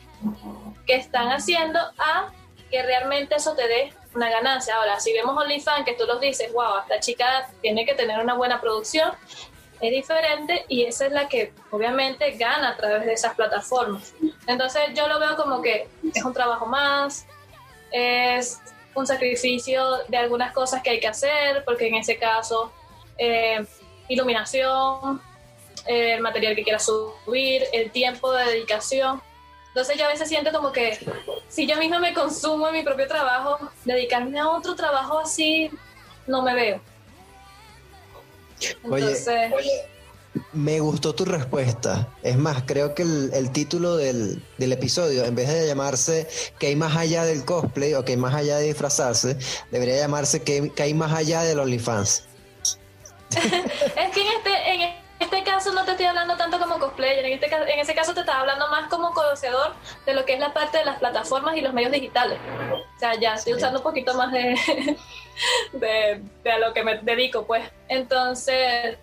que 0.85 0.95
están 0.95 1.29
haciendo 1.29 1.79
a 1.97 2.31
que 2.69 2.81
realmente 2.81 3.35
eso 3.35 3.53
te 3.53 3.67
dé 3.67 3.93
una 4.15 4.29
ganancia. 4.29 4.75
Ahora, 4.75 4.99
si 4.99 5.13
vemos 5.13 5.35
OnlyFans, 5.37 5.85
que 5.85 5.93
tú 5.93 6.05
los 6.05 6.19
dices, 6.19 6.51
wow, 6.53 6.79
esta 6.81 6.99
chica 6.99 7.49
tiene 7.61 7.85
que 7.85 7.93
tener 7.93 8.19
una 8.19 8.33
buena 8.33 8.61
producción, 8.61 9.11
es 9.83 9.91
diferente 9.91 10.65
y 10.69 10.83
esa 10.83 11.07
es 11.07 11.11
la 11.11 11.27
que 11.27 11.51
obviamente 11.69 12.31
gana 12.31 12.69
a 12.69 12.77
través 12.77 13.05
de 13.05 13.13
esas 13.13 13.35
plataformas. 13.35 14.13
Entonces 14.47 14.81
yo 14.95 15.09
lo 15.09 15.19
veo 15.19 15.35
como 15.35 15.61
que 15.61 15.89
es 16.15 16.23
un 16.23 16.33
trabajo 16.33 16.65
más, 16.65 17.27
es 17.91 18.61
un 18.95 19.05
sacrificio 19.05 19.83
de 20.07 20.15
algunas 20.15 20.53
cosas 20.53 20.81
que 20.81 20.91
hay 20.91 20.99
que 21.01 21.09
hacer, 21.09 21.65
porque 21.65 21.87
en 21.87 21.95
ese 21.95 22.17
caso, 22.17 22.71
eh, 23.17 23.65
iluminación, 24.07 25.21
el 25.85 26.21
material 26.21 26.55
que 26.55 26.63
quieras 26.63 26.85
subir, 26.85 27.65
el 27.73 27.91
tiempo 27.91 28.31
de 28.31 28.45
dedicación. 28.45 29.21
Entonces 29.67 29.97
yo 29.97 30.05
a 30.05 30.07
veces 30.07 30.29
siento 30.29 30.53
como 30.53 30.71
que 30.71 30.97
si 31.49 31.67
yo 31.67 31.75
misma 31.75 31.99
me 31.99 32.13
consumo 32.13 32.69
en 32.69 32.73
mi 32.73 32.83
propio 32.83 33.07
trabajo, 33.07 33.59
dedicarme 33.83 34.39
a 34.39 34.47
otro 34.47 34.75
trabajo 34.75 35.19
así, 35.19 35.69
no 36.25 36.41
me 36.41 36.53
veo. 36.53 36.92
Entonces, 38.83 39.51
oye, 39.53 39.85
me 40.53 40.79
gustó 40.79 41.13
tu 41.13 41.25
respuesta. 41.25 42.07
Es 42.23 42.37
más, 42.37 42.63
creo 42.65 42.95
que 42.95 43.03
el, 43.03 43.51
título 43.51 43.97
del, 43.97 44.41
episodio, 44.57 45.25
en 45.25 45.35
vez 45.35 45.49
de 45.49 45.67
llamarse 45.67 46.27
¿Qué 46.59 46.67
hay 46.67 46.75
más 46.75 46.95
allá 46.95 47.23
del 47.25 47.45
cosplay 47.45 47.93
o 47.93 48.03
¿Qué 48.03 48.13
hay 48.13 48.17
más 48.17 48.33
allá 48.33 48.57
de 48.57 48.65
disfrazarse? 48.65 49.37
Debería 49.71 49.97
llamarse 49.97 50.43
¿Qué, 50.43 50.71
hay 50.77 50.93
más 50.93 51.13
allá 51.13 51.41
del 51.41 51.59
OnlyFans? 51.59 52.27
es 53.33 54.11
que 54.11 54.21
en 54.21 54.27
este, 54.37 54.73
en 54.73 54.93
este 55.19 55.43
caso 55.43 55.73
no 55.73 55.85
te 55.85 55.91
estoy 55.91 56.05
hablando 56.05 56.35
tanto 56.37 56.59
como 56.59 56.79
cosplayer, 56.79 57.25
en, 57.25 57.33
este, 57.33 57.47
en 57.47 57.79
ese 57.79 57.95
caso 57.95 58.13
te 58.13 58.19
estaba 58.19 58.41
hablando 58.41 58.67
más 58.69 58.89
como 58.89 59.11
conocedor 59.11 59.73
de 60.05 60.13
lo 60.13 60.25
que 60.25 60.33
es 60.33 60.39
la 60.39 60.53
parte 60.53 60.79
de 60.79 60.85
las 60.85 60.99
plataformas 60.99 61.55
y 61.57 61.61
los 61.61 61.73
medios 61.73 61.91
digitales. 61.91 62.39
O 62.71 62.99
sea, 62.99 63.19
ya 63.19 63.35
estoy 63.35 63.53
usando 63.53 63.79
un 63.79 63.83
poquito 63.83 64.13
más 64.15 64.31
de, 64.31 64.55
de, 65.73 66.21
a 66.51 66.57
lo 66.59 66.73
que 66.73 66.83
me 66.83 66.97
dedico, 66.99 67.45
pues. 67.45 67.63
Entonces, 67.87 68.97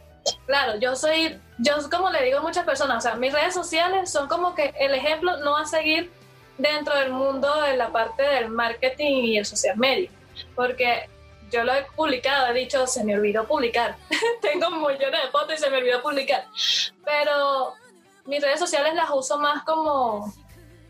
claro, 0.46 0.78
yo 0.78 0.96
soy, 0.96 1.38
yo 1.58 1.74
como 1.90 2.10
le 2.10 2.24
digo 2.24 2.38
a 2.38 2.42
muchas 2.42 2.64
personas, 2.64 2.98
o 2.98 3.00
sea, 3.00 3.16
mis 3.16 3.32
redes 3.32 3.54
sociales 3.54 4.10
son 4.10 4.28
como 4.28 4.54
que 4.54 4.74
el 4.78 4.94
ejemplo 4.94 5.36
no 5.38 5.56
a 5.56 5.66
seguir 5.66 6.10
dentro 6.58 6.94
del 6.96 7.12
mundo 7.12 7.62
de 7.62 7.76
la 7.76 7.90
parte 7.90 8.22
del 8.22 8.48
marketing 8.48 9.24
y 9.24 9.38
el 9.38 9.46
social 9.46 9.76
media, 9.76 10.10
porque 10.54 11.08
yo 11.50 11.64
lo 11.64 11.74
he 11.74 11.82
publicado, 11.96 12.48
he 12.48 12.54
dicho, 12.54 12.86
se 12.86 13.04
me 13.04 13.14
olvidó 13.14 13.46
publicar. 13.46 13.96
Tengo 14.42 14.70
millones 14.70 15.22
de 15.24 15.30
fotos 15.30 15.54
y 15.54 15.58
se 15.58 15.70
me 15.70 15.78
olvidó 15.78 16.02
publicar. 16.02 16.46
Pero 17.04 17.74
mis 18.26 18.40
redes 18.40 18.60
sociales 18.60 18.94
las 18.94 19.10
uso 19.10 19.38
más 19.38 19.64
como, 19.64 20.32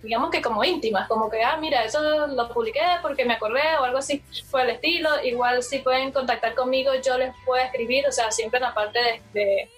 digamos 0.02 0.30
que 0.30 0.40
como 0.40 0.64
íntimas, 0.64 1.08
como 1.08 1.30
que, 1.30 1.42
ah, 1.42 1.56
mira, 1.58 1.84
eso 1.84 2.26
lo 2.26 2.48
publiqué 2.52 2.80
porque 3.02 3.24
me 3.24 3.34
acordé 3.34 3.62
o 3.80 3.84
algo 3.84 3.98
así, 3.98 4.22
por 4.50 4.62
el 4.62 4.70
estilo. 4.70 5.10
Igual 5.22 5.62
si 5.62 5.78
pueden 5.80 6.12
contactar 6.12 6.54
conmigo, 6.54 6.92
yo 7.04 7.18
les 7.18 7.34
puedo 7.44 7.62
escribir, 7.62 8.06
o 8.06 8.12
sea, 8.12 8.30
siempre 8.30 8.58
en 8.58 8.64
la 8.64 8.74
parte 8.74 8.98
de, 8.98 9.22
de, 9.32 9.70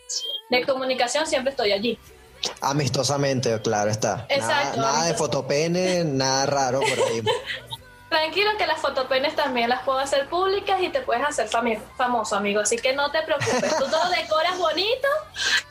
de 0.50 0.66
comunicación 0.66 1.26
siempre 1.26 1.50
estoy 1.50 1.72
allí. 1.72 1.98
Amistosamente, 2.60 3.60
claro 3.62 3.90
está. 3.90 4.26
Exacto, 4.28 4.80
Nada, 4.80 4.92
nada 4.92 5.04
de 5.06 5.14
fotopene, 5.14 6.04
nada 6.04 6.46
raro 6.46 6.80
por 6.80 7.08
ahí. 7.08 7.22
Tranquilo 8.12 8.50
que 8.58 8.66
las 8.66 8.78
fotopenes 8.78 9.34
también 9.34 9.70
las 9.70 9.82
puedo 9.84 9.98
hacer 9.98 10.28
públicas 10.28 10.78
y 10.82 10.90
te 10.90 11.00
puedes 11.00 11.24
hacer 11.26 11.48
fami- 11.48 11.80
famoso, 11.96 12.36
amigo. 12.36 12.60
Así 12.60 12.76
que 12.76 12.92
no 12.92 13.10
te 13.10 13.22
preocupes. 13.22 13.74
Tú 13.78 13.86
todo 13.88 14.10
decoras 14.10 14.58
bonito 14.58 15.08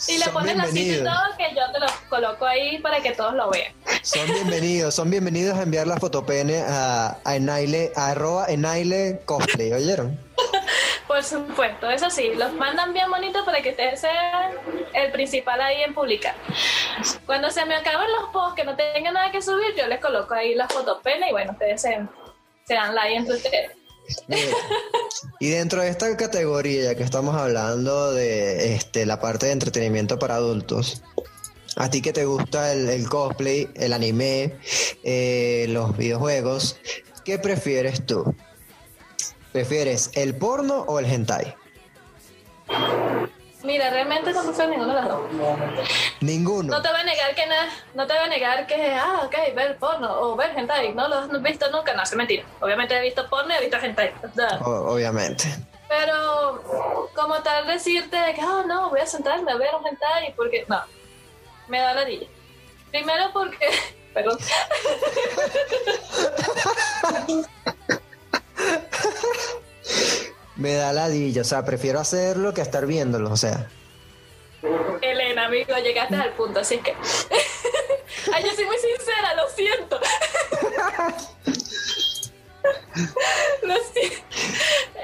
y 0.07 0.17
le 0.17 0.25
Son 0.25 0.33
pones 0.33 0.55
la 0.57 0.65
cita 0.65 0.95
y 0.95 1.03
todo 1.03 1.37
que 1.37 1.55
yo 1.55 1.71
te 1.71 1.79
lo 1.79 1.85
coloco 2.09 2.45
ahí 2.47 2.79
para 2.79 2.99
que 2.99 3.11
todos 3.11 3.35
lo 3.35 3.51
vean. 3.51 3.71
Son 4.01 4.25
bienvenidos, 4.25 4.95
son 4.95 5.11
bienvenidos 5.11 5.55
a 5.55 5.61
enviar 5.61 5.85
las 5.85 5.99
fotopene 5.99 6.63
a, 6.67 7.15
a 7.23 7.35
Enaile, 7.35 7.91
a 7.95 8.07
arroba 8.09 8.47
Enaile 8.47 9.21
Cosplay, 9.25 9.71
¿oyeron? 9.73 10.19
Por 11.07 11.23
supuesto, 11.23 11.91
eso 11.91 12.09
sí, 12.09 12.31
los 12.35 12.53
mandan 12.53 12.91
bien 12.93 13.07
bonitos 13.11 13.43
para 13.43 13.61
que 13.61 13.69
ustedes 13.69 14.01
sean 14.01 14.53
el 14.93 15.11
principal 15.11 15.61
ahí 15.61 15.83
en 15.83 15.93
publicar. 15.93 16.33
Cuando 17.27 17.51
se 17.51 17.63
me 17.65 17.75
acaben 17.75 18.07
los 18.19 18.29
posts 18.31 18.55
que 18.55 18.63
no 18.63 18.75
tengan 18.75 19.13
nada 19.13 19.29
que 19.31 19.43
subir, 19.43 19.75
yo 19.77 19.85
les 19.87 19.99
coloco 19.99 20.33
ahí 20.33 20.55
las 20.55 20.71
fotopenes 20.73 21.29
y 21.29 21.31
bueno, 21.33 21.51
ustedes 21.51 21.81
se, 21.81 22.01
se 22.67 22.73
dan 22.73 22.95
like 22.95 23.15
entre 23.15 23.35
ustedes. 23.35 23.71
Y 25.39 25.49
dentro 25.49 25.81
de 25.81 25.89
esta 25.89 26.15
categoría, 26.17 26.95
que 26.95 27.03
estamos 27.03 27.35
hablando 27.35 28.13
de 28.13 28.75
este, 28.75 29.05
la 29.05 29.19
parte 29.19 29.47
de 29.47 29.53
entretenimiento 29.53 30.19
para 30.19 30.35
adultos, 30.35 31.01
a 31.77 31.89
ti 31.89 32.01
que 32.01 32.13
te 32.13 32.25
gusta 32.25 32.73
el, 32.73 32.89
el 32.89 33.07
cosplay, 33.07 33.69
el 33.75 33.93
anime, 33.93 34.57
eh, 35.03 35.65
los 35.69 35.97
videojuegos, 35.97 36.77
¿qué 37.23 37.39
prefieres 37.39 38.05
tú? 38.05 38.35
¿Prefieres 39.51 40.11
el 40.13 40.35
porno 40.35 40.81
o 40.87 40.99
el 40.99 41.05
hentai? 41.05 41.55
Mira, 43.63 43.89
realmente 43.91 44.31
no 44.33 44.43
prefiero 44.43 44.71
ninguno 44.71 44.95
de 44.95 45.01
los 45.01 45.09
dos. 45.09 45.21
Ninguno. 46.21 46.75
No 46.75 46.81
te 46.81 46.89
voy 46.89 47.01
a 47.01 47.03
negar 47.03 47.35
que 47.35 47.45
na- 47.45 47.69
no 47.93 48.07
te 48.07 48.13
voy 48.13 48.23
a 48.23 48.27
negar 48.27 48.65
que, 48.67 48.91
ah, 48.95 49.21
ok, 49.25 49.35
ver 49.55 49.77
porno 49.77 50.19
o 50.21 50.35
ver 50.35 50.57
hentai, 50.57 50.93
no 50.93 51.07
lo 51.07 51.19
has 51.19 51.41
visto 51.43 51.69
nunca, 51.69 51.93
no, 51.93 52.01
es 52.03 52.15
mentira. 52.15 52.43
Obviamente 52.59 52.97
he 52.97 53.01
visto 53.01 53.29
porno 53.29 53.53
y 53.53 53.57
he 53.57 53.61
visto 53.61 53.77
hentai. 53.77 54.13
O- 54.65 54.93
obviamente. 54.93 55.45
Pero 55.87 57.09
como 57.13 57.41
tal 57.43 57.67
decirte 57.67 58.15
de 58.17 58.33
que, 58.33 58.43
oh, 58.43 58.63
no, 58.63 58.89
voy 58.89 59.01
a 59.01 59.05
sentarme 59.05 59.51
a 59.51 59.55
ver 59.57 59.75
un 59.75 59.85
hentai 59.85 60.33
porque, 60.35 60.65
no, 60.67 60.81
me 61.67 61.79
da 61.79 61.93
la 61.93 62.05
dilla. 62.05 62.27
Primero 62.89 63.29
porque, 63.31 63.67
perdón, 64.13 64.39
Me 70.61 70.75
da 70.75 70.93
ladilla, 70.93 71.41
o 71.41 71.43
sea, 71.43 71.65
prefiero 71.65 71.99
hacerlo 71.99 72.53
que 72.53 72.61
estar 72.61 72.85
viéndolo, 72.85 73.31
o 73.31 73.37
sea. 73.37 73.67
Elena, 75.01 75.47
amigo, 75.47 75.73
llegaste 75.83 76.15
al 76.15 76.33
punto, 76.33 76.59
así 76.59 76.77
que... 76.77 76.91
Ay, 78.31 78.43
yo 78.43 78.51
soy 78.53 78.65
muy 78.65 78.77
sincera, 78.77 79.33
lo 79.33 79.49
siento. 79.49 79.99
lo 83.63 83.75
siento. 83.91 84.23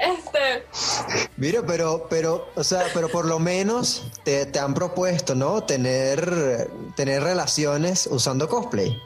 Este... 0.00 0.64
Mira, 1.36 1.62
pero, 1.66 2.06
pero, 2.08 2.48
o 2.54 2.62
sea, 2.62 2.86
pero 2.94 3.08
por 3.08 3.24
lo 3.24 3.40
menos 3.40 4.12
te, 4.22 4.46
te 4.46 4.60
han 4.60 4.74
propuesto, 4.74 5.34
¿no? 5.34 5.64
Tener, 5.64 6.70
tener 6.94 7.24
relaciones 7.24 8.06
usando 8.06 8.48
cosplay. 8.48 8.96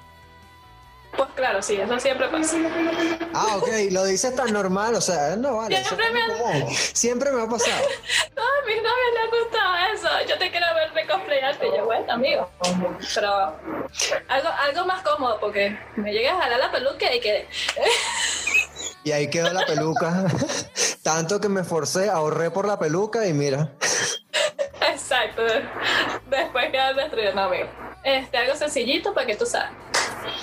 Pues 1.16 1.28
claro, 1.34 1.62
sí, 1.62 1.76
eso 1.76 2.00
siempre 2.00 2.28
pasa. 2.28 2.56
Ah, 3.34 3.56
ok, 3.56 3.68
lo 3.90 4.04
dices 4.04 4.34
tan 4.34 4.52
normal, 4.52 4.94
o 4.94 5.00
sea, 5.00 5.36
no 5.36 5.56
vale. 5.56 5.82
Siempre 5.84 6.10
me 6.10 6.20
común. 6.26 6.70
Siempre 6.70 7.32
me 7.32 7.42
ha 7.42 7.46
pasado. 7.46 7.82
No, 8.36 8.42
a 8.42 8.66
mis 8.66 8.76
novios 8.76 9.12
les 9.14 9.22
ha 9.22 9.42
gustado 9.42 9.74
eso. 9.94 10.28
Yo 10.28 10.38
te 10.38 10.50
quiero 10.50 10.66
ver 10.74 10.82
cosplayarte. 11.06 11.66
Yo, 11.76 11.84
bueno, 11.84 12.12
amigo. 12.12 12.50
Pero 13.14 13.30
algo, 14.28 14.48
algo 14.48 14.86
más 14.86 15.02
cómodo 15.02 15.38
porque 15.40 15.78
me 15.96 16.12
llegas 16.12 16.34
a 16.34 16.42
jalar 16.42 16.58
la 16.58 16.72
peluca 16.72 17.14
y 17.14 17.20
que... 17.20 17.48
Y 19.04 19.12
ahí 19.12 19.28
quedó 19.28 19.52
la 19.52 19.66
peluca. 19.66 20.26
Tanto 21.02 21.40
que 21.40 21.48
me 21.48 21.62
esforcé, 21.62 22.08
ahorré 22.08 22.50
por 22.50 22.66
la 22.66 22.78
peluca 22.78 23.26
y 23.26 23.32
mira. 23.32 23.72
Exacto. 24.92 25.42
Después 26.30 26.70
quedas 26.70 26.96
destruido, 26.96 27.34
no, 27.34 27.42
amigo. 27.42 27.68
Este, 28.04 28.36
algo 28.38 28.56
sencillito 28.56 29.12
para 29.12 29.26
que 29.26 29.36
tú 29.36 29.46
sabes. 29.46 29.70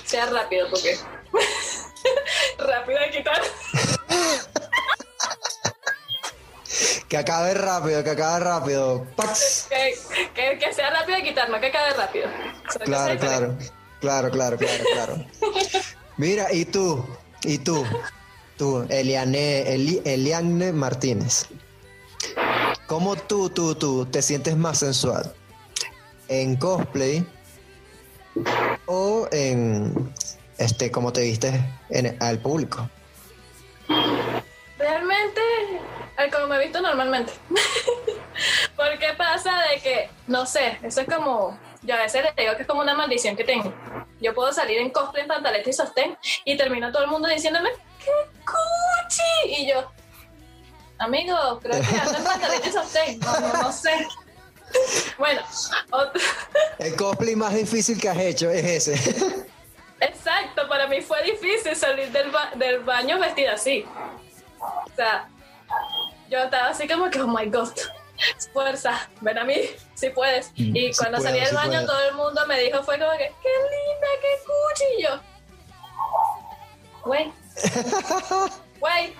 Sea 0.09 0.25
rápido 0.25 0.67
porque... 0.71 0.97
rápido 2.57 2.99
de 2.99 3.09
quitar. 3.11 3.41
Que 7.07 7.17
acabe 7.17 7.53
rápido, 7.53 8.03
que 8.03 8.09
acabe 8.09 8.39
rápido. 8.43 9.05
¡Pax! 9.15 9.67
Que, 9.69 9.93
que, 10.33 10.57
que 10.57 10.73
sea 10.73 10.89
rápido 10.89 11.17
de 11.17 11.23
quitar, 11.23 11.49
no 11.49 11.59
que 11.59 11.67
acabe 11.67 11.93
rápido. 11.93 12.27
Claro, 12.85 13.19
claro. 13.19 13.57
Claro, 14.01 14.31
claro, 14.31 14.57
claro, 14.57 14.83
claro. 14.93 15.25
Mira, 16.17 16.51
y 16.53 16.65
tú, 16.65 17.05
y 17.43 17.59
tú, 17.59 17.85
tú, 18.57 18.87
Eliane, 18.89 19.71
Eli- 19.75 20.01
Eliane 20.05 20.71
Martínez. 20.71 21.45
¿Cómo 22.87 23.15
tú, 23.15 23.51
tú, 23.51 23.75
tú 23.75 24.07
te 24.07 24.23
sientes 24.23 24.57
más 24.57 24.79
sensual? 24.79 25.33
¿En 26.29 26.55
cosplay 26.55 27.23
o 28.91 29.27
en, 29.31 30.11
este, 30.57 30.91
como 30.91 31.13
te 31.13 31.21
viste 31.21 31.63
en, 31.91 32.17
al 32.21 32.39
público? 32.39 32.89
Realmente, 34.79 35.41
al 36.17 36.31
como 36.31 36.47
me 36.47 36.55
he 36.55 36.63
visto 36.65 36.81
normalmente. 36.81 37.31
Porque 38.75 39.13
pasa 39.15 39.51
de 39.69 39.79
que, 39.79 40.09
no 40.25 40.45
sé, 40.47 40.79
eso 40.81 41.01
es 41.01 41.07
como, 41.07 41.57
yo 41.83 41.93
a 41.93 41.99
veces 41.99 42.23
les 42.23 42.35
digo 42.35 42.55
que 42.55 42.63
es 42.63 42.67
como 42.67 42.81
una 42.81 42.95
maldición 42.95 43.35
que 43.35 43.43
tengo. 43.43 43.71
Yo 44.19 44.33
puedo 44.33 44.51
salir 44.51 44.79
en 44.79 44.89
cosplay, 44.89 45.21
en 45.21 45.27
pantaleta 45.27 45.69
y 45.69 45.73
sostén 45.73 46.17
y 46.43 46.57
termino 46.57 46.91
todo 46.91 47.03
el 47.03 47.11
mundo 47.11 47.27
diciéndome, 47.27 47.69
¡qué 48.03 48.11
cuchi! 48.43 49.61
Y 49.61 49.69
yo, 49.69 49.91
amigo, 50.97 51.59
creo 51.61 51.79
que 51.79 51.95
ando 51.95 52.17
en 52.17 52.23
pantaleta 52.23 52.67
y 52.67 52.71
sostén. 52.71 53.19
No, 53.19 53.39
no, 53.39 53.53
no 53.53 53.71
sé. 53.71 54.07
Bueno, 55.17 55.41
otro- 55.91 56.21
El 56.79 56.95
cosplay 56.95 57.35
más 57.35 57.53
difícil 57.53 57.99
que 57.99 58.09
has 58.09 58.17
hecho 58.17 58.49
es 58.49 58.87
ese. 58.87 59.45
Exacto, 60.01 60.67
para 60.69 60.87
mí 60.87 61.01
fue 61.01 61.21
difícil 61.23 61.75
salir 61.75 62.09
del, 62.11 62.31
ba- 62.31 62.51
del 62.55 62.79
baño 62.79 63.19
vestida 63.19 63.53
así. 63.53 63.85
O 64.59 64.95
sea, 64.95 65.27
yo 66.29 66.39
estaba 66.39 66.69
así 66.69 66.87
como 66.87 67.09
que, 67.09 67.19
oh 67.21 67.27
my 67.27 67.45
god, 67.49 67.69
fuerza, 68.53 69.09
ven 69.21 69.37
a 69.37 69.43
mí, 69.43 69.55
si 69.95 70.09
puedes. 70.09 70.51
Mm, 70.57 70.75
Y 70.75 70.93
sí 70.93 70.99
cuando 70.99 71.17
puedo, 71.17 71.29
salí 71.29 71.39
del 71.39 71.49
sí 71.49 71.55
baño, 71.55 71.71
puedo. 71.71 71.87
todo 71.87 72.03
el 72.09 72.15
mundo 72.15 72.41
me 72.47 72.59
dijo, 72.61 72.81
fue 72.83 72.97
como 72.97 73.11
que, 73.13 73.33
qué 73.43 73.49
linda, 73.73 74.07
qué 74.21 74.31
cuchillo. 74.45 75.21
Güey. 77.03 77.33
Güey. 78.79 79.13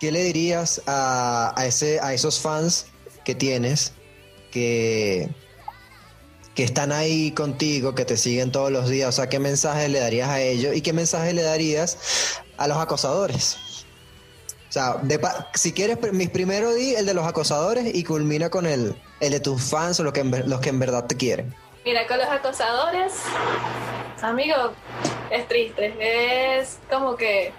¿Qué 0.00 0.10
le 0.12 0.22
dirías 0.22 0.80
a, 0.86 1.52
a 1.54 1.66
ese, 1.66 2.00
a 2.00 2.14
esos 2.14 2.40
fans 2.40 2.86
que 3.28 3.34
tienes 3.34 3.92
que, 4.50 5.28
que 6.54 6.62
están 6.62 6.92
ahí 6.92 7.30
contigo, 7.32 7.94
que 7.94 8.06
te 8.06 8.16
siguen 8.16 8.50
todos 8.50 8.72
los 8.72 8.88
días? 8.88 9.10
O 9.10 9.12
sea, 9.12 9.28
¿qué 9.28 9.38
mensaje 9.38 9.86
le 9.90 10.00
darías 10.00 10.30
a 10.30 10.40
ellos 10.40 10.74
y 10.74 10.80
qué 10.80 10.94
mensaje 10.94 11.34
le 11.34 11.42
darías 11.42 12.40
a 12.56 12.66
los 12.66 12.78
acosadores? 12.78 13.84
O 14.70 14.72
sea, 14.72 15.02
si 15.52 15.74
quieres, 15.74 15.98
mis 16.10 16.30
primero 16.30 16.72
di 16.72 16.94
el 16.94 17.04
de 17.04 17.12
los 17.12 17.26
acosadores 17.26 17.94
y 17.94 18.02
culmina 18.02 18.48
con 18.48 18.64
el, 18.64 18.96
el 19.20 19.32
de 19.32 19.40
tus 19.40 19.62
fans 19.62 20.00
o 20.00 20.04
los 20.04 20.14
que, 20.14 20.24
los 20.24 20.60
que 20.60 20.70
en 20.70 20.78
verdad 20.78 21.04
te 21.04 21.14
quieren. 21.14 21.54
Mira, 21.84 22.06
con 22.06 22.16
los 22.16 22.28
acosadores, 22.28 23.12
amigo, 24.22 24.72
es 25.30 25.46
triste, 25.48 25.94
es 26.00 26.78
como 26.88 27.14
que 27.14 27.52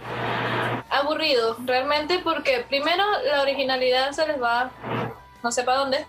aburrido, 0.89 1.57
realmente, 1.63 2.21
porque 2.23 2.65
primero 2.67 3.03
la 3.23 3.43
originalidad 3.43 4.13
se 4.13 4.25
les 4.25 4.41
va, 4.41 4.71
no 5.43 5.51
sé 5.51 5.63
para 5.63 5.79
dónde, 5.79 6.05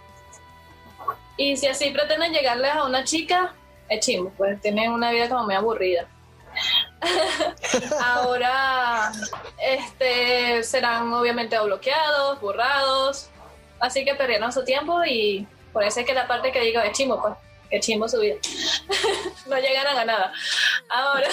y 1.36 1.56
si 1.56 1.66
así 1.66 1.90
pretenden 1.90 2.32
llegarles 2.32 2.72
a 2.72 2.84
una 2.84 3.04
chica, 3.04 3.54
es 3.88 4.00
chimbo, 4.04 4.30
pues 4.36 4.60
tienen 4.60 4.92
una 4.92 5.10
vida 5.10 5.28
como 5.28 5.44
muy 5.44 5.54
aburrida. 5.54 6.06
Ahora, 8.04 9.12
este, 9.58 10.62
serán 10.62 11.12
obviamente 11.12 11.58
o 11.58 11.64
bloqueados, 11.64 12.40
borrados, 12.40 13.30
así 13.78 14.04
que 14.04 14.14
perdieron 14.14 14.52
su 14.52 14.64
tiempo 14.64 15.02
y 15.04 15.46
por 15.72 15.84
eso 15.84 16.00
es 16.00 16.06
que 16.06 16.14
la 16.14 16.26
parte 16.26 16.52
que 16.52 16.60
digo 16.60 16.80
es 16.80 16.92
chimbo, 16.92 17.22
pues, 17.22 17.34
que 17.70 17.80
chimbo 17.80 18.08
su 18.08 18.20
vida. 18.20 18.36
no 19.46 19.56
llegaron 19.56 19.96
a 19.96 20.04
nada. 20.04 20.32
Ahora, 20.90 21.28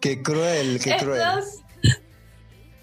Qué 0.00 0.22
cruel, 0.22 0.80
qué 0.82 0.96
cruel. 0.98 1.22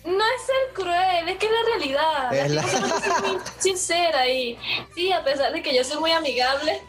No 0.08 0.24
es 0.24 0.42
ser 0.46 0.74
cruel, 0.74 1.30
es 1.30 1.38
que 1.38 1.46
es 1.46 1.52
la 1.52 1.76
realidad. 1.76 2.34
Es 2.34 2.52
la 2.52 2.62
que 2.64 2.70
ser 2.70 2.82
muy 3.22 3.40
sincera 3.60 4.28
y 4.28 4.58
sí, 4.96 5.12
a 5.12 5.24
pesar 5.24 5.52
de 5.52 5.62
que 5.62 5.76
yo 5.76 5.84
soy 5.84 6.00
muy 6.00 6.12
amigable, 6.12 6.82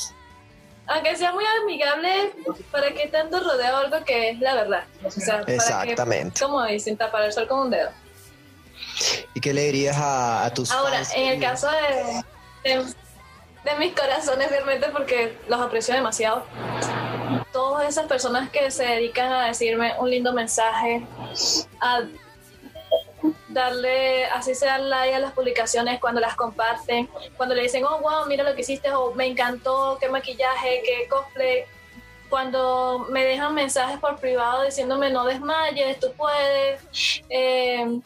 aunque 0.86 1.16
sea 1.16 1.32
muy 1.32 1.44
amigable, 1.62 2.32
¿para 2.70 2.92
qué 2.92 3.08
tanto 3.08 3.38
rodeo 3.38 3.76
algo 3.76 4.04
que 4.04 4.30
es 4.30 4.40
la 4.40 4.54
verdad? 4.54 4.84
O 5.04 5.10
sea, 5.10 5.34
¿para 5.34 5.46
qué, 5.46 5.54
Exactamente. 5.56 6.40
como 6.40 6.64
dicen, 6.64 6.96
tapar 6.96 7.24
el 7.24 7.32
sol 7.32 7.46
con 7.46 7.60
un 7.60 7.70
dedo. 7.70 7.90
¿Y 9.34 9.40
qué 9.40 9.52
le 9.52 9.64
dirías 9.66 9.96
a, 9.96 10.44
a 10.46 10.54
tus 10.54 10.70
Ahora, 10.70 10.96
fans? 10.96 11.12
en 11.14 11.28
el 11.28 11.40
caso 11.40 11.68
de, 11.70 12.70
de, 12.70 12.84
de 12.84 13.74
mis 13.78 13.92
corazones, 13.94 14.50
realmente, 14.50 14.88
porque 14.88 15.38
los 15.48 15.60
aprecio 15.60 15.94
demasiado, 15.94 16.44
todas 17.52 17.88
esas 17.88 18.06
personas 18.06 18.50
que 18.50 18.70
se 18.70 18.84
dedican 18.84 19.32
a 19.32 19.46
decirme 19.46 19.94
un 19.98 20.10
lindo 20.10 20.32
mensaje, 20.32 21.06
a 21.80 22.02
darle, 23.52 24.26
así 24.26 24.54
sea 24.54 24.78
like 24.78 25.14
a 25.14 25.18
las 25.18 25.32
publicaciones 25.32 26.00
cuando 26.00 26.20
las 26.20 26.34
comparten, 26.34 27.08
cuando 27.36 27.54
le 27.54 27.62
dicen, 27.62 27.84
oh, 27.84 28.00
wow, 28.00 28.26
mira 28.26 28.44
lo 28.44 28.54
que 28.54 28.62
hiciste, 28.62 28.92
o 28.92 29.14
me 29.14 29.26
encantó, 29.26 29.98
qué 30.00 30.08
maquillaje, 30.08 30.82
qué 30.84 31.08
cosplay. 31.08 31.64
Cuando 32.28 33.06
me 33.10 33.24
dejan 33.24 33.54
mensajes 33.54 33.98
por 33.98 34.18
privado 34.18 34.62
diciéndome 34.62 35.10
no 35.10 35.24
desmayes, 35.26 36.00
tú 36.00 36.12
puedes. 36.16 36.80
Eh, 37.28 38.00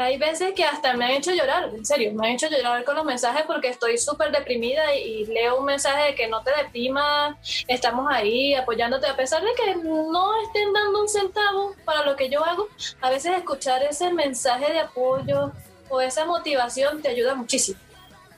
hay 0.00 0.16
veces 0.16 0.54
que 0.54 0.64
hasta 0.64 0.94
me 0.94 1.04
han 1.04 1.10
hecho 1.10 1.32
llorar, 1.32 1.70
en 1.74 1.84
serio, 1.84 2.12
me 2.14 2.26
han 2.26 2.34
hecho 2.34 2.48
llorar 2.48 2.84
con 2.84 2.96
los 2.96 3.04
mensajes 3.04 3.44
porque 3.46 3.68
estoy 3.68 3.98
súper 3.98 4.32
deprimida 4.32 4.94
y, 4.94 5.26
leo 5.26 5.58
un 5.58 5.66
mensaje 5.66 6.06
de 6.06 6.14
que 6.14 6.26
no 6.26 6.42
te 6.42 6.50
deprimas, 6.56 7.36
estamos 7.68 8.06
ahí 8.10 8.54
apoyándote, 8.54 9.06
a 9.06 9.16
pesar 9.16 9.42
de 9.42 9.50
que 9.54 9.76
no 9.76 10.42
estén 10.42 10.72
dando 10.72 11.02
un 11.02 11.08
centavo 11.08 11.74
para 11.84 12.04
lo 12.04 12.16
que 12.16 12.30
yo 12.30 12.42
hago, 12.42 12.68
a 13.02 13.10
veces 13.10 13.36
escuchar 13.36 13.82
ese 13.82 14.10
mensaje 14.12 14.72
de 14.72 14.80
apoyo 14.80 15.52
o 15.90 16.00
esa 16.00 16.24
motivación 16.24 17.02
te 17.02 17.08
ayuda 17.08 17.34
muchísimo. 17.34 17.78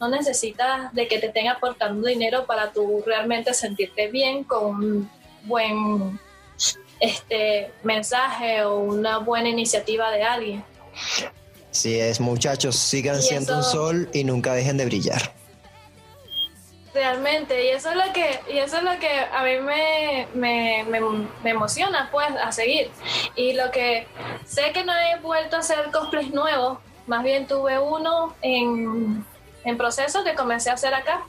No 0.00 0.08
necesitas 0.08 0.92
de 0.92 1.06
que 1.06 1.20
te 1.20 1.26
estén 1.26 1.46
aportando 1.46 2.08
dinero 2.08 2.44
para 2.44 2.72
tú 2.72 3.04
realmente 3.06 3.54
sentirte 3.54 4.08
bien 4.08 4.42
con 4.42 4.64
un 4.64 5.10
buen 5.44 6.18
este 6.98 7.72
mensaje 7.84 8.64
o 8.64 8.78
una 8.78 9.18
buena 9.18 9.48
iniciativa 9.48 10.10
de 10.10 10.22
alguien. 10.24 10.64
Sí 11.72 11.98
es, 11.98 12.20
muchachos, 12.20 12.76
sigan 12.76 13.18
Y 13.18 13.22
siendo 13.22 13.56
un 13.56 13.64
sol 13.64 14.08
y 14.12 14.24
nunca 14.24 14.52
dejen 14.52 14.76
de 14.76 14.84
brillar. 14.84 15.32
Realmente, 16.94 17.64
y 17.64 17.68
eso 17.68 17.90
es 17.90 17.96
lo 17.96 18.12
que, 18.12 18.38
y 18.52 18.58
eso 18.58 18.76
es 18.76 18.82
lo 18.82 18.98
que 18.98 19.08
a 19.08 19.42
mí 19.42 19.58
me, 19.60 20.28
me, 20.34 20.84
me, 20.84 21.00
me 21.42 21.50
emociona 21.50 22.10
pues 22.12 22.28
a 22.36 22.52
seguir. 22.52 22.90
Y 23.34 23.54
lo 23.54 23.70
que 23.70 24.06
sé 24.44 24.72
que 24.72 24.84
no 24.84 24.92
he 24.92 25.18
vuelto 25.20 25.56
a 25.56 25.60
hacer 25.60 25.90
cosplays 25.90 26.30
nuevos, 26.34 26.78
más 27.06 27.24
bien 27.24 27.46
tuve 27.46 27.78
uno 27.78 28.34
en, 28.42 29.24
en 29.64 29.78
proceso 29.78 30.22
que 30.22 30.34
comencé 30.34 30.68
a 30.68 30.74
hacer 30.74 30.92
acá. 30.92 31.22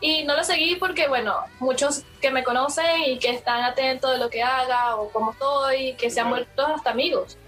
Y 0.00 0.24
no 0.24 0.36
lo 0.36 0.42
seguí 0.42 0.74
porque, 0.74 1.06
bueno, 1.06 1.36
muchos 1.60 2.02
que 2.20 2.32
me 2.32 2.42
conocen 2.42 3.04
y 3.06 3.18
que 3.20 3.30
están 3.30 3.62
atentos 3.62 4.10
de 4.10 4.18
lo 4.18 4.28
que 4.28 4.42
haga 4.42 4.96
o 4.96 5.10
cómo 5.10 5.30
estoy, 5.30 5.94
que 5.94 6.10
se 6.10 6.20
han 6.20 6.30
vuelto 6.30 6.66
hasta 6.66 6.90
amigos. 6.90 7.38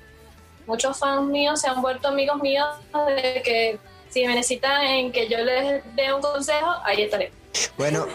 Muchos 0.68 0.98
fans 0.98 1.26
míos 1.28 1.62
se 1.62 1.66
han 1.66 1.80
vuelto 1.80 2.08
amigos 2.08 2.42
míos 2.42 2.68
de 3.16 3.42
que 3.42 3.78
si 4.10 4.26
me 4.26 4.34
necesitan 4.34 4.82
en 4.82 5.10
que 5.12 5.26
yo 5.26 5.38
les 5.38 5.82
dé 5.96 6.12
un 6.12 6.20
consejo, 6.20 6.66
ahí 6.84 7.02
estaré. 7.02 7.32
Bueno, 7.78 8.06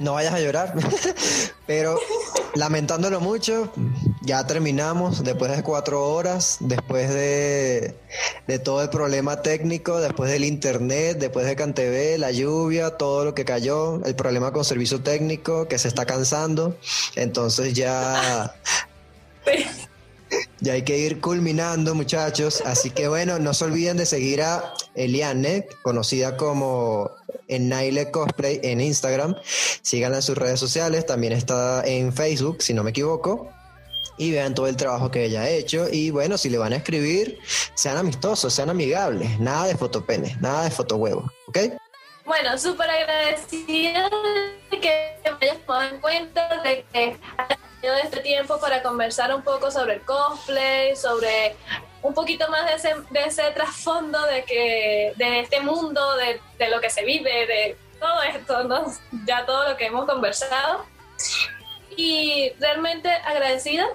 no 0.00 0.14
vayas 0.14 0.34
a 0.34 0.40
llorar, 0.40 0.74
pero 1.68 1.96
lamentándolo 2.56 3.20
mucho, 3.20 3.72
ya 4.22 4.44
terminamos 4.48 5.22
después 5.22 5.56
de 5.56 5.62
cuatro 5.62 6.08
horas, 6.10 6.56
después 6.58 7.08
de, 7.08 7.94
de 8.48 8.58
todo 8.58 8.82
el 8.82 8.90
problema 8.90 9.40
técnico, 9.40 10.00
después 10.00 10.28
del 10.28 10.44
internet, 10.44 11.18
después 11.18 11.46
de 11.46 11.54
Cantv, 11.54 12.18
la 12.18 12.32
lluvia, 12.32 12.96
todo 12.96 13.24
lo 13.24 13.32
que 13.32 13.44
cayó, 13.44 14.04
el 14.04 14.16
problema 14.16 14.52
con 14.52 14.64
servicio 14.64 15.00
técnico 15.00 15.68
que 15.68 15.78
se 15.78 15.86
está 15.86 16.04
cansando, 16.04 16.76
entonces 17.14 17.74
ya... 17.74 18.56
Ya 20.60 20.74
hay 20.74 20.82
que 20.82 20.98
ir 20.98 21.20
culminando, 21.20 21.94
muchachos. 21.94 22.62
Así 22.64 22.90
que 22.90 23.08
bueno, 23.08 23.38
no 23.38 23.54
se 23.54 23.64
olviden 23.64 23.96
de 23.96 24.06
seguir 24.06 24.42
a 24.42 24.74
Eliane, 24.94 25.66
conocida 25.82 26.36
como 26.36 27.10
Naile 27.48 28.10
Cosplay 28.10 28.60
en 28.62 28.80
Instagram. 28.80 29.34
Síganla 29.82 30.18
en 30.18 30.22
sus 30.22 30.36
redes 30.36 30.60
sociales. 30.60 31.06
También 31.06 31.32
está 31.32 31.82
en 31.86 32.12
Facebook, 32.12 32.62
si 32.62 32.74
no 32.74 32.84
me 32.84 32.90
equivoco. 32.90 33.48
Y 34.18 34.32
vean 34.32 34.54
todo 34.54 34.66
el 34.66 34.76
trabajo 34.76 35.10
que 35.10 35.24
ella 35.24 35.42
ha 35.42 35.48
hecho. 35.48 35.88
Y 35.90 36.10
bueno, 36.10 36.36
si 36.36 36.50
le 36.50 36.58
van 36.58 36.74
a 36.74 36.76
escribir, 36.76 37.38
sean 37.74 37.96
amistosos, 37.96 38.52
sean 38.52 38.68
amigables. 38.68 39.40
Nada 39.40 39.66
de 39.66 39.76
fotopenes, 39.76 40.38
nada 40.40 40.64
de 40.64 40.70
fotohuevos. 40.70 41.24
¿Ok? 41.48 41.58
Bueno, 42.30 42.56
súper 42.58 42.88
agradecida 42.88 44.08
de 44.70 44.80
que 44.80 45.16
me 45.24 45.48
hayas 45.48 45.66
tomado 45.66 45.90
en 45.90 46.00
cuenta, 46.00 46.62
de 46.62 46.84
que 46.92 47.16
hayas 47.36 47.58
tenido 47.80 47.96
este 48.04 48.20
tiempo 48.20 48.60
para 48.60 48.84
conversar 48.84 49.34
un 49.34 49.42
poco 49.42 49.68
sobre 49.68 49.94
el 49.94 50.02
cosplay, 50.02 50.94
sobre 50.94 51.56
un 52.02 52.14
poquito 52.14 52.48
más 52.48 52.66
de 52.66 52.74
ese, 52.74 52.94
de 53.10 53.24
ese 53.24 53.50
trasfondo 53.50 54.24
de 54.26 54.44
que 54.44 55.12
de 55.16 55.40
este 55.40 55.58
mundo, 55.60 56.16
de, 56.18 56.40
de 56.56 56.68
lo 56.70 56.80
que 56.80 56.88
se 56.88 57.04
vive, 57.04 57.48
de 57.48 57.76
todo 57.98 58.22
esto, 58.22 58.62
¿no? 58.62 58.84
ya 59.26 59.44
todo 59.44 59.68
lo 59.68 59.76
que 59.76 59.86
hemos 59.86 60.06
conversado. 60.06 60.86
Y 61.96 62.52
realmente 62.60 63.10
agradecida, 63.10 63.88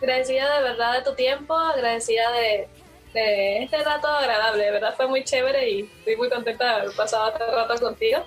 agradecida 0.00 0.56
de 0.56 0.62
verdad 0.62 0.94
de 0.94 1.02
tu 1.02 1.14
tiempo, 1.14 1.54
agradecida 1.54 2.32
de, 2.32 2.66
de 3.14 3.62
este 3.62 3.82
rato 3.82 4.08
agradable, 4.08 4.64
de 4.64 4.70
verdad 4.72 4.94
fue 4.96 5.06
muy 5.06 5.24
chévere 5.24 5.70
y 5.70 5.80
estoy 5.82 6.16
muy 6.16 6.28
contenta 6.28 6.64
de 6.64 6.70
haber 6.82 6.96
pasado 6.96 7.32
este 7.32 7.46
rato 7.46 7.74
contigo. 7.76 8.24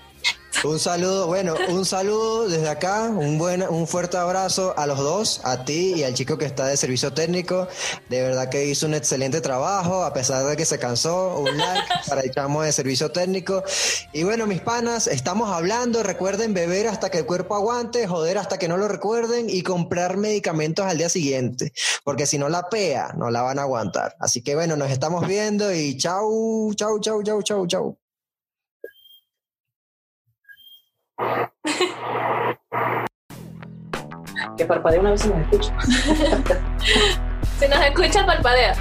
Un 0.63 0.79
saludo, 0.79 1.27
bueno, 1.27 1.53
un 1.69 1.85
saludo 1.85 2.49
desde 2.49 2.67
acá, 2.67 3.03
un 3.03 3.37
buen, 3.37 3.61
un 3.61 3.87
fuerte 3.87 4.17
abrazo 4.17 4.73
a 4.75 4.87
los 4.87 4.97
dos, 4.97 5.41
a 5.43 5.63
ti 5.65 5.93
y 5.95 6.03
al 6.03 6.15
chico 6.15 6.37
que 6.37 6.45
está 6.45 6.65
de 6.65 6.75
servicio 6.77 7.13
técnico. 7.13 7.67
De 8.09 8.23
verdad 8.23 8.49
que 8.49 8.65
hizo 8.65 8.87
un 8.87 8.95
excelente 8.95 9.39
trabajo, 9.39 10.03
a 10.03 10.13
pesar 10.13 10.45
de 10.45 10.57
que 10.57 10.65
se 10.65 10.79
cansó. 10.79 11.37
Un 11.37 11.57
like 11.57 11.87
para 12.07 12.21
el 12.21 12.31
chamo 12.31 12.63
de 12.63 12.71
servicio 12.71 13.11
técnico. 13.11 13.63
Y 14.13 14.23
bueno, 14.23 14.47
mis 14.47 14.59
panas, 14.61 15.05
estamos 15.05 15.51
hablando. 15.51 16.01
Recuerden 16.01 16.55
beber 16.55 16.87
hasta 16.87 17.11
que 17.11 17.19
el 17.19 17.25
cuerpo 17.27 17.53
aguante, 17.55 18.07
joder 18.07 18.39
hasta 18.39 18.57
que 18.57 18.67
no 18.67 18.77
lo 18.77 18.87
recuerden 18.87 19.49
y 19.49 19.61
comprar 19.61 20.17
medicamentos 20.17 20.85
al 20.85 20.97
día 20.97 21.09
siguiente, 21.09 21.71
porque 22.03 22.25
si 22.25 22.39
no 22.39 22.49
la 22.49 22.67
pea, 22.69 23.13
no 23.15 23.29
la 23.29 23.43
van 23.43 23.59
a 23.59 23.63
aguantar. 23.63 24.15
Así 24.19 24.41
que 24.41 24.55
bueno, 24.55 24.75
nos 24.75 24.89
estamos 24.89 25.27
viendo 25.27 25.71
y 25.71 25.97
chau, 25.97 26.73
chau, 26.73 26.99
chau, 26.99 27.21
chau, 27.21 27.43
chau, 27.43 27.67
chau. 27.67 28.06
Que 34.57 34.65
parpadee 34.65 34.99
una 34.99 35.11
vez 35.11 35.25
y 35.25 35.29
nos 35.29 35.39
escucha. 35.41 35.73
Si 37.59 37.67
nos 37.67 37.79
escucha, 37.79 38.23
parpadea. 38.23 38.73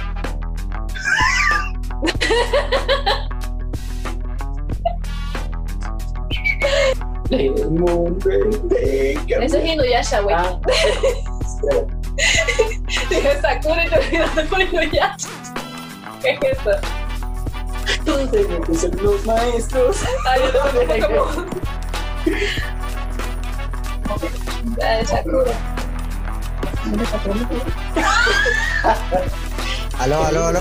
Eso 9.41 9.57
es 9.57 9.65
Inuyasha, 9.65 10.21
güey. 10.21 10.35
Ah, 10.35 10.59
Dije 13.09 13.41
Sakura 13.41 13.85
y 13.85 13.89
te 13.89 13.97
olvidaste 13.97 14.43
por 14.43 14.61
Inuyasha. 14.61 15.27
¿Qué 16.21 16.37
es 16.39 16.59
eso? 16.59 16.71
los 19.01 19.25
maestros. 19.25 20.03
Ay, 20.25 20.41
yo 20.43 20.59
también 20.59 21.01
como... 21.01 21.45
Aló, 29.99 30.23
aló, 30.25 30.47
aló. 30.47 30.59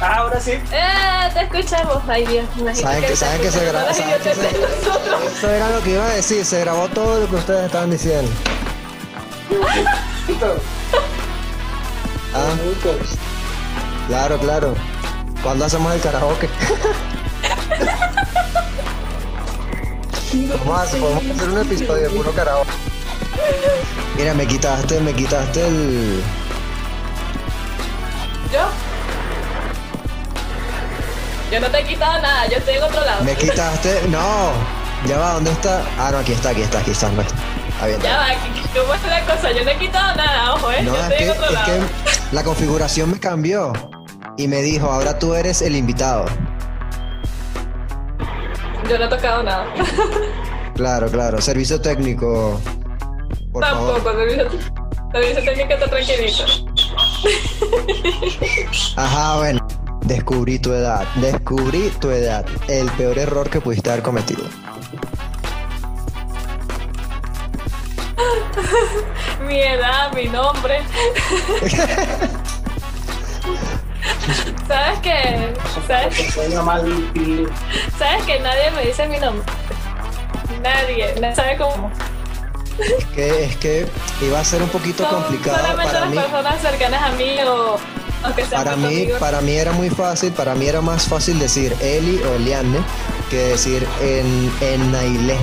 Ah, 0.00 0.16
ahora 0.18 0.40
sí. 0.40 0.52
¡Eh! 0.72 1.30
Te 1.32 1.40
escuchamos. 1.42 2.02
Ay, 2.08 2.26
Dios. 2.26 2.46
¿Saben 2.76 3.04
que- 3.04 3.16
saben 3.16 3.40
que 3.40 3.50
se 3.50 3.72
nosotros. 3.72 3.98
Eso 5.38 5.50
era 5.50 5.70
lo 5.70 5.82
que 5.82 5.90
iba 5.90 6.04
a 6.04 6.08
decir, 6.14 6.44
se 6.44 6.60
grabó 6.60 6.88
todo 6.88 7.20
lo 7.20 7.28
que 7.28 7.36
ustedes 7.36 7.66
estaban 7.66 7.90
diciendo. 7.90 8.30
Ah, 12.36 12.48
claro, 14.08 14.36
claro. 14.40 14.74
¿Cuándo 15.40 15.66
hacemos 15.66 15.94
el 15.94 16.00
karaoke? 16.00 16.48
Vamos 20.34 20.78
a 20.78 20.82
hacer, 20.82 21.00
podemos 21.00 21.24
hacer 21.36 21.48
un 21.48 21.60
episodio 21.60 22.02
de 22.08 22.10
puro 22.10 22.32
karaoke. 22.32 22.70
Mira, 24.16 24.34
me 24.34 24.46
quitaste, 24.46 25.00
me 25.00 25.12
quitaste 25.14 25.66
el. 25.66 26.22
¿Yo? 28.52 28.60
Yo 31.52 31.60
no 31.60 31.66
te 31.70 31.78
he 31.80 31.84
quitado 31.84 32.20
nada, 32.20 32.46
yo 32.48 32.56
estoy 32.56 32.74
en 32.74 32.82
otro 32.82 33.00
lado. 33.04 33.24
Me 33.24 33.34
quitaste. 33.36 34.02
No. 34.08 34.52
Ya 35.06 35.18
va, 35.18 35.32
¿dónde 35.34 35.50
está? 35.52 35.82
Ah, 35.98 36.10
no, 36.10 36.18
aquí 36.18 36.32
está, 36.32 36.48
aquí 36.50 36.62
está, 36.62 36.78
aquí 36.78 36.90
está. 36.92 37.10
no 37.10 37.22
está. 37.22 37.34
Bien. 37.86 38.00
Ya 38.00 38.16
va, 38.16 38.26
¿qué- 38.28 38.80
¿cómo 38.80 38.94
es 38.94 39.02
la 39.04 39.20
cosa? 39.26 39.52
Yo 39.52 39.62
no 39.64 39.70
he 39.70 39.78
quitado 39.78 40.14
nada, 40.16 40.54
ojo, 40.54 40.70
¿eh? 40.72 40.82
No, 40.82 40.94
Yo 40.94 40.96
es 40.96 41.02
estoy 41.02 41.16
que, 41.18 41.24
en 41.24 41.30
otro 41.32 41.44
es 41.46 41.52
lado. 41.52 41.66
que 41.66 42.34
la 42.34 42.42
configuración 42.44 43.10
me 43.10 43.20
cambió 43.20 43.72
y 44.38 44.48
me 44.48 44.62
dijo, 44.62 44.90
ahora 44.90 45.18
tú 45.18 45.34
eres 45.34 45.60
el 45.60 45.76
invitado. 45.76 46.24
Yo 48.88 48.98
no 48.98 49.04
he 49.04 49.08
tocado 49.08 49.42
nada. 49.42 49.66
Claro, 50.74 51.08
claro. 51.08 51.40
Servicio 51.40 51.80
técnico. 51.80 52.60
Por 53.52 53.62
Tampoco, 53.62 54.00
favor. 54.00 54.26
servicio, 54.28 54.48
servicio 55.12 55.44
técnico 55.44 55.72
está 55.74 55.86
tranquilito. 55.88 56.44
Ajá, 58.96 59.36
bueno. 59.38 59.66
Descubrí 60.02 60.58
tu 60.58 60.72
edad. 60.72 61.06
Descubrí 61.16 61.90
tu 62.00 62.10
edad. 62.10 62.44
El 62.68 62.90
peor 62.92 63.18
error 63.18 63.48
que 63.48 63.60
pudiste 63.60 63.90
haber 63.90 64.02
cometido. 64.02 64.44
Mi 69.46 69.60
edad, 69.60 70.12
mi 70.12 70.24
nombre. 70.28 70.80
¿Sabes 74.68 74.98
qué? 75.00 75.54
¿Sabes, 75.86 76.16
Que 76.16 77.20
y 77.20 77.46
¿Sabes 77.98 78.24
que 78.24 78.40
nadie 78.40 78.70
me 78.72 78.86
dice 78.86 79.06
mi 79.08 79.18
nombre? 79.18 79.44
Nadie, 80.62 81.14
nadie 81.20 81.34
sabe 81.34 81.56
cómo. 81.58 81.90
Es 82.78 83.04
que, 83.14 83.44
es 83.44 83.56
que 83.58 83.86
iba 84.22 84.40
a 84.40 84.44
ser 84.44 84.62
un 84.62 84.68
poquito 84.68 85.08
Son 85.08 85.22
complicado 85.22 85.58
solamente 85.58 85.84
para 85.86 86.00
las 86.00 86.10
mí. 86.10 86.16
personas 86.16 86.60
cercanas 86.60 87.02
a 87.02 87.08
mí 87.12 87.36
o 87.46 87.78
sean 88.48 88.64
Para 88.64 88.76
mí, 88.76 88.86
amigos. 88.86 89.20
para 89.20 89.40
mí 89.42 89.52
era 89.52 89.72
muy 89.72 89.90
fácil, 89.90 90.32
para 90.32 90.54
mí 90.54 90.66
era 90.66 90.80
más 90.80 91.06
fácil 91.06 91.38
decir 91.38 91.76
Eli 91.80 92.20
o 92.22 92.34
Eliane 92.34 92.78
que 93.30 93.36
decir 93.36 93.86
en, 94.00 94.52
en 94.60 94.90
Nailé. 94.92 95.36